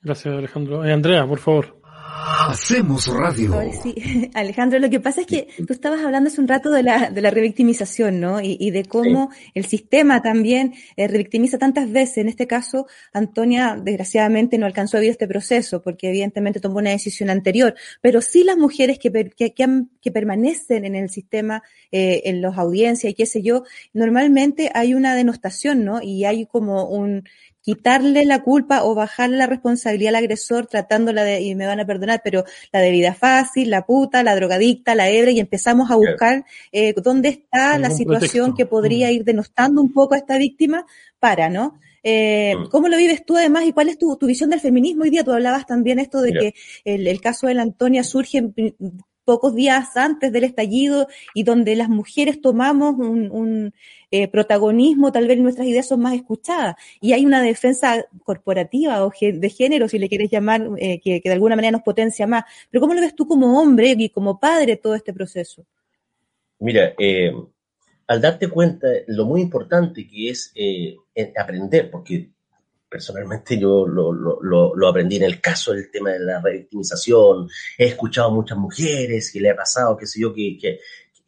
Gracias, 0.02 0.34
Alejandro. 0.34 0.84
Eh, 0.84 0.92
Andrea, 0.92 1.24
por 1.28 1.38
favor. 1.38 1.80
Hacemos 2.16 3.06
radio. 3.08 3.52
Sí. 3.82 4.30
Alejandro, 4.34 4.78
lo 4.78 4.88
que 4.88 5.00
pasa 5.00 5.22
es 5.22 5.26
que 5.26 5.48
tú 5.66 5.72
estabas 5.72 6.04
hablando 6.04 6.28
hace 6.28 6.40
un 6.40 6.46
rato 6.46 6.70
de 6.70 6.82
la, 6.82 7.10
de 7.10 7.20
la 7.20 7.30
revictimización, 7.30 8.20
¿no? 8.20 8.40
Y, 8.40 8.70
de 8.70 8.84
cómo 8.84 9.30
el 9.54 9.64
sistema 9.64 10.22
también 10.22 10.74
eh, 10.96 11.08
revictimiza 11.08 11.58
tantas 11.58 11.90
veces. 11.90 12.18
En 12.18 12.28
este 12.28 12.46
caso, 12.46 12.86
Antonia, 13.12 13.76
desgraciadamente, 13.80 14.58
no 14.58 14.66
alcanzó 14.66 14.96
a 14.96 15.00
vivir 15.00 15.12
este 15.12 15.26
proceso 15.26 15.82
porque 15.82 16.08
evidentemente 16.08 16.60
tomó 16.60 16.78
una 16.78 16.90
decisión 16.90 17.30
anterior. 17.30 17.74
Pero 18.00 18.20
sí 18.20 18.44
las 18.44 18.56
mujeres 18.56 18.98
que, 18.98 19.10
que, 19.10 19.54
que, 19.54 20.10
permanecen 20.12 20.84
en 20.84 20.94
el 20.94 21.10
sistema, 21.10 21.62
eh, 21.90 22.22
en 22.26 22.40
las 22.40 22.56
audiencias 22.58 23.10
y 23.10 23.14
qué 23.14 23.26
sé 23.26 23.42
yo, 23.42 23.64
normalmente 23.92 24.70
hay 24.74 24.94
una 24.94 25.14
denostación, 25.14 25.84
¿no? 25.84 26.00
Y 26.02 26.24
hay 26.24 26.46
como 26.46 26.88
un 26.88 27.24
quitarle 27.64 28.26
la 28.26 28.42
culpa 28.42 28.84
o 28.84 28.94
bajarle 28.94 29.38
la 29.38 29.46
responsabilidad 29.46 30.10
al 30.10 30.22
agresor 30.22 30.66
tratándola 30.66 31.24
de, 31.24 31.40
y 31.40 31.54
me 31.54 31.66
van 31.66 31.80
a 31.80 31.86
perdonar, 31.86 32.20
pero 32.22 32.44
la 32.72 32.80
de 32.80 32.90
vida 32.90 33.14
fácil, 33.14 33.70
la 33.70 33.86
puta, 33.86 34.22
la 34.22 34.36
drogadicta, 34.36 34.94
la 34.94 35.08
hebra, 35.08 35.30
y 35.30 35.40
empezamos 35.40 35.90
a 35.90 35.96
buscar 35.96 36.44
eh, 36.72 36.94
dónde 37.02 37.30
está 37.30 37.78
la 37.78 37.90
situación 37.90 38.54
que 38.54 38.66
podría 38.66 39.08
mm. 39.08 39.12
ir 39.12 39.24
denostando 39.24 39.80
un 39.80 39.94
poco 39.94 40.12
a 40.12 40.18
esta 40.18 40.36
víctima 40.36 40.84
para, 41.18 41.48
¿no? 41.48 41.80
Eh, 42.02 42.54
mm. 42.54 42.68
¿Cómo 42.68 42.88
lo 42.88 42.98
vives 42.98 43.24
tú 43.24 43.34
además 43.34 43.64
y 43.64 43.72
cuál 43.72 43.88
es 43.88 43.96
tu, 43.96 44.14
tu, 44.18 44.26
visión 44.26 44.50
del 44.50 44.60
feminismo 44.60 45.04
hoy 45.04 45.10
día? 45.10 45.24
Tú 45.24 45.32
hablabas 45.32 45.64
también 45.64 45.98
esto 45.98 46.20
de 46.20 46.32
que 46.32 46.54
el, 46.84 47.06
el, 47.06 47.20
caso 47.22 47.46
de 47.46 47.54
la 47.54 47.62
Antonia 47.62 48.04
surge 48.04 48.42
pocos 49.24 49.54
días 49.54 49.96
antes 49.96 50.32
del 50.32 50.44
estallido 50.44 51.08
y 51.34 51.42
donde 51.42 51.74
las 51.76 51.88
mujeres 51.88 52.40
tomamos 52.40 52.94
un, 52.98 53.72
eh, 54.16 54.28
protagonismo, 54.28 55.10
tal 55.10 55.26
vez 55.26 55.40
nuestras 55.40 55.66
ideas 55.66 55.88
son 55.88 56.00
más 56.00 56.14
escuchadas. 56.14 56.76
Y 57.00 57.14
hay 57.14 57.26
una 57.26 57.42
defensa 57.42 58.06
corporativa 58.22 59.04
o 59.04 59.10
de 59.20 59.50
género, 59.50 59.88
si 59.88 59.98
le 59.98 60.08
quieres 60.08 60.30
llamar, 60.30 60.68
eh, 60.78 61.00
que, 61.00 61.20
de 61.24 61.32
alguna 61.32 61.56
manera 61.56 61.72
nos 61.72 61.82
potencia 61.82 62.24
más. 62.24 62.44
Pero 62.70 62.80
¿cómo 62.80 62.94
lo 62.94 63.00
ves 63.00 63.16
tú 63.16 63.26
como 63.26 63.60
hombre 63.60 63.96
y 63.98 64.10
como 64.10 64.38
padre 64.38 64.76
todo 64.76 64.94
este 64.94 65.12
proceso? 65.12 65.66
Mira, 66.60 66.94
eh, 66.96 67.32
al 68.06 68.20
darte 68.20 68.46
cuenta 68.46 68.86
lo 69.08 69.24
muy 69.24 69.40
importante 69.40 70.06
que 70.06 70.30
es 70.30 70.54
aprender, 71.36 71.90
porque 71.90 72.30
personalmente 72.88 73.58
yo 73.58 73.88
lo, 73.88 74.12
lo, 74.12 74.88
aprendí 74.88 75.16
en 75.16 75.24
el 75.24 75.40
caso 75.40 75.72
del 75.72 75.90
tema 75.90 76.10
de 76.10 76.20
la 76.20 76.40
revictimización, 76.40 77.48
he 77.76 77.86
escuchado 77.86 78.28
a 78.28 78.32
muchas 78.32 78.58
mujeres 78.58 79.32
que 79.32 79.40
le 79.40 79.50
ha 79.50 79.56
pasado, 79.56 79.96
qué 79.96 80.06
sé 80.06 80.20
yo, 80.20 80.32
que, 80.32 80.56
que, 80.56 80.78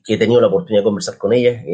he 0.06 0.16
tenido 0.16 0.40
la 0.40 0.46
oportunidad 0.46 0.82
de 0.82 0.84
conversar 0.84 1.18
con 1.18 1.32
ellas, 1.32 1.64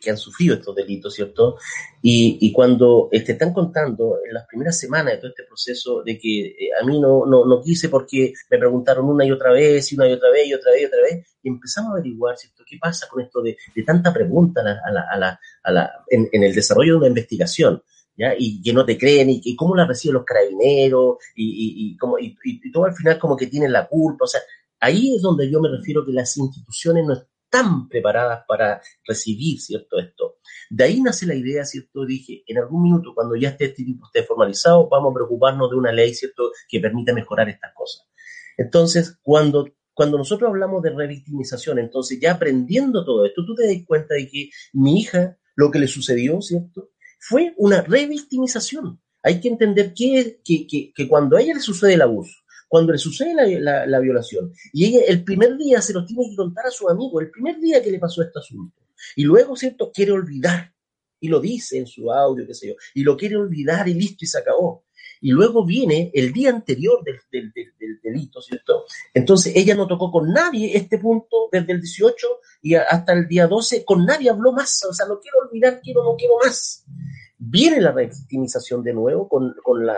que 0.00 0.10
han 0.10 0.16
sufrido 0.16 0.54
estos 0.54 0.74
delitos, 0.74 1.14
¿cierto? 1.14 1.56
Y, 2.02 2.38
y 2.40 2.52
cuando 2.52 3.08
te 3.10 3.32
están 3.32 3.52
contando 3.52 4.18
en 4.26 4.34
las 4.34 4.46
primeras 4.46 4.78
semanas 4.78 5.14
de 5.14 5.18
todo 5.18 5.30
este 5.30 5.44
proceso 5.44 6.02
de 6.02 6.18
que 6.18 6.46
eh, 6.48 6.68
a 6.80 6.84
mí 6.84 7.00
no, 7.00 7.24
no, 7.26 7.46
no, 7.46 7.62
quise 7.62 7.88
porque 7.88 8.32
me 8.50 8.58
preguntaron 8.58 9.06
una 9.06 9.24
y 9.24 9.30
otra 9.30 9.52
vez, 9.52 9.90
y 9.90 9.96
una 9.96 10.08
y 10.08 10.12
otra 10.12 10.30
vez, 10.30 10.46
y 10.46 10.54
otra 10.54 10.72
vez, 10.72 10.82
y 10.82 10.84
otra 10.84 11.02
vez, 11.02 11.26
y 11.42 11.48
empezamos 11.48 11.90
a 11.90 11.94
averiguar, 11.94 12.36
¿cierto? 12.36 12.62
¿Qué 12.66 12.76
pasa 12.80 13.06
con 13.08 13.22
esto 13.22 13.40
de, 13.42 13.56
de 13.74 13.82
tanta 13.82 14.12
pregunta 14.12 14.60
a 14.60 14.64
la, 14.90 15.06
a 15.10 15.18
la, 15.18 15.40
a 15.62 15.72
la, 15.72 15.90
en, 16.08 16.28
en 16.30 16.42
el 16.42 16.54
desarrollo 16.54 16.92
de 16.92 16.98
una 16.98 17.08
investigación? 17.08 17.82
Y 18.38 18.62
que 18.62 18.72
no 18.72 18.84
te 18.84 18.96
creen, 18.98 19.30
y, 19.30 19.56
cómo 19.56 19.74
la 19.74 19.86
reciben 19.86 20.14
los 20.14 20.24
carabineros, 20.24 21.16
y, 21.34 21.92
y, 21.92 21.96
como, 21.96 22.18
y, 22.18 22.36
todo 22.70 22.84
al 22.84 22.94
final 22.94 23.18
como 23.18 23.36
que 23.36 23.46
tienen 23.46 23.72
la 23.72 23.88
culpa, 23.88 24.24
o 24.24 24.28
sea, 24.28 24.40
ahí 24.80 25.16
es 25.16 25.22
donde 25.22 25.50
yo 25.50 25.60
me 25.60 25.70
refiero 25.70 26.04
que 26.04 26.12
las 26.12 26.36
instituciones 26.36 27.04
no 27.06 27.14
están 27.52 27.88
preparadas 27.88 28.44
para 28.48 28.80
recibir, 29.04 29.60
¿cierto? 29.60 29.98
Esto. 29.98 30.38
De 30.70 30.84
ahí 30.84 31.00
nace 31.00 31.26
la 31.26 31.34
idea, 31.34 31.64
¿cierto? 31.64 32.06
Dije, 32.06 32.42
en 32.46 32.58
algún 32.58 32.82
minuto, 32.82 33.12
cuando 33.14 33.36
ya 33.36 33.50
este 33.50 33.68
tipo 33.70 34.06
esté 34.06 34.22
formalizado, 34.26 34.88
vamos 34.88 35.10
a 35.10 35.14
preocuparnos 35.14 35.70
de 35.70 35.76
una 35.76 35.92
ley, 35.92 36.14
¿cierto?, 36.14 36.50
que 36.68 36.80
permita 36.80 37.12
mejorar 37.12 37.48
estas 37.48 37.72
cosas. 37.74 38.06
Entonces, 38.56 39.18
cuando 39.22 39.66
cuando 39.94 40.16
nosotros 40.16 40.48
hablamos 40.48 40.82
de 40.82 40.88
revictimización, 40.88 41.78
entonces 41.78 42.18
ya 42.18 42.32
aprendiendo 42.32 43.04
todo 43.04 43.26
esto, 43.26 43.44
tú 43.44 43.54
te 43.54 43.66
das 43.66 43.84
cuenta 43.86 44.14
de 44.14 44.26
que 44.26 44.48
mi 44.72 44.98
hija, 44.98 45.36
lo 45.54 45.70
que 45.70 45.78
le 45.78 45.86
sucedió, 45.86 46.40
¿cierto? 46.40 46.92
fue 47.22 47.54
una 47.56 47.82
revictimización. 47.82 49.00
Hay 49.22 49.40
que 49.40 49.48
entender 49.48 49.94
que, 49.94 50.40
que, 50.44 50.66
que, 50.66 51.08
cuando 51.08 51.36
a 51.36 51.40
ella 51.40 51.54
le 51.54 51.60
sucede 51.60 51.94
el 51.94 52.02
abuso, 52.02 52.41
cuando 52.72 52.92
le 52.92 52.98
sucede 52.98 53.34
la, 53.60 53.84
la, 53.84 54.00
violación, 54.00 54.50
y 54.72 54.86
ella 54.86 55.00
el 55.06 55.22
primer 55.24 55.58
día 55.58 55.82
se 55.82 55.92
lo 55.92 56.06
tiene 56.06 56.30
que 56.30 56.36
contar 56.36 56.64
a 56.64 56.70
su 56.70 56.88
amigo, 56.88 57.20
el 57.20 57.30
primer 57.30 57.60
día 57.60 57.82
que 57.82 57.90
le 57.90 57.98
pasó 57.98 58.22
este 58.22 58.38
asunto, 58.38 58.80
y 59.14 59.24
luego, 59.24 59.54
¿cierto?, 59.56 59.92
quiere 59.92 60.12
olvidar, 60.12 60.72
y 61.20 61.28
lo 61.28 61.38
dice 61.38 61.76
en 61.76 61.86
su 61.86 62.10
audio, 62.10 62.46
qué 62.46 62.54
sé 62.54 62.68
yo, 62.68 62.74
y 62.94 63.02
lo 63.02 63.14
quiere 63.14 63.36
olvidar 63.36 63.86
y 63.90 63.92
listo, 63.92 64.24
y 64.24 64.26
se 64.26 64.38
acabó. 64.38 64.86
Y 65.20 65.32
luego 65.32 65.66
viene 65.66 66.10
el 66.14 66.32
día 66.32 66.48
anterior 66.48 67.04
del, 67.04 67.16
del, 67.30 67.52
del, 67.52 68.00
delito, 68.02 68.40
¿cierto? 68.40 68.86
Entonces 69.12 69.52
ella 69.54 69.74
no 69.74 69.86
tocó 69.86 70.10
con 70.10 70.32
nadie 70.32 70.74
este 70.74 70.96
punto 70.96 71.50
desde 71.52 71.72
el 71.74 71.80
18 71.82 72.26
y 72.62 72.74
hasta 72.74 73.12
el 73.12 73.28
día 73.28 73.48
12, 73.48 73.84
con 73.84 74.06
nadie 74.06 74.30
habló 74.30 74.50
más, 74.50 74.82
o 74.88 74.94
sea, 74.94 75.04
no 75.04 75.20
quiero 75.20 75.40
olvidar, 75.46 75.78
quiero, 75.82 76.02
no 76.04 76.16
quiero 76.16 76.38
más 76.42 76.86
viene 77.44 77.80
la 77.80 77.90
revictimización 77.90 78.84
de 78.84 78.94
nuevo 78.94 79.28
con, 79.28 79.54
con 79.64 79.84
la, 79.84 79.96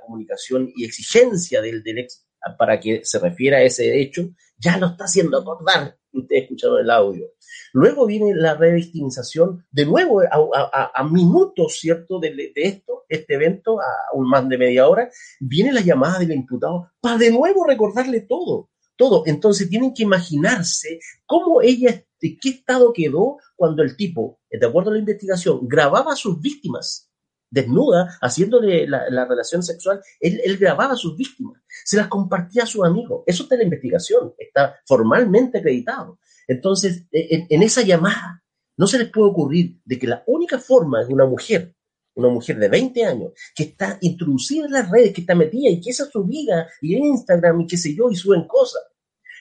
comunicación 0.00 0.72
y 0.74 0.84
exigencia 0.84 1.60
del, 1.60 1.82
del 1.82 1.98
ex 1.98 2.26
para 2.58 2.80
que 2.80 3.02
se 3.04 3.18
refiera 3.18 3.58
a 3.58 3.62
ese 3.62 4.00
hecho, 4.00 4.30
ya 4.56 4.78
lo 4.78 4.86
está 4.86 5.04
haciendo 5.04 5.38
acordar, 5.38 5.96
ustedes 6.12 6.44
escucharon 6.44 6.80
el 6.80 6.90
audio. 6.90 7.26
Luego 7.72 8.06
viene 8.06 8.34
la 8.34 8.54
revictimización, 8.54 9.66
de 9.70 9.84
nuevo 9.84 10.22
a 10.22 11.04
minutos, 11.04 11.78
¿cierto?, 11.78 12.18
de, 12.18 12.30
de, 12.34 12.52
esto, 12.56 13.04
este 13.08 13.34
evento, 13.34 13.78
a 13.80 14.14
un 14.14 14.28
más 14.28 14.48
de 14.48 14.56
media 14.56 14.88
hora, 14.88 15.10
viene 15.40 15.72
la 15.72 15.82
llamada 15.82 16.18
del 16.18 16.32
imputado 16.32 16.92
para 17.00 17.18
de 17.18 17.30
nuevo 17.30 17.66
recordarle 17.66 18.20
todo, 18.22 18.70
todo. 18.96 19.24
Entonces 19.26 19.68
tienen 19.68 19.92
que 19.92 20.04
imaginarse 20.04 20.98
cómo 21.26 21.60
ella, 21.60 22.02
de 22.20 22.38
qué 22.40 22.48
estado 22.50 22.92
quedó 22.92 23.38
cuando 23.54 23.82
el 23.82 23.96
tipo, 23.96 24.40
de 24.50 24.66
acuerdo 24.66 24.90
a 24.90 24.94
la 24.94 25.00
investigación, 25.00 25.60
grababa 25.68 26.12
a 26.12 26.16
sus 26.16 26.40
víctimas 26.40 27.06
desnuda, 27.50 28.18
haciéndole 28.20 28.86
la, 28.86 29.24
relación 29.24 29.62
sexual, 29.62 30.00
él, 30.20 30.56
grababa 30.58 30.94
a 30.94 30.96
sus 30.96 31.16
víctimas, 31.16 31.62
se 31.84 31.96
las 31.96 32.08
compartía 32.08 32.64
a 32.64 32.66
sus 32.66 32.84
amigos. 32.84 33.22
Eso 33.26 33.44
está 33.44 33.54
en 33.54 33.60
la 33.60 33.64
investigación, 33.64 34.34
está 34.38 34.76
formalmente 34.86 35.58
acreditado. 35.58 36.18
Entonces, 36.46 37.04
e, 37.10 37.46
en, 37.48 37.62
esa 37.62 37.82
llamada, 37.82 38.42
no 38.76 38.86
se 38.86 38.98
les 38.98 39.10
puede 39.10 39.30
ocurrir 39.30 39.80
de 39.84 39.98
que 39.98 40.06
la 40.06 40.22
única 40.26 40.58
forma 40.58 41.04
de 41.04 41.12
una 41.12 41.26
mujer, 41.26 41.74
una 42.14 42.28
mujer 42.28 42.58
de 42.58 42.68
20 42.68 43.04
años, 43.04 43.32
que 43.54 43.64
está 43.64 43.98
introducida 44.00 44.66
en 44.66 44.72
las 44.72 44.90
redes, 44.90 45.12
que 45.12 45.22
está 45.22 45.34
metida 45.34 45.70
y 45.70 45.80
que 45.80 45.90
esa 45.90 46.04
es 46.04 46.10
su 46.10 46.24
vida, 46.24 46.68
y 46.80 46.94
en 46.94 47.04
Instagram 47.04 47.62
y 47.62 47.66
qué 47.66 47.76
sé 47.76 47.94
yo, 47.94 48.10
y 48.10 48.16
suben 48.16 48.46
cosas, 48.46 48.82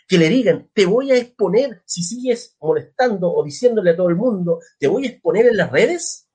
que 0.08 0.18
le 0.18 0.30
digan, 0.30 0.70
te 0.74 0.86
voy 0.86 1.12
a 1.12 1.18
exponer, 1.18 1.82
si 1.86 2.04
sigues 2.04 2.56
molestando 2.60 3.32
o 3.34 3.44
diciéndole 3.44 3.92
a 3.92 3.96
todo 3.96 4.10
el 4.10 4.16
mundo, 4.16 4.60
te 4.80 4.88
voy 4.88 5.06
a 5.06 5.10
exponer 5.10 5.48
en 5.48 5.58
las 5.58 5.72
redes. 5.72 6.30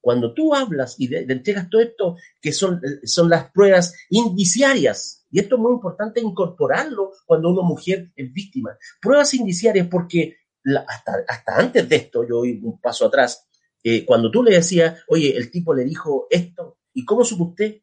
Cuando 0.00 0.34
tú 0.34 0.54
hablas 0.54 0.96
y 0.98 1.08
le, 1.08 1.20
entregas 1.20 1.70
todo 1.70 1.80
esto, 1.80 2.16
que 2.40 2.52
son, 2.52 2.80
son 3.04 3.30
las 3.30 3.50
pruebas 3.50 3.94
indiciarias, 4.10 5.24
y 5.30 5.40
esto 5.40 5.56
es 5.56 5.62
muy 5.62 5.72
importante 5.72 6.20
incorporarlo 6.20 7.12
cuando 7.24 7.50
una 7.50 7.62
mujer 7.62 8.12
es 8.14 8.32
víctima. 8.32 8.76
Pruebas 9.00 9.32
indiciarias 9.34 9.88
porque 9.88 10.36
hasta, 10.86 11.24
hasta 11.26 11.56
antes 11.56 11.88
de 11.88 11.96
esto, 11.96 12.26
yo 12.28 12.36
voy 12.36 12.60
un 12.62 12.78
paso 12.80 13.06
atrás, 13.06 13.48
eh, 13.82 14.04
cuando 14.04 14.30
tú 14.30 14.42
le 14.42 14.52
decías, 14.52 15.02
oye, 15.08 15.36
el 15.36 15.50
tipo 15.50 15.74
le 15.74 15.84
dijo 15.84 16.26
esto, 16.30 16.78
¿y 16.92 17.04
cómo 17.04 17.24
supo 17.24 17.44
usted? 17.44 17.82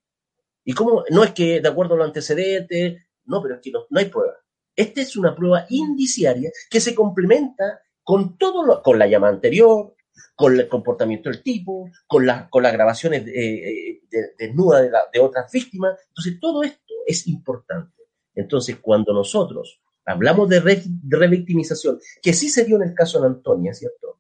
¿Y 0.63 0.73
cómo? 0.73 1.03
No 1.09 1.23
es 1.23 1.31
que 1.31 1.61
de 1.61 1.67
acuerdo 1.67 1.95
a 1.95 1.97
los 1.97 2.07
antecedentes, 2.07 3.01
no, 3.25 3.41
pero 3.41 3.55
es 3.55 3.61
que 3.61 3.71
no, 3.71 3.85
no 3.89 3.99
hay 3.99 4.05
prueba. 4.05 4.40
Esta 4.76 5.01
es 5.01 5.15
una 5.17 5.36
prueba 5.36 5.65
indiciaria 5.69 6.51
que 6.69 6.80
se 6.80 6.95
complementa 6.95 7.82
con 8.03 8.38
todo 8.38 8.65
lo, 8.65 8.82
con 8.82 8.97
la 8.97 9.07
llama 9.07 9.30
anterior, 9.30 9.95
con 10.36 10.59
el 10.59 10.67
comportamiento 10.67 11.30
del 11.30 11.43
tipo, 11.43 11.89
con, 12.07 12.26
con 12.49 12.63
las 12.63 12.74
grabaciones 12.74 13.28
eh, 13.28 13.99
eh, 14.11 14.34
desnudas 14.38 14.84
de, 14.84 14.91
de 15.13 15.19
otras 15.19 15.51
víctimas. 15.51 15.99
Entonces, 16.07 16.39
todo 16.39 16.63
esto 16.63 16.93
es 17.05 17.28
importante. 17.28 18.01
Entonces, 18.34 18.78
cuando 18.82 19.13
nosotros 19.13 19.82
hablamos 20.05 20.49
de, 20.49 20.59
revictimización, 21.07 21.99
que 22.22 22.34
sí 22.34 22.49
se 22.49 22.65
dio 22.65 22.78
en 22.78 22.89
el 22.89 22.93
caso 22.93 23.19
de 23.19 23.28
Antonia, 23.28 23.74
¿cierto? 23.74 24.19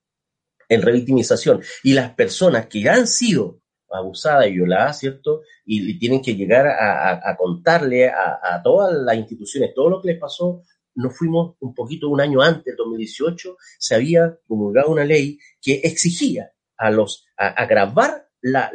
En 0.67 0.81
revictimización, 0.81 1.61
y 1.83 1.93
las 1.93 2.13
personas 2.13 2.67
que 2.67 2.87
han 2.89 3.07
sido 3.07 3.60
abusada 3.91 4.47
y 4.47 4.53
violada, 4.53 4.93
¿cierto? 4.93 5.41
Y, 5.65 5.99
tienen 5.99 6.21
que 6.21 6.35
llegar 6.35 6.67
a, 6.67 7.35
contarle 7.37 8.09
a, 8.09 8.61
todas 8.63 8.93
las 8.93 9.15
instituciones 9.15 9.73
todo 9.73 9.89
lo 9.89 10.01
que 10.01 10.09
les 10.09 10.19
pasó. 10.19 10.63
Nos 10.95 11.17
fuimos 11.17 11.55
un 11.59 11.73
poquito 11.73 12.09
un 12.09 12.21
año 12.21 12.41
antes, 12.41 12.65
del 12.65 12.75
2018, 12.75 13.57
se 13.79 13.95
había 13.95 14.37
promulgado 14.47 14.91
una 14.91 15.05
ley 15.05 15.39
que 15.61 15.81
exigía 15.83 16.51
a 16.77 16.91
los 16.91 17.25
a, 17.37 17.65
grabar 17.65 18.27
la, 18.41 18.71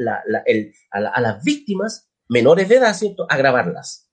el, 0.46 0.72
a, 0.90 1.20
las 1.20 1.42
víctimas 1.42 2.08
menores 2.28 2.68
de 2.68 2.76
edad, 2.76 2.94
¿cierto? 2.94 3.26
A 3.28 3.36
grabarlas. 3.36 4.06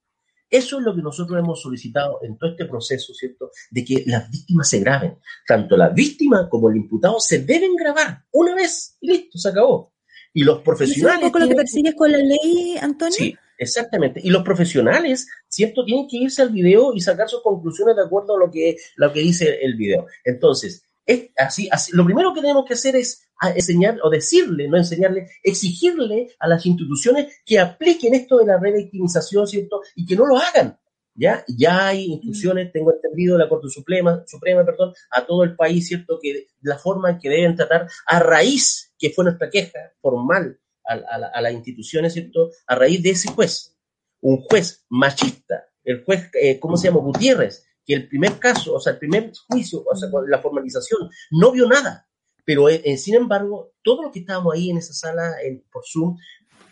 Eso 0.49 0.77
es 0.77 0.85
lo 0.85 0.95
que 0.95 1.01
nosotros 1.01 1.39
hemos 1.39 1.61
solicitado 1.61 2.19
en 2.21 2.37
todo 2.37 2.51
este 2.51 2.65
proceso, 2.65 3.13
¿cierto? 3.13 3.49
De 3.71 3.83
que 3.83 4.03
las 4.05 4.29
víctimas 4.29 4.69
se 4.69 4.79
graben. 4.79 5.17
Tanto 5.47 5.75
la 5.75 5.89
víctima 5.89 6.47
como 6.47 6.69
el 6.69 6.75
imputado 6.75 7.19
se 7.19 7.39
deben 7.39 7.75
grabar 7.75 8.23
una 8.31 8.53
vez 8.53 8.97
y 9.01 9.07
listo, 9.07 9.39
se 9.39 9.49
acabó. 9.49 9.92
Y 10.33 10.43
los 10.43 10.61
profesionales. 10.61 11.19
¿Es 11.19 11.23
un 11.23 11.31
poco 11.31 11.39
lo 11.39 11.47
que 11.47 11.55
persigues 11.55 11.95
con 11.95 12.11
la 12.11 12.17
ley, 12.17 12.75
Antonio? 12.81 13.15
Sí, 13.15 13.35
exactamente. 13.57 14.19
Y 14.23 14.29
los 14.29 14.43
profesionales, 14.43 15.27
¿cierto? 15.47 15.85
Tienen 15.85 16.07
que 16.07 16.17
irse 16.17 16.41
al 16.41 16.49
video 16.49 16.93
y 16.93 17.01
sacar 17.01 17.29
sus 17.29 17.43
conclusiones 17.43 17.95
de 17.95 18.03
acuerdo 18.03 18.35
a 18.35 18.39
lo 18.39 18.51
que, 18.51 18.77
lo 18.95 19.13
que 19.13 19.19
dice 19.19 19.59
el 19.61 19.75
video. 19.75 20.07
Entonces, 20.23 20.83
es 21.05 21.29
así, 21.37 21.67
así, 21.71 21.91
lo 21.93 22.05
primero 22.05 22.33
que 22.33 22.41
tenemos 22.41 22.65
que 22.65 22.73
hacer 22.73 22.95
es 22.95 23.27
enseñar 23.55 23.99
o 24.03 24.09
decirle, 24.09 24.67
no 24.67 24.77
enseñarle, 24.77 25.27
exigirle 25.43 26.29
a 26.39 26.47
las 26.47 26.65
instituciones 26.65 27.41
que 27.45 27.59
apliquen 27.59 28.13
esto 28.13 28.37
de 28.37 28.45
la 28.45 28.57
revictimización, 28.57 29.45
¿cierto? 29.47 29.81
Y 29.95 30.05
que 30.05 30.15
no 30.15 30.25
lo 30.25 30.37
hagan. 30.37 30.79
¿Ya? 31.15 31.45
ya 31.47 31.89
hay 31.89 32.05
instrucciones, 32.05 32.71
tengo 32.71 32.91
entendido, 32.91 33.37
de 33.37 33.43
la 33.43 33.49
Corte 33.49 33.69
Suprema, 33.69 34.23
Suprema 34.25 34.65
perdón, 34.65 34.93
a 35.11 35.25
todo 35.25 35.43
el 35.43 35.55
país, 35.55 35.87
¿cierto? 35.87 36.17
Que 36.19 36.47
la 36.61 36.79
forma 36.79 37.11
en 37.11 37.19
que 37.19 37.29
deben 37.29 37.55
tratar 37.55 37.87
a 38.07 38.19
raíz, 38.19 38.93
que 38.97 39.11
fue 39.11 39.23
nuestra 39.23 39.49
queja 39.49 39.79
formal 40.01 40.59
a, 40.85 40.93
a, 40.93 41.41
las 41.41 41.53
instituciones, 41.53 42.13
¿cierto? 42.13 42.49
A 42.65 42.75
raíz 42.75 43.03
de 43.03 43.11
ese 43.11 43.29
juez, 43.29 43.77
un 44.21 44.41
juez 44.41 44.85
machista, 44.89 45.65
el 45.83 46.03
juez, 46.03 46.29
eh, 46.41 46.59
¿cómo 46.59 46.77
se 46.77 46.87
llama? 46.87 47.01
Gutiérrez, 47.01 47.65
que 47.85 47.93
el 47.93 48.07
primer 48.07 48.39
caso, 48.39 48.73
o 48.73 48.79
sea, 48.79 48.93
el 48.93 48.99
primer 48.99 49.31
juicio, 49.47 49.83
o 49.85 49.95
sea, 49.95 50.09
la 50.27 50.41
formalización, 50.41 51.09
no 51.31 51.51
vio 51.51 51.67
nada. 51.67 52.07
Pero, 52.45 52.69
eh, 52.69 52.81
eh, 52.83 52.97
sin 52.97 53.15
embargo, 53.15 53.73
todos 53.83 54.05
los 54.05 54.13
que 54.13 54.19
estábamos 54.19 54.53
ahí 54.53 54.69
en 54.69 54.77
esa 54.77 54.93
sala 54.93 55.41
en, 55.43 55.63
por 55.71 55.83
Zoom, 55.85 56.17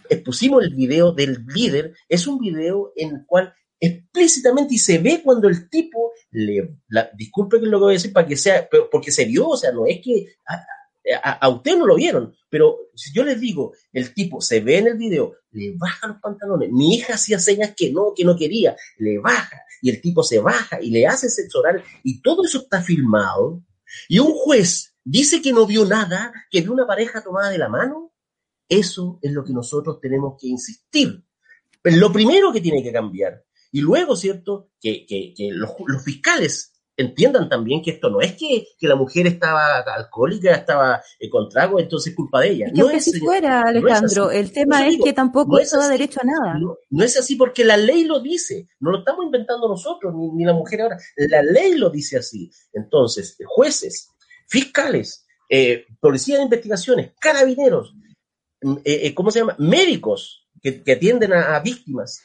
expusimos 0.10 0.64
el 0.64 0.76
video 0.76 1.12
del 1.12 1.46
líder. 1.46 1.94
Es 2.10 2.28
un 2.28 2.39
video 2.39 2.92
en 2.96 3.16
el 3.16 3.26
cual 3.26 3.54
explícitamente 3.82 4.76
y 4.76 4.78
se 4.78 5.00
ve 5.00 5.22
cuando 5.24 5.50
el 5.50 5.68
tipo 5.68 6.14
le, 6.30 6.78
disculpe 7.16 7.60
que 7.60 7.66
lo 7.66 7.80
voy 7.80 7.94
a 7.94 7.98
decir 7.98 8.14
para 8.14 8.28
que 8.28 8.38
sea, 8.38 8.70
porque 8.92 9.12
se 9.12 9.26
vio, 9.26 9.50
o 9.50 9.58
sea, 9.58 9.72
no 9.72 9.88
es 9.88 10.00
que 10.04 10.36
a, 10.48 11.32
a, 11.32 11.50
usted 11.50 11.76
no 11.78 11.88
lo 11.88 11.96
vieron, 11.96 12.34
pero 12.48 12.78
si 12.94 13.12
yo 13.12 13.24
les 13.24 13.40
digo, 13.40 13.74
el 13.92 14.14
tipo 14.14 14.40
se 14.40 14.60
ve 14.60 14.78
en 14.78 14.88
el 14.88 14.98
video, 14.98 15.34
le 15.50 15.74
baja 15.76 16.08
los 16.08 16.18
pantalones, 16.22 16.72
mi 16.72 16.94
hija 16.94 17.16
hacía 17.16 17.40
señas 17.40 17.74
que 17.76 17.92
no, 17.92 18.14
que 18.16 18.24
no 18.24 18.38
quería, 18.38 18.76
le 19.00 19.18
baja, 19.18 19.64
y 19.82 19.90
el 19.90 20.00
tipo 20.00 20.22
se 20.22 20.40
baja 20.40 20.80
y 20.80 20.92
le 20.92 21.08
hace 21.08 21.28
sexo 21.28 21.60
oral, 21.60 21.84
y 22.04 22.22
todo 22.22 22.46
eso 22.46 22.60
está 22.60 22.84
filmado, 22.84 23.64
y 24.08 24.20
un 24.20 24.32
juez 24.32 24.96
dice 25.04 25.42
que 25.42 25.54
no 25.54 25.66
vio 25.66 25.86
nada, 25.86 26.32
que 26.52 26.62
vio 26.62 26.72
una 26.72 26.86
pareja 26.86 27.24
tomada 27.24 27.50
de 27.50 27.58
la 27.58 27.68
mano, 27.68 28.14
eso 28.70 29.18
es 29.24 29.32
lo 29.32 29.44
que 29.44 29.54
nosotros 29.54 30.00
tenemos 30.00 30.36
que 30.40 30.48
insistir. 30.48 31.26
Lo 31.84 32.14
primero 32.14 32.54
que 32.54 32.62
tiene 32.62 32.84
que 32.84 32.94
cambiar. 32.94 33.44
Y 33.72 33.82
luego, 33.82 34.16
¿cierto? 34.16 34.70
Que, 34.80 35.06
que, 35.06 35.34
que 35.36 35.50
los, 35.52 35.72
los 35.88 36.04
fiscales 36.04 36.72
entiendan 37.02 37.50
también 37.50 37.82
que 37.82 37.92
esto 37.92 38.10
no 38.10 38.22
es 38.22 38.34
que, 38.34 38.68
que 38.78 38.88
la 38.88 38.96
mujer 38.96 39.28
estaba 39.28 39.80
alcohólica, 39.80 40.54
estaba 40.54 41.02
eh, 41.20 41.30
con 41.30 41.50
trago, 41.50 41.80
entonces 41.80 42.12
es 42.12 42.16
culpa 42.16 42.42
de 42.42 42.52
ella. 42.52 42.68
no 42.74 42.90
es, 42.90 43.06
si 43.06 43.20
fuera, 43.20 43.62
Alejandro, 43.64 44.32
el 44.32 44.52
tema 44.52 44.88
es 44.88 44.98
que 45.04 45.14
tampoco 45.14 45.60
eso 45.60 45.78
da 45.78 45.90
derecho 45.90 46.20
a 46.22 46.26
nada. 46.26 46.60
No, 46.90 47.04
es 47.04 47.18
así 47.18 47.36
porque 47.36 47.64
la 47.66 47.78
ley 47.78 48.04
lo 48.04 48.20
dice, 48.20 48.68
no 48.80 48.92
lo 48.92 49.00
estamos 49.00 49.26
inventando 49.26 49.68
nosotros, 49.68 50.14
ni, 50.16 50.30
ni 50.32 50.46
la 50.46 50.54
mujer 50.54 50.82
ahora, 50.82 50.98
la 51.16 51.42
ley 51.42 51.76
lo 51.76 51.90
dice 51.90 52.18
así. 52.18 52.52
Entonces, 52.74 53.38
jueces, 53.46 54.10
fiscales, 54.48 55.26
eh, 55.50 55.86
policía 56.00 56.38
de 56.38 56.44
investigaciones, 56.44 57.12
carabineros, 57.20 57.94
mm, 58.62 58.78
eh, 58.86 59.00
eh, 59.04 59.14
¿cómo 59.14 59.32
se 59.32 59.40
llama? 59.40 59.56
Médicos 59.60 60.48
que, 60.62 60.84
que 60.84 60.94
atienden 60.94 61.34
a, 61.34 61.56
a 61.56 61.60
víctimas, 61.62 62.24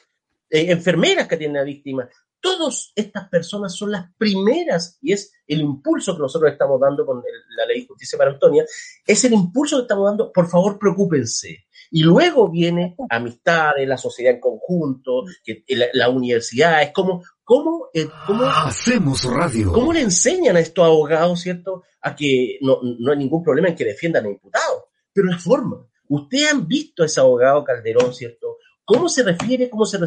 eh, 0.49 0.71
enfermeras 0.71 1.27
que 1.27 1.35
atienden 1.35 1.61
a 1.61 1.65
víctimas, 1.65 2.09
Todas 2.39 2.91
estas 2.95 3.27
personas 3.29 3.75
son 3.75 3.91
las 3.91 4.13
primeras, 4.15 4.97
y 5.01 5.11
es 5.11 5.33
el 5.47 5.61
impulso 5.61 6.15
que 6.15 6.21
nosotros 6.21 6.51
estamos 6.51 6.79
dando 6.79 7.05
con 7.05 7.23
la 7.55 7.65
ley 7.65 7.81
de 7.81 7.87
justicia 7.87 8.17
para 8.17 8.31
Antonia, 8.31 8.63
es 9.05 9.23
el 9.25 9.33
impulso 9.33 9.77
que 9.77 9.81
estamos 9.81 10.05
dando, 10.05 10.31
por 10.31 10.47
favor, 10.47 10.77
preocúpense. 10.77 11.65
Y 11.89 12.03
luego 12.03 12.49
viene 12.49 12.95
amistades, 13.09 13.87
la 13.87 13.97
sociedad 13.97 14.33
en 14.33 14.39
conjunto, 14.39 15.23
que, 15.43 15.63
la, 15.93 16.09
universidad, 16.09 16.83
es 16.83 16.91
como, 16.91 17.23
¿cómo, 17.43 17.87
eh, 17.93 18.07
cómo, 18.27 18.43
hacemos 18.43 19.23
radio? 19.23 19.71
¿Cómo 19.71 19.91
le 19.91 20.01
enseñan 20.01 20.57
a 20.57 20.59
estos 20.59 20.85
abogados, 20.85 21.41
cierto, 21.41 21.83
a 22.01 22.15
que 22.15 22.59
no, 22.61 22.79
no 22.81 23.11
hay 23.11 23.17
ningún 23.17 23.43
problema 23.43 23.69
en 23.69 23.75
que 23.75 23.85
defiendan 23.85 24.25
a 24.25 24.29
imputados? 24.29 24.83
Pero 25.11 25.27
la 25.27 25.39
forma. 25.39 25.87
Ustedes 26.09 26.51
han 26.51 26.67
visto 26.67 27.03
a 27.03 27.07
ese 27.07 27.19
abogado 27.19 27.63
Calderón, 27.63 28.13
¿cierto? 28.13 28.56
¿Cómo 28.87 29.09
se 29.09 29.21
refiere? 29.21 29.69
¿Cómo 29.69 29.85
se 29.85 29.99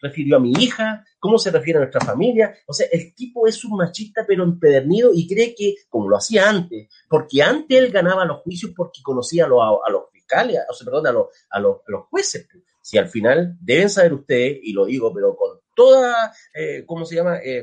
refirió 0.00 0.38
a 0.38 0.40
mi 0.40 0.50
hija? 0.58 1.04
¿Cómo 1.20 1.38
se 1.38 1.52
refiere 1.52 1.78
a 1.78 1.82
nuestra 1.82 2.04
familia? 2.04 2.52
O 2.66 2.72
sea, 2.72 2.88
el 2.90 3.14
tipo 3.14 3.46
es 3.46 3.64
un 3.64 3.76
machista 3.76 4.24
pero 4.26 4.42
empedernido 4.42 5.12
y 5.14 5.28
cree 5.28 5.54
que, 5.54 5.76
como 5.88 6.08
lo 6.08 6.16
hacía 6.16 6.50
antes, 6.50 6.88
porque 7.08 7.44
antes 7.44 7.78
él 7.78 7.92
ganaba 7.92 8.24
los 8.24 8.38
juicios 8.38 8.72
porque 8.76 9.02
conocía 9.04 9.44
a 9.44 9.48
los, 9.48 10.10
fiscales, 10.12 10.58
o 10.68 10.74
sea, 10.74 10.84
perdón, 10.84 11.28
a 11.48 11.60
los, 11.60 11.76
jueces. 12.10 12.48
Si 12.82 12.98
al 12.98 13.06
final 13.06 13.56
deben 13.60 13.88
saber 13.88 14.14
ustedes, 14.14 14.58
y 14.64 14.72
lo 14.72 14.86
digo, 14.86 15.14
pero 15.14 15.36
con 15.36 15.60
toda, 15.72 16.34
eh, 16.52 16.82
¿cómo 16.84 17.04
se 17.04 17.14
llama? 17.14 17.38
Eh, 17.38 17.62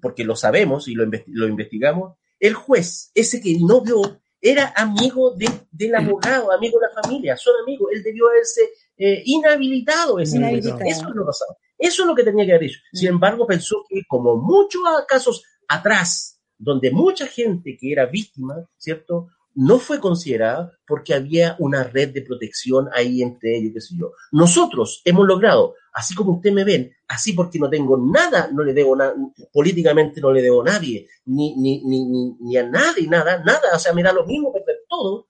porque 0.00 0.22
lo 0.22 0.36
sabemos 0.36 0.86
y 0.86 0.94
lo, 0.94 1.04
lo 1.26 1.48
investigamos, 1.48 2.16
el 2.38 2.54
juez, 2.54 3.10
ese 3.12 3.40
que 3.40 3.58
no 3.60 3.80
vio, 3.80 4.20
era 4.44 4.74
amigo 4.76 5.34
de, 5.34 5.48
del 5.72 5.94
abogado, 5.94 6.52
amigo 6.52 6.78
de 6.78 6.86
la 6.86 7.02
familia, 7.02 7.34
son 7.34 7.54
amigos, 7.62 7.88
él 7.94 8.02
debió 8.02 8.28
haberse 8.28 8.60
eh, 8.98 9.22
inhabilitado 9.24 10.18
ese 10.18 10.36
Eso 10.36 10.76
es 11.08 11.14
lo 11.14 11.24
pasado. 11.24 11.56
Eso 11.78 12.02
es 12.02 12.06
lo 12.06 12.14
que 12.14 12.24
tenía 12.24 12.44
que 12.44 12.52
haber 12.52 12.64
hecho. 12.64 12.80
Sin 12.92 13.08
mm. 13.08 13.14
embargo, 13.14 13.46
pensó 13.46 13.84
que 13.88 14.02
como 14.06 14.36
muchos 14.36 14.82
casos 15.08 15.42
atrás, 15.66 16.42
donde 16.58 16.90
mucha 16.90 17.26
gente 17.26 17.74
que 17.80 17.90
era 17.90 18.04
víctima, 18.04 18.68
¿cierto? 18.76 19.28
No 19.54 19.78
fue 19.78 20.00
considerada 20.00 20.72
porque 20.86 21.14
había 21.14 21.54
una 21.60 21.84
red 21.84 22.10
de 22.12 22.22
protección 22.22 22.88
ahí 22.92 23.22
entre 23.22 23.56
ellos, 23.56 23.72
qué 23.74 23.80
sé 23.80 23.94
yo. 23.96 24.12
Nosotros 24.32 25.00
hemos 25.04 25.26
logrado, 25.26 25.74
así 25.92 26.14
como 26.14 26.32
ustedes 26.32 26.54
me 26.54 26.64
ven, 26.64 26.92
así 27.06 27.32
porque 27.34 27.58
no 27.58 27.70
tengo 27.70 27.96
nada, 27.96 28.48
no 28.52 28.64
le 28.64 28.72
debo 28.72 28.96
nada, 28.96 29.14
políticamente 29.52 30.20
no 30.20 30.32
le 30.32 30.42
debo 30.42 30.62
a 30.62 30.64
nadie, 30.64 31.08
ni, 31.26 31.54
ni, 31.56 31.84
ni, 31.84 32.04
ni, 32.40 32.56
a 32.56 32.68
nadie, 32.68 33.06
nada, 33.06 33.42
nada, 33.44 33.60
o 33.74 33.78
sea, 33.78 33.92
me 33.92 34.02
da 34.02 34.12
lo 34.12 34.26
mismo 34.26 34.52
perder 34.52 34.78
todo, 34.88 35.28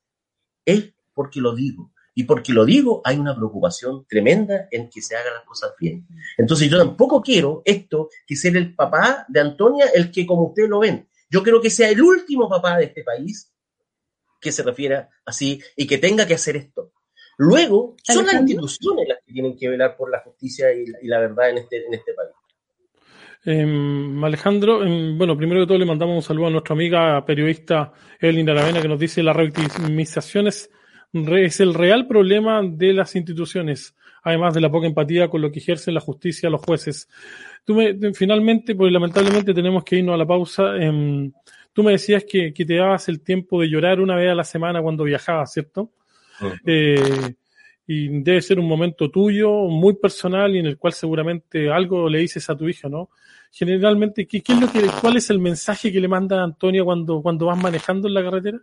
es 0.65 0.93
porque 1.13 1.41
lo 1.41 1.55
digo. 1.55 1.93
Y 2.17 2.25
porque 2.25 2.53
lo 2.53 2.65
digo, 2.65 3.03
hay 3.05 3.19
una 3.19 3.35
preocupación 3.35 4.07
tremenda 4.09 4.69
en 4.71 4.89
que 4.89 5.03
se 5.03 5.17
hagan 5.17 5.35
las 5.35 5.45
cosas 5.45 5.73
bien. 5.79 6.07
Entonces 6.39 6.71
yo 6.71 6.79
tampoco 6.79 7.21
quiero 7.21 7.63
esto, 7.65 8.09
que 8.25 8.37
sea 8.37 8.53
el 8.53 8.75
papá 8.75 9.27
de 9.29 9.41
Antonia 9.41 9.87
el 9.93 10.13
que 10.13 10.25
como 10.25 10.47
ustedes 10.47 10.69
lo 10.69 10.79
ven. 10.79 11.09
Yo 11.29 11.43
quiero 11.43 11.61
que 11.61 11.71
sea 11.71 11.89
el 11.89 12.01
último 12.01 12.49
papá 12.49 12.79
de 12.79 12.85
este 12.85 13.03
país 13.03 13.53
que 14.45 14.53
se 14.53 14.63
refiera 14.63 15.09
así 15.25 15.61
y 15.75 15.87
que 15.87 15.99
tenga 15.99 16.27
que 16.27 16.35
hacer 16.35 16.57
esto. 16.57 16.93
Luego, 17.39 17.97
son 18.03 18.27
las 18.27 18.35
instituciones 18.35 19.09
las 19.09 19.19
que 19.27 19.33
tienen 19.33 19.57
que 19.57 19.69
velar 19.69 19.97
por 19.97 20.11
la 20.11 20.21
justicia 20.21 20.73
y 20.73 20.85
la, 21.09 21.19
verdad 21.19 21.51
en 21.51 21.59
este, 21.59 21.85
en 21.85 21.95
este 21.95 22.13
país. 22.13 22.31
Em, 23.47 24.23
Alejandro, 24.23 24.85
em, 24.85 25.19
bueno, 25.19 25.37
primero 25.37 25.63
que 25.63 25.67
todo 25.67 25.79
le 25.79 25.87
mandamos 25.87 26.17
un 26.17 26.23
saludo 26.23 26.47
a 26.47 26.51
nuestra 26.51 26.75
amiga 26.75 27.25
periodista 27.25 27.93
Evelyn 28.21 28.49
Aravena 28.51 28.81
que 28.81 28.89
nos 28.89 29.01
dice 29.01 29.23
las 29.23 29.35
revictimizaciones 29.35 30.71
es 31.15 31.61
el 31.61 31.75
real 31.75 32.07
problema 32.07 32.63
de 32.63 32.93
las 32.93 33.15
instituciones, 33.15 33.95
además 34.23 34.55
de 34.55 34.61
la 34.61 34.71
poca 34.71 34.87
empatía 34.87 35.29
con 35.29 35.41
lo 35.41 35.51
que 35.51 35.61
ejerce 35.61 35.93
la 35.93 36.01
justicia 36.01 36.51
los 36.51 36.61
jueces. 36.61 37.09
Tú 37.65 37.75
me, 37.75 37.97
finalmente, 38.15 38.75
pues 38.75 38.93
lamentablemente 38.93 39.55
tenemos 39.55 39.85
que 39.85 39.97
irnos 39.97 40.15
a 40.15 40.19
la 40.19 40.27
pausa. 40.27 40.77
Em, 40.77 41.33
tú 41.75 41.83
me 41.83 41.93
decías 41.93 42.25
que, 42.25 42.55
que, 42.55 42.65
te 42.65 42.77
dabas 42.77 43.09
el 43.09 43.21
tiempo 43.21 43.61
de 43.61 43.69
llorar 43.69 44.01
una 44.01 44.17
vez 44.17 44.31
a 44.31 44.35
la 44.35 44.45
semana 44.45 44.81
cuando 44.81 45.05
viajabas, 45.05 45.53
¿cierto? 45.53 45.93
Eh, 46.65 47.35
y 47.87 48.23
debe 48.23 48.41
ser 48.41 48.59
un 48.59 48.67
momento 48.67 49.11
tuyo, 49.11 49.51
muy 49.67 49.97
personal 49.97 50.57
y 50.57 50.61
en 50.61 50.67
el 50.67 50.79
cual 50.79 50.95
seguramente 50.95 51.71
algo 51.71 52.09
le 52.09 52.21
dices 52.21 52.49
a 52.49 52.57
tu 52.57 52.67
hija, 52.67 52.89
¿no? 52.89 53.11
Generalmente, 53.53 54.27
¿qué, 54.27 54.43
qué 54.43 54.53
es 54.55 54.61
lo 54.61 54.73
que, 54.73 54.81
¿cuál 55.01 55.19
es 55.19 55.29
el 55.29 55.39
mensaje 55.39 55.93
que 55.93 56.01
le 56.01 56.09
manda 56.09 56.43
Antonia 56.43 56.83
cuando, 56.83 57.21
cuando 57.21 57.47
vas 57.47 57.59
manejando 57.59 58.09
en 58.09 58.15
la 58.15 58.23
carretera? 58.23 58.59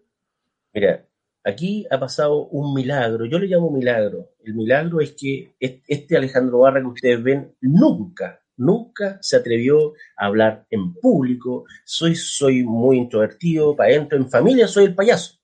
Mira, 0.73 1.05
Aquí 1.43 1.87
ha 1.89 1.99
pasado 1.99 2.45
un 2.47 2.73
milagro, 2.73 3.25
yo 3.25 3.39
le 3.39 3.47
llamo 3.47 3.71
milagro. 3.71 4.29
El 4.43 4.53
milagro 4.53 5.01
es 5.01 5.13
que 5.13 5.55
este 5.59 6.15
Alejandro 6.15 6.59
Barra 6.59 6.81
que 6.81 6.87
ustedes 6.87 7.23
ven 7.23 7.55
nunca, 7.61 8.40
nunca 8.61 9.17
se 9.21 9.37
atrevió 9.37 9.93
a 10.15 10.27
hablar 10.27 10.65
en 10.69 10.93
público. 10.93 11.65
Soy, 11.83 12.15
soy 12.15 12.63
muy 12.63 12.97
introvertido, 12.97 13.75
para 13.75 13.89
adentro, 13.89 14.17
en 14.17 14.29
familia 14.29 14.67
soy 14.67 14.85
el 14.85 14.95
payaso. 14.95 15.39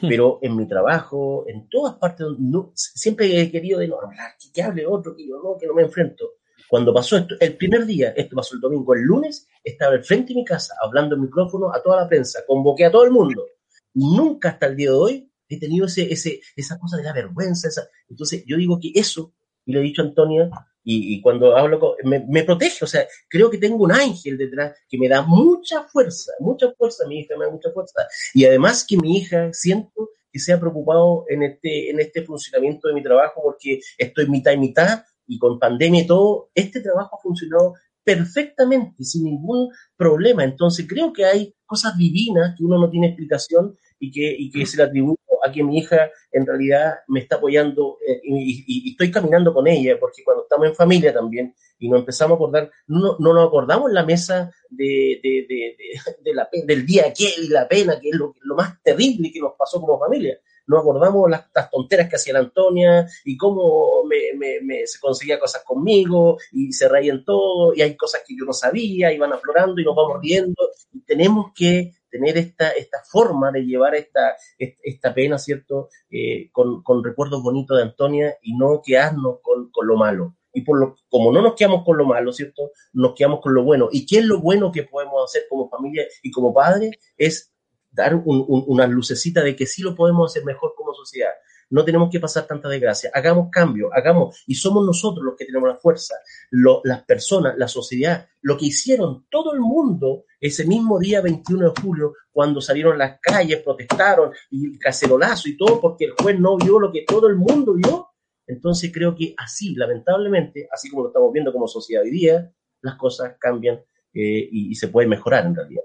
Hmm. 0.00 0.08
Pero 0.08 0.38
en 0.42 0.56
mi 0.56 0.66
trabajo, 0.66 1.44
en 1.46 1.68
todas 1.68 1.94
partes, 1.96 2.26
no, 2.38 2.72
siempre 2.74 3.40
he 3.40 3.50
querido 3.50 3.78
de 3.78 3.88
no 3.88 4.00
hablar, 4.00 4.32
que, 4.52 4.62
hable 4.62 4.86
otro, 4.86 5.14
que 5.14 5.28
yo 5.28 5.36
no, 5.42 5.56
que 5.58 5.66
no 5.66 5.74
me 5.74 5.82
enfrento. 5.82 6.32
Cuando 6.68 6.92
pasó 6.94 7.18
esto, 7.18 7.34
el 7.38 7.56
primer 7.56 7.84
día, 7.84 8.14
esto 8.16 8.34
pasó 8.34 8.54
el 8.54 8.60
domingo, 8.60 8.94
el 8.94 9.02
lunes, 9.02 9.46
estaba 9.62 9.92
al 9.92 10.02
frente 10.02 10.32
de 10.32 10.40
mi 10.40 10.44
casa 10.44 10.74
hablando 10.82 11.14
en 11.14 11.22
micrófono 11.22 11.72
a 11.72 11.82
toda 11.82 12.00
la 12.00 12.08
prensa, 12.08 12.40
convoqué 12.46 12.86
a 12.86 12.90
todo 12.90 13.04
el 13.04 13.10
mundo. 13.10 13.44
Nunca 13.92 14.48
hasta 14.48 14.66
el 14.66 14.76
día 14.76 14.90
de 14.90 14.96
hoy 14.96 15.32
he 15.48 15.60
tenido 15.60 15.86
ese, 15.86 16.10
ese, 16.10 16.40
esa 16.56 16.78
cosa 16.78 16.96
de 16.96 17.04
la 17.04 17.12
vergüenza. 17.12 17.68
Esa... 17.68 17.86
Entonces, 18.08 18.42
yo 18.46 18.56
digo 18.56 18.78
que 18.80 18.90
eso, 18.94 19.34
y 19.66 19.72
le 19.72 19.80
he 19.80 19.82
dicho 19.82 20.02
a 20.02 20.06
Antonia, 20.06 20.50
y, 20.84 21.20
cuando 21.22 21.56
hablo 21.56 21.96
me, 22.04 22.44
protege, 22.44 22.84
o 22.84 22.88
sea, 22.88 23.06
creo 23.28 23.50
que 23.50 23.58
tengo 23.58 23.82
un 23.82 23.92
ángel 23.92 24.36
detrás 24.36 24.76
que 24.88 24.98
me 24.98 25.08
da 25.08 25.22
mucha 25.22 25.84
fuerza, 25.84 26.32
mucha 26.40 26.70
fuerza, 26.72 27.06
mi 27.08 27.20
hija 27.20 27.36
me 27.38 27.46
da 27.46 27.50
mucha 27.50 27.70
fuerza. 27.72 28.06
Y 28.34 28.44
además 28.44 28.84
que 28.86 28.98
mi 28.98 29.16
hija 29.16 29.50
siento 29.52 30.10
que 30.30 30.38
se 30.38 30.52
ha 30.52 30.60
preocupado 30.60 31.24
en 31.28 31.42
este, 31.42 31.90
en 31.90 32.00
este 32.00 32.22
funcionamiento 32.22 32.88
de 32.88 32.94
mi 32.94 33.02
trabajo 33.02 33.40
porque 33.42 33.80
estoy 33.96 34.28
mitad 34.28 34.52
y 34.52 34.58
mitad 34.58 35.04
y 35.26 35.38
con 35.38 35.58
pandemia 35.58 36.02
y 36.02 36.06
todo, 36.06 36.50
este 36.54 36.80
trabajo 36.80 37.16
ha 37.16 37.22
funcionado 37.22 37.74
perfectamente, 38.04 39.02
sin 39.04 39.24
ningún 39.24 39.70
problema. 39.96 40.44
Entonces 40.44 40.86
creo 40.86 41.12
que 41.12 41.24
hay 41.24 41.54
cosas 41.64 41.96
divinas 41.96 42.54
que 42.56 42.64
uno 42.64 42.78
no 42.78 42.90
tiene 42.90 43.08
explicación 43.08 43.74
y 44.04 44.10
que, 44.10 44.36
y 44.38 44.50
que 44.50 44.66
se 44.66 44.76
le 44.76 44.82
atribuyo 44.84 45.18
a 45.44 45.52
que 45.52 45.62
mi 45.62 45.78
hija 45.78 46.10
en 46.32 46.46
realidad 46.46 46.94
me 47.08 47.20
está 47.20 47.36
apoyando 47.36 47.98
eh, 48.06 48.20
y, 48.24 48.90
estoy 48.90 49.10
caminando 49.10 49.52
con 49.52 49.66
ella, 49.66 49.96
porque 49.98 50.22
cuando 50.24 50.44
estamos 50.44 50.68
en 50.68 50.74
familia 50.74 51.12
también 51.12 51.54
y 51.78 51.88
nos 51.88 52.00
empezamos 52.00 52.32
a 52.32 52.36
acordar, 52.36 52.70
no, 52.86 53.16
no 53.18 53.34
nos 53.34 53.48
acordamos 53.48 53.88
en 53.88 53.94
la 53.94 54.04
mesa 54.04 54.50
de, 54.70 55.20
de, 55.22 55.76
de, 56.22 56.34
la, 56.34 56.48
del 56.66 56.86
día 56.86 57.06
aquel 57.08 57.44
y 57.44 57.48
la 57.48 57.68
pena, 57.68 57.98
que 58.00 58.10
es 58.10 58.16
lo, 58.16 58.34
lo 58.42 58.54
más 58.54 58.80
terrible 58.82 59.30
que 59.32 59.40
nos 59.40 59.52
pasó 59.58 59.80
como 59.80 59.98
familia. 59.98 60.38
Nos 60.66 60.80
acordamos 60.80 61.30
las, 61.30 61.44
las, 61.54 61.70
tonteras 61.70 62.08
que 62.08 62.16
hacía 62.16 62.32
la 62.32 62.38
Antonia 62.38 63.06
y 63.24 63.36
cómo 63.36 64.04
me, 64.04 64.60
me, 64.62 64.86
se 64.86 64.98
conseguía 64.98 65.38
cosas 65.38 65.62
conmigo 65.62 66.38
y 66.52 66.72
se 66.72 66.88
reían 66.88 67.22
todo 67.22 67.74
y 67.74 67.82
hay 67.82 67.96
cosas 67.96 68.22
que 68.26 68.34
yo 68.38 68.46
no 68.46 68.54
sabía 68.54 69.12
y 69.12 69.18
van 69.18 69.34
aflorando 69.34 69.78
y 69.78 69.84
nos 69.84 69.94
vamos 69.94 70.20
riendo 70.22 70.70
y 70.92 71.00
tenemos 71.02 71.52
que 71.54 71.92
tener 72.14 72.38
esta, 72.38 72.70
esta 72.70 72.98
forma 73.10 73.50
de 73.50 73.66
llevar 73.66 73.96
esta, 73.96 74.36
esta 74.56 75.12
pena, 75.12 75.36
¿cierto? 75.36 75.88
Eh, 76.08 76.48
con, 76.52 76.80
con, 76.84 77.02
recuerdos 77.02 77.42
bonitos 77.42 77.76
de 77.76 77.82
Antonia 77.82 78.36
y 78.40 78.56
no 78.56 78.80
quedarnos 78.84 79.40
con, 79.42 79.68
con 79.72 79.84
lo 79.88 79.96
malo. 79.96 80.36
Y 80.52 80.60
por 80.60 80.78
lo, 80.78 80.94
como 81.08 81.32
no 81.32 81.42
nos 81.42 81.54
quedamos 81.54 81.84
con 81.84 81.98
lo 81.98 82.04
malo, 82.06 82.32
¿cierto? 82.32 82.70
Nos 82.92 83.14
quedamos 83.16 83.40
con 83.40 83.52
lo 83.52 83.64
bueno. 83.64 83.88
¿Y 83.90 84.06
qué 84.06 84.18
es 84.18 84.24
lo 84.24 84.40
bueno 84.40 84.70
que 84.70 84.84
podemos 84.84 85.24
hacer 85.24 85.46
como 85.50 85.68
familia 85.68 86.04
y 86.22 86.30
como 86.30 86.54
padre? 86.54 86.92
Es 87.16 87.52
dar 87.90 88.14
un, 88.14 88.44
una 88.46 88.86
lucecita 88.86 89.42
de 89.42 89.56
que 89.56 89.66
sí 89.66 89.82
lo 89.82 89.96
podemos 89.96 90.30
hacer 90.30 90.44
mejor 90.44 90.74
como 90.76 90.94
sociedad 90.94 91.32
no 91.70 91.84
tenemos 91.84 92.10
que 92.10 92.20
pasar 92.20 92.46
tanta 92.46 92.68
desgracia, 92.68 93.10
hagamos 93.12 93.48
cambio, 93.50 93.90
hagamos, 93.92 94.42
y 94.46 94.54
somos 94.54 94.84
nosotros 94.84 95.24
los 95.24 95.36
que 95.36 95.44
tenemos 95.44 95.68
la 95.68 95.76
fuerza, 95.76 96.14
las 96.50 97.04
personas, 97.04 97.54
la 97.56 97.68
sociedad, 97.68 98.28
lo 98.42 98.56
que 98.56 98.66
hicieron 98.66 99.26
todo 99.30 99.52
el 99.54 99.60
mundo 99.60 100.24
ese 100.40 100.66
mismo 100.66 100.98
día 100.98 101.20
21 101.20 101.70
de 101.72 101.80
julio, 101.80 102.12
cuando 102.30 102.60
salieron 102.60 102.94
a 102.94 102.98
las 102.98 103.20
calles, 103.20 103.62
protestaron, 103.62 104.32
y 104.50 104.78
cacerolazo 104.78 105.48
y 105.48 105.56
todo, 105.56 105.80
porque 105.80 106.06
el 106.06 106.12
juez 106.12 106.38
no 106.38 106.56
vio 106.56 106.78
lo 106.78 106.92
que 106.92 107.04
todo 107.06 107.28
el 107.28 107.36
mundo 107.36 107.74
vio. 107.74 108.08
Entonces 108.46 108.90
creo 108.92 109.14
que 109.14 109.34
así, 109.38 109.74
lamentablemente, 109.74 110.68
así 110.70 110.90
como 110.90 111.04
lo 111.04 111.08
estamos 111.08 111.32
viendo 111.32 111.52
como 111.52 111.66
sociedad 111.66 112.02
hoy 112.02 112.10
día, 112.10 112.52
las 112.82 112.96
cosas 112.96 113.36
cambian 113.40 113.76
eh, 114.12 114.48
y 114.52 114.74
se 114.74 114.88
puede 114.88 115.08
mejorar 115.08 115.46
en 115.46 115.54
realidad. 115.54 115.84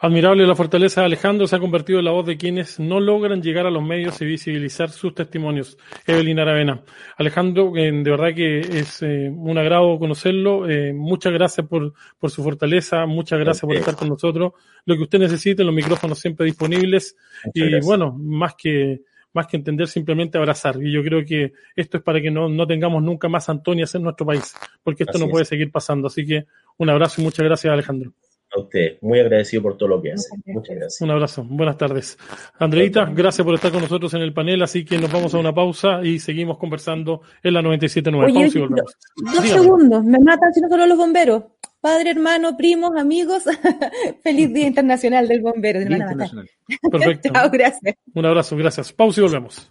Admirable 0.00 0.46
la 0.46 0.54
fortaleza 0.54 1.00
de 1.00 1.06
Alejandro 1.06 1.48
se 1.48 1.56
ha 1.56 1.58
convertido 1.58 1.98
en 1.98 2.04
la 2.04 2.12
voz 2.12 2.24
de 2.24 2.36
quienes 2.36 2.78
no 2.78 3.00
logran 3.00 3.42
llegar 3.42 3.66
a 3.66 3.70
los 3.70 3.82
medios 3.82 4.20
y 4.22 4.26
visibilizar 4.26 4.90
sus 4.90 5.12
testimonios. 5.12 5.76
Evelyn 6.06 6.38
Aravena. 6.38 6.82
Alejandro, 7.16 7.72
de 7.72 8.02
verdad 8.04 8.32
que 8.32 8.60
es 8.60 9.02
eh, 9.02 9.28
un 9.28 9.58
agrado 9.58 9.98
conocerlo. 9.98 10.70
Eh, 10.70 10.92
muchas 10.92 11.32
gracias 11.32 11.66
por, 11.66 11.94
por 12.16 12.30
su 12.30 12.44
fortaleza, 12.44 13.06
muchas 13.06 13.40
gracias 13.40 13.62
por 13.62 13.74
estar 13.74 13.96
con 13.96 14.08
nosotros. 14.08 14.52
Lo 14.84 14.96
que 14.96 15.02
usted 15.02 15.18
necesite, 15.18 15.64
los 15.64 15.74
micrófonos 15.74 16.20
siempre 16.20 16.46
disponibles. 16.46 17.16
y 17.52 17.80
bueno, 17.80 18.12
más 18.12 18.54
que, 18.54 19.00
más 19.32 19.48
que 19.48 19.56
entender, 19.56 19.88
simplemente 19.88 20.38
abrazar. 20.38 20.80
Y 20.80 20.92
yo 20.92 21.02
creo 21.02 21.24
que 21.24 21.54
esto 21.74 21.96
es 21.96 22.04
para 22.04 22.20
que 22.20 22.30
no, 22.30 22.48
no 22.48 22.68
tengamos 22.68 23.02
nunca 23.02 23.28
más 23.28 23.48
Antonias 23.48 23.96
en 23.96 24.04
nuestro 24.04 24.24
país, 24.24 24.54
porque 24.84 25.02
esto 25.02 25.18
no 25.18 25.28
puede 25.28 25.44
seguir 25.44 25.72
pasando. 25.72 26.06
Así 26.06 26.24
que 26.24 26.46
un 26.76 26.88
abrazo 26.88 27.20
y 27.20 27.24
muchas 27.24 27.44
gracias, 27.44 27.72
Alejandro. 27.72 28.12
A 28.58 28.62
usted, 28.62 28.98
muy 29.00 29.20
agradecido 29.20 29.62
por 29.62 29.76
todo 29.76 29.88
lo 29.88 30.02
que 30.02 30.12
hace. 30.12 30.28
Muchas 30.46 30.76
gracias. 30.76 31.00
Un 31.00 31.10
abrazo, 31.10 31.44
buenas 31.44 31.76
tardes. 31.76 32.18
Andreita, 32.58 33.04
gracias 33.06 33.44
por 33.44 33.54
estar 33.54 33.70
con 33.70 33.82
nosotros 33.82 34.12
en 34.14 34.22
el 34.22 34.32
panel, 34.32 34.62
así 34.62 34.84
que 34.84 34.98
nos 34.98 35.12
vamos 35.12 35.34
a 35.34 35.38
una 35.38 35.54
pausa 35.54 36.02
y 36.02 36.18
seguimos 36.18 36.58
conversando 36.58 37.22
en 37.42 37.54
la 37.54 37.62
97.9. 37.62 38.34
Pausa 38.34 38.58
y 38.58 38.60
volvemos. 38.60 38.96
Dos 39.16 39.48
segundos, 39.48 40.04
me 40.04 40.18
matan 40.18 40.52
si 40.52 40.60
no 40.60 40.68
solo 40.68 40.86
los 40.86 40.98
bomberos. 40.98 41.44
Padre, 41.80 42.10
hermano, 42.10 42.56
primos, 42.56 42.96
amigos, 42.96 43.44
feliz 44.22 44.52
Día 44.52 44.66
Internacional 44.66 45.28
del 45.28 45.40
Bombero. 45.42 45.78
Perfecto. 46.90 47.28
Chao, 47.32 47.50
gracias. 47.50 47.94
Un 48.14 48.26
abrazo, 48.26 48.56
gracias. 48.56 48.92
Pausa 48.92 49.20
y 49.20 49.22
volvemos. 49.22 49.70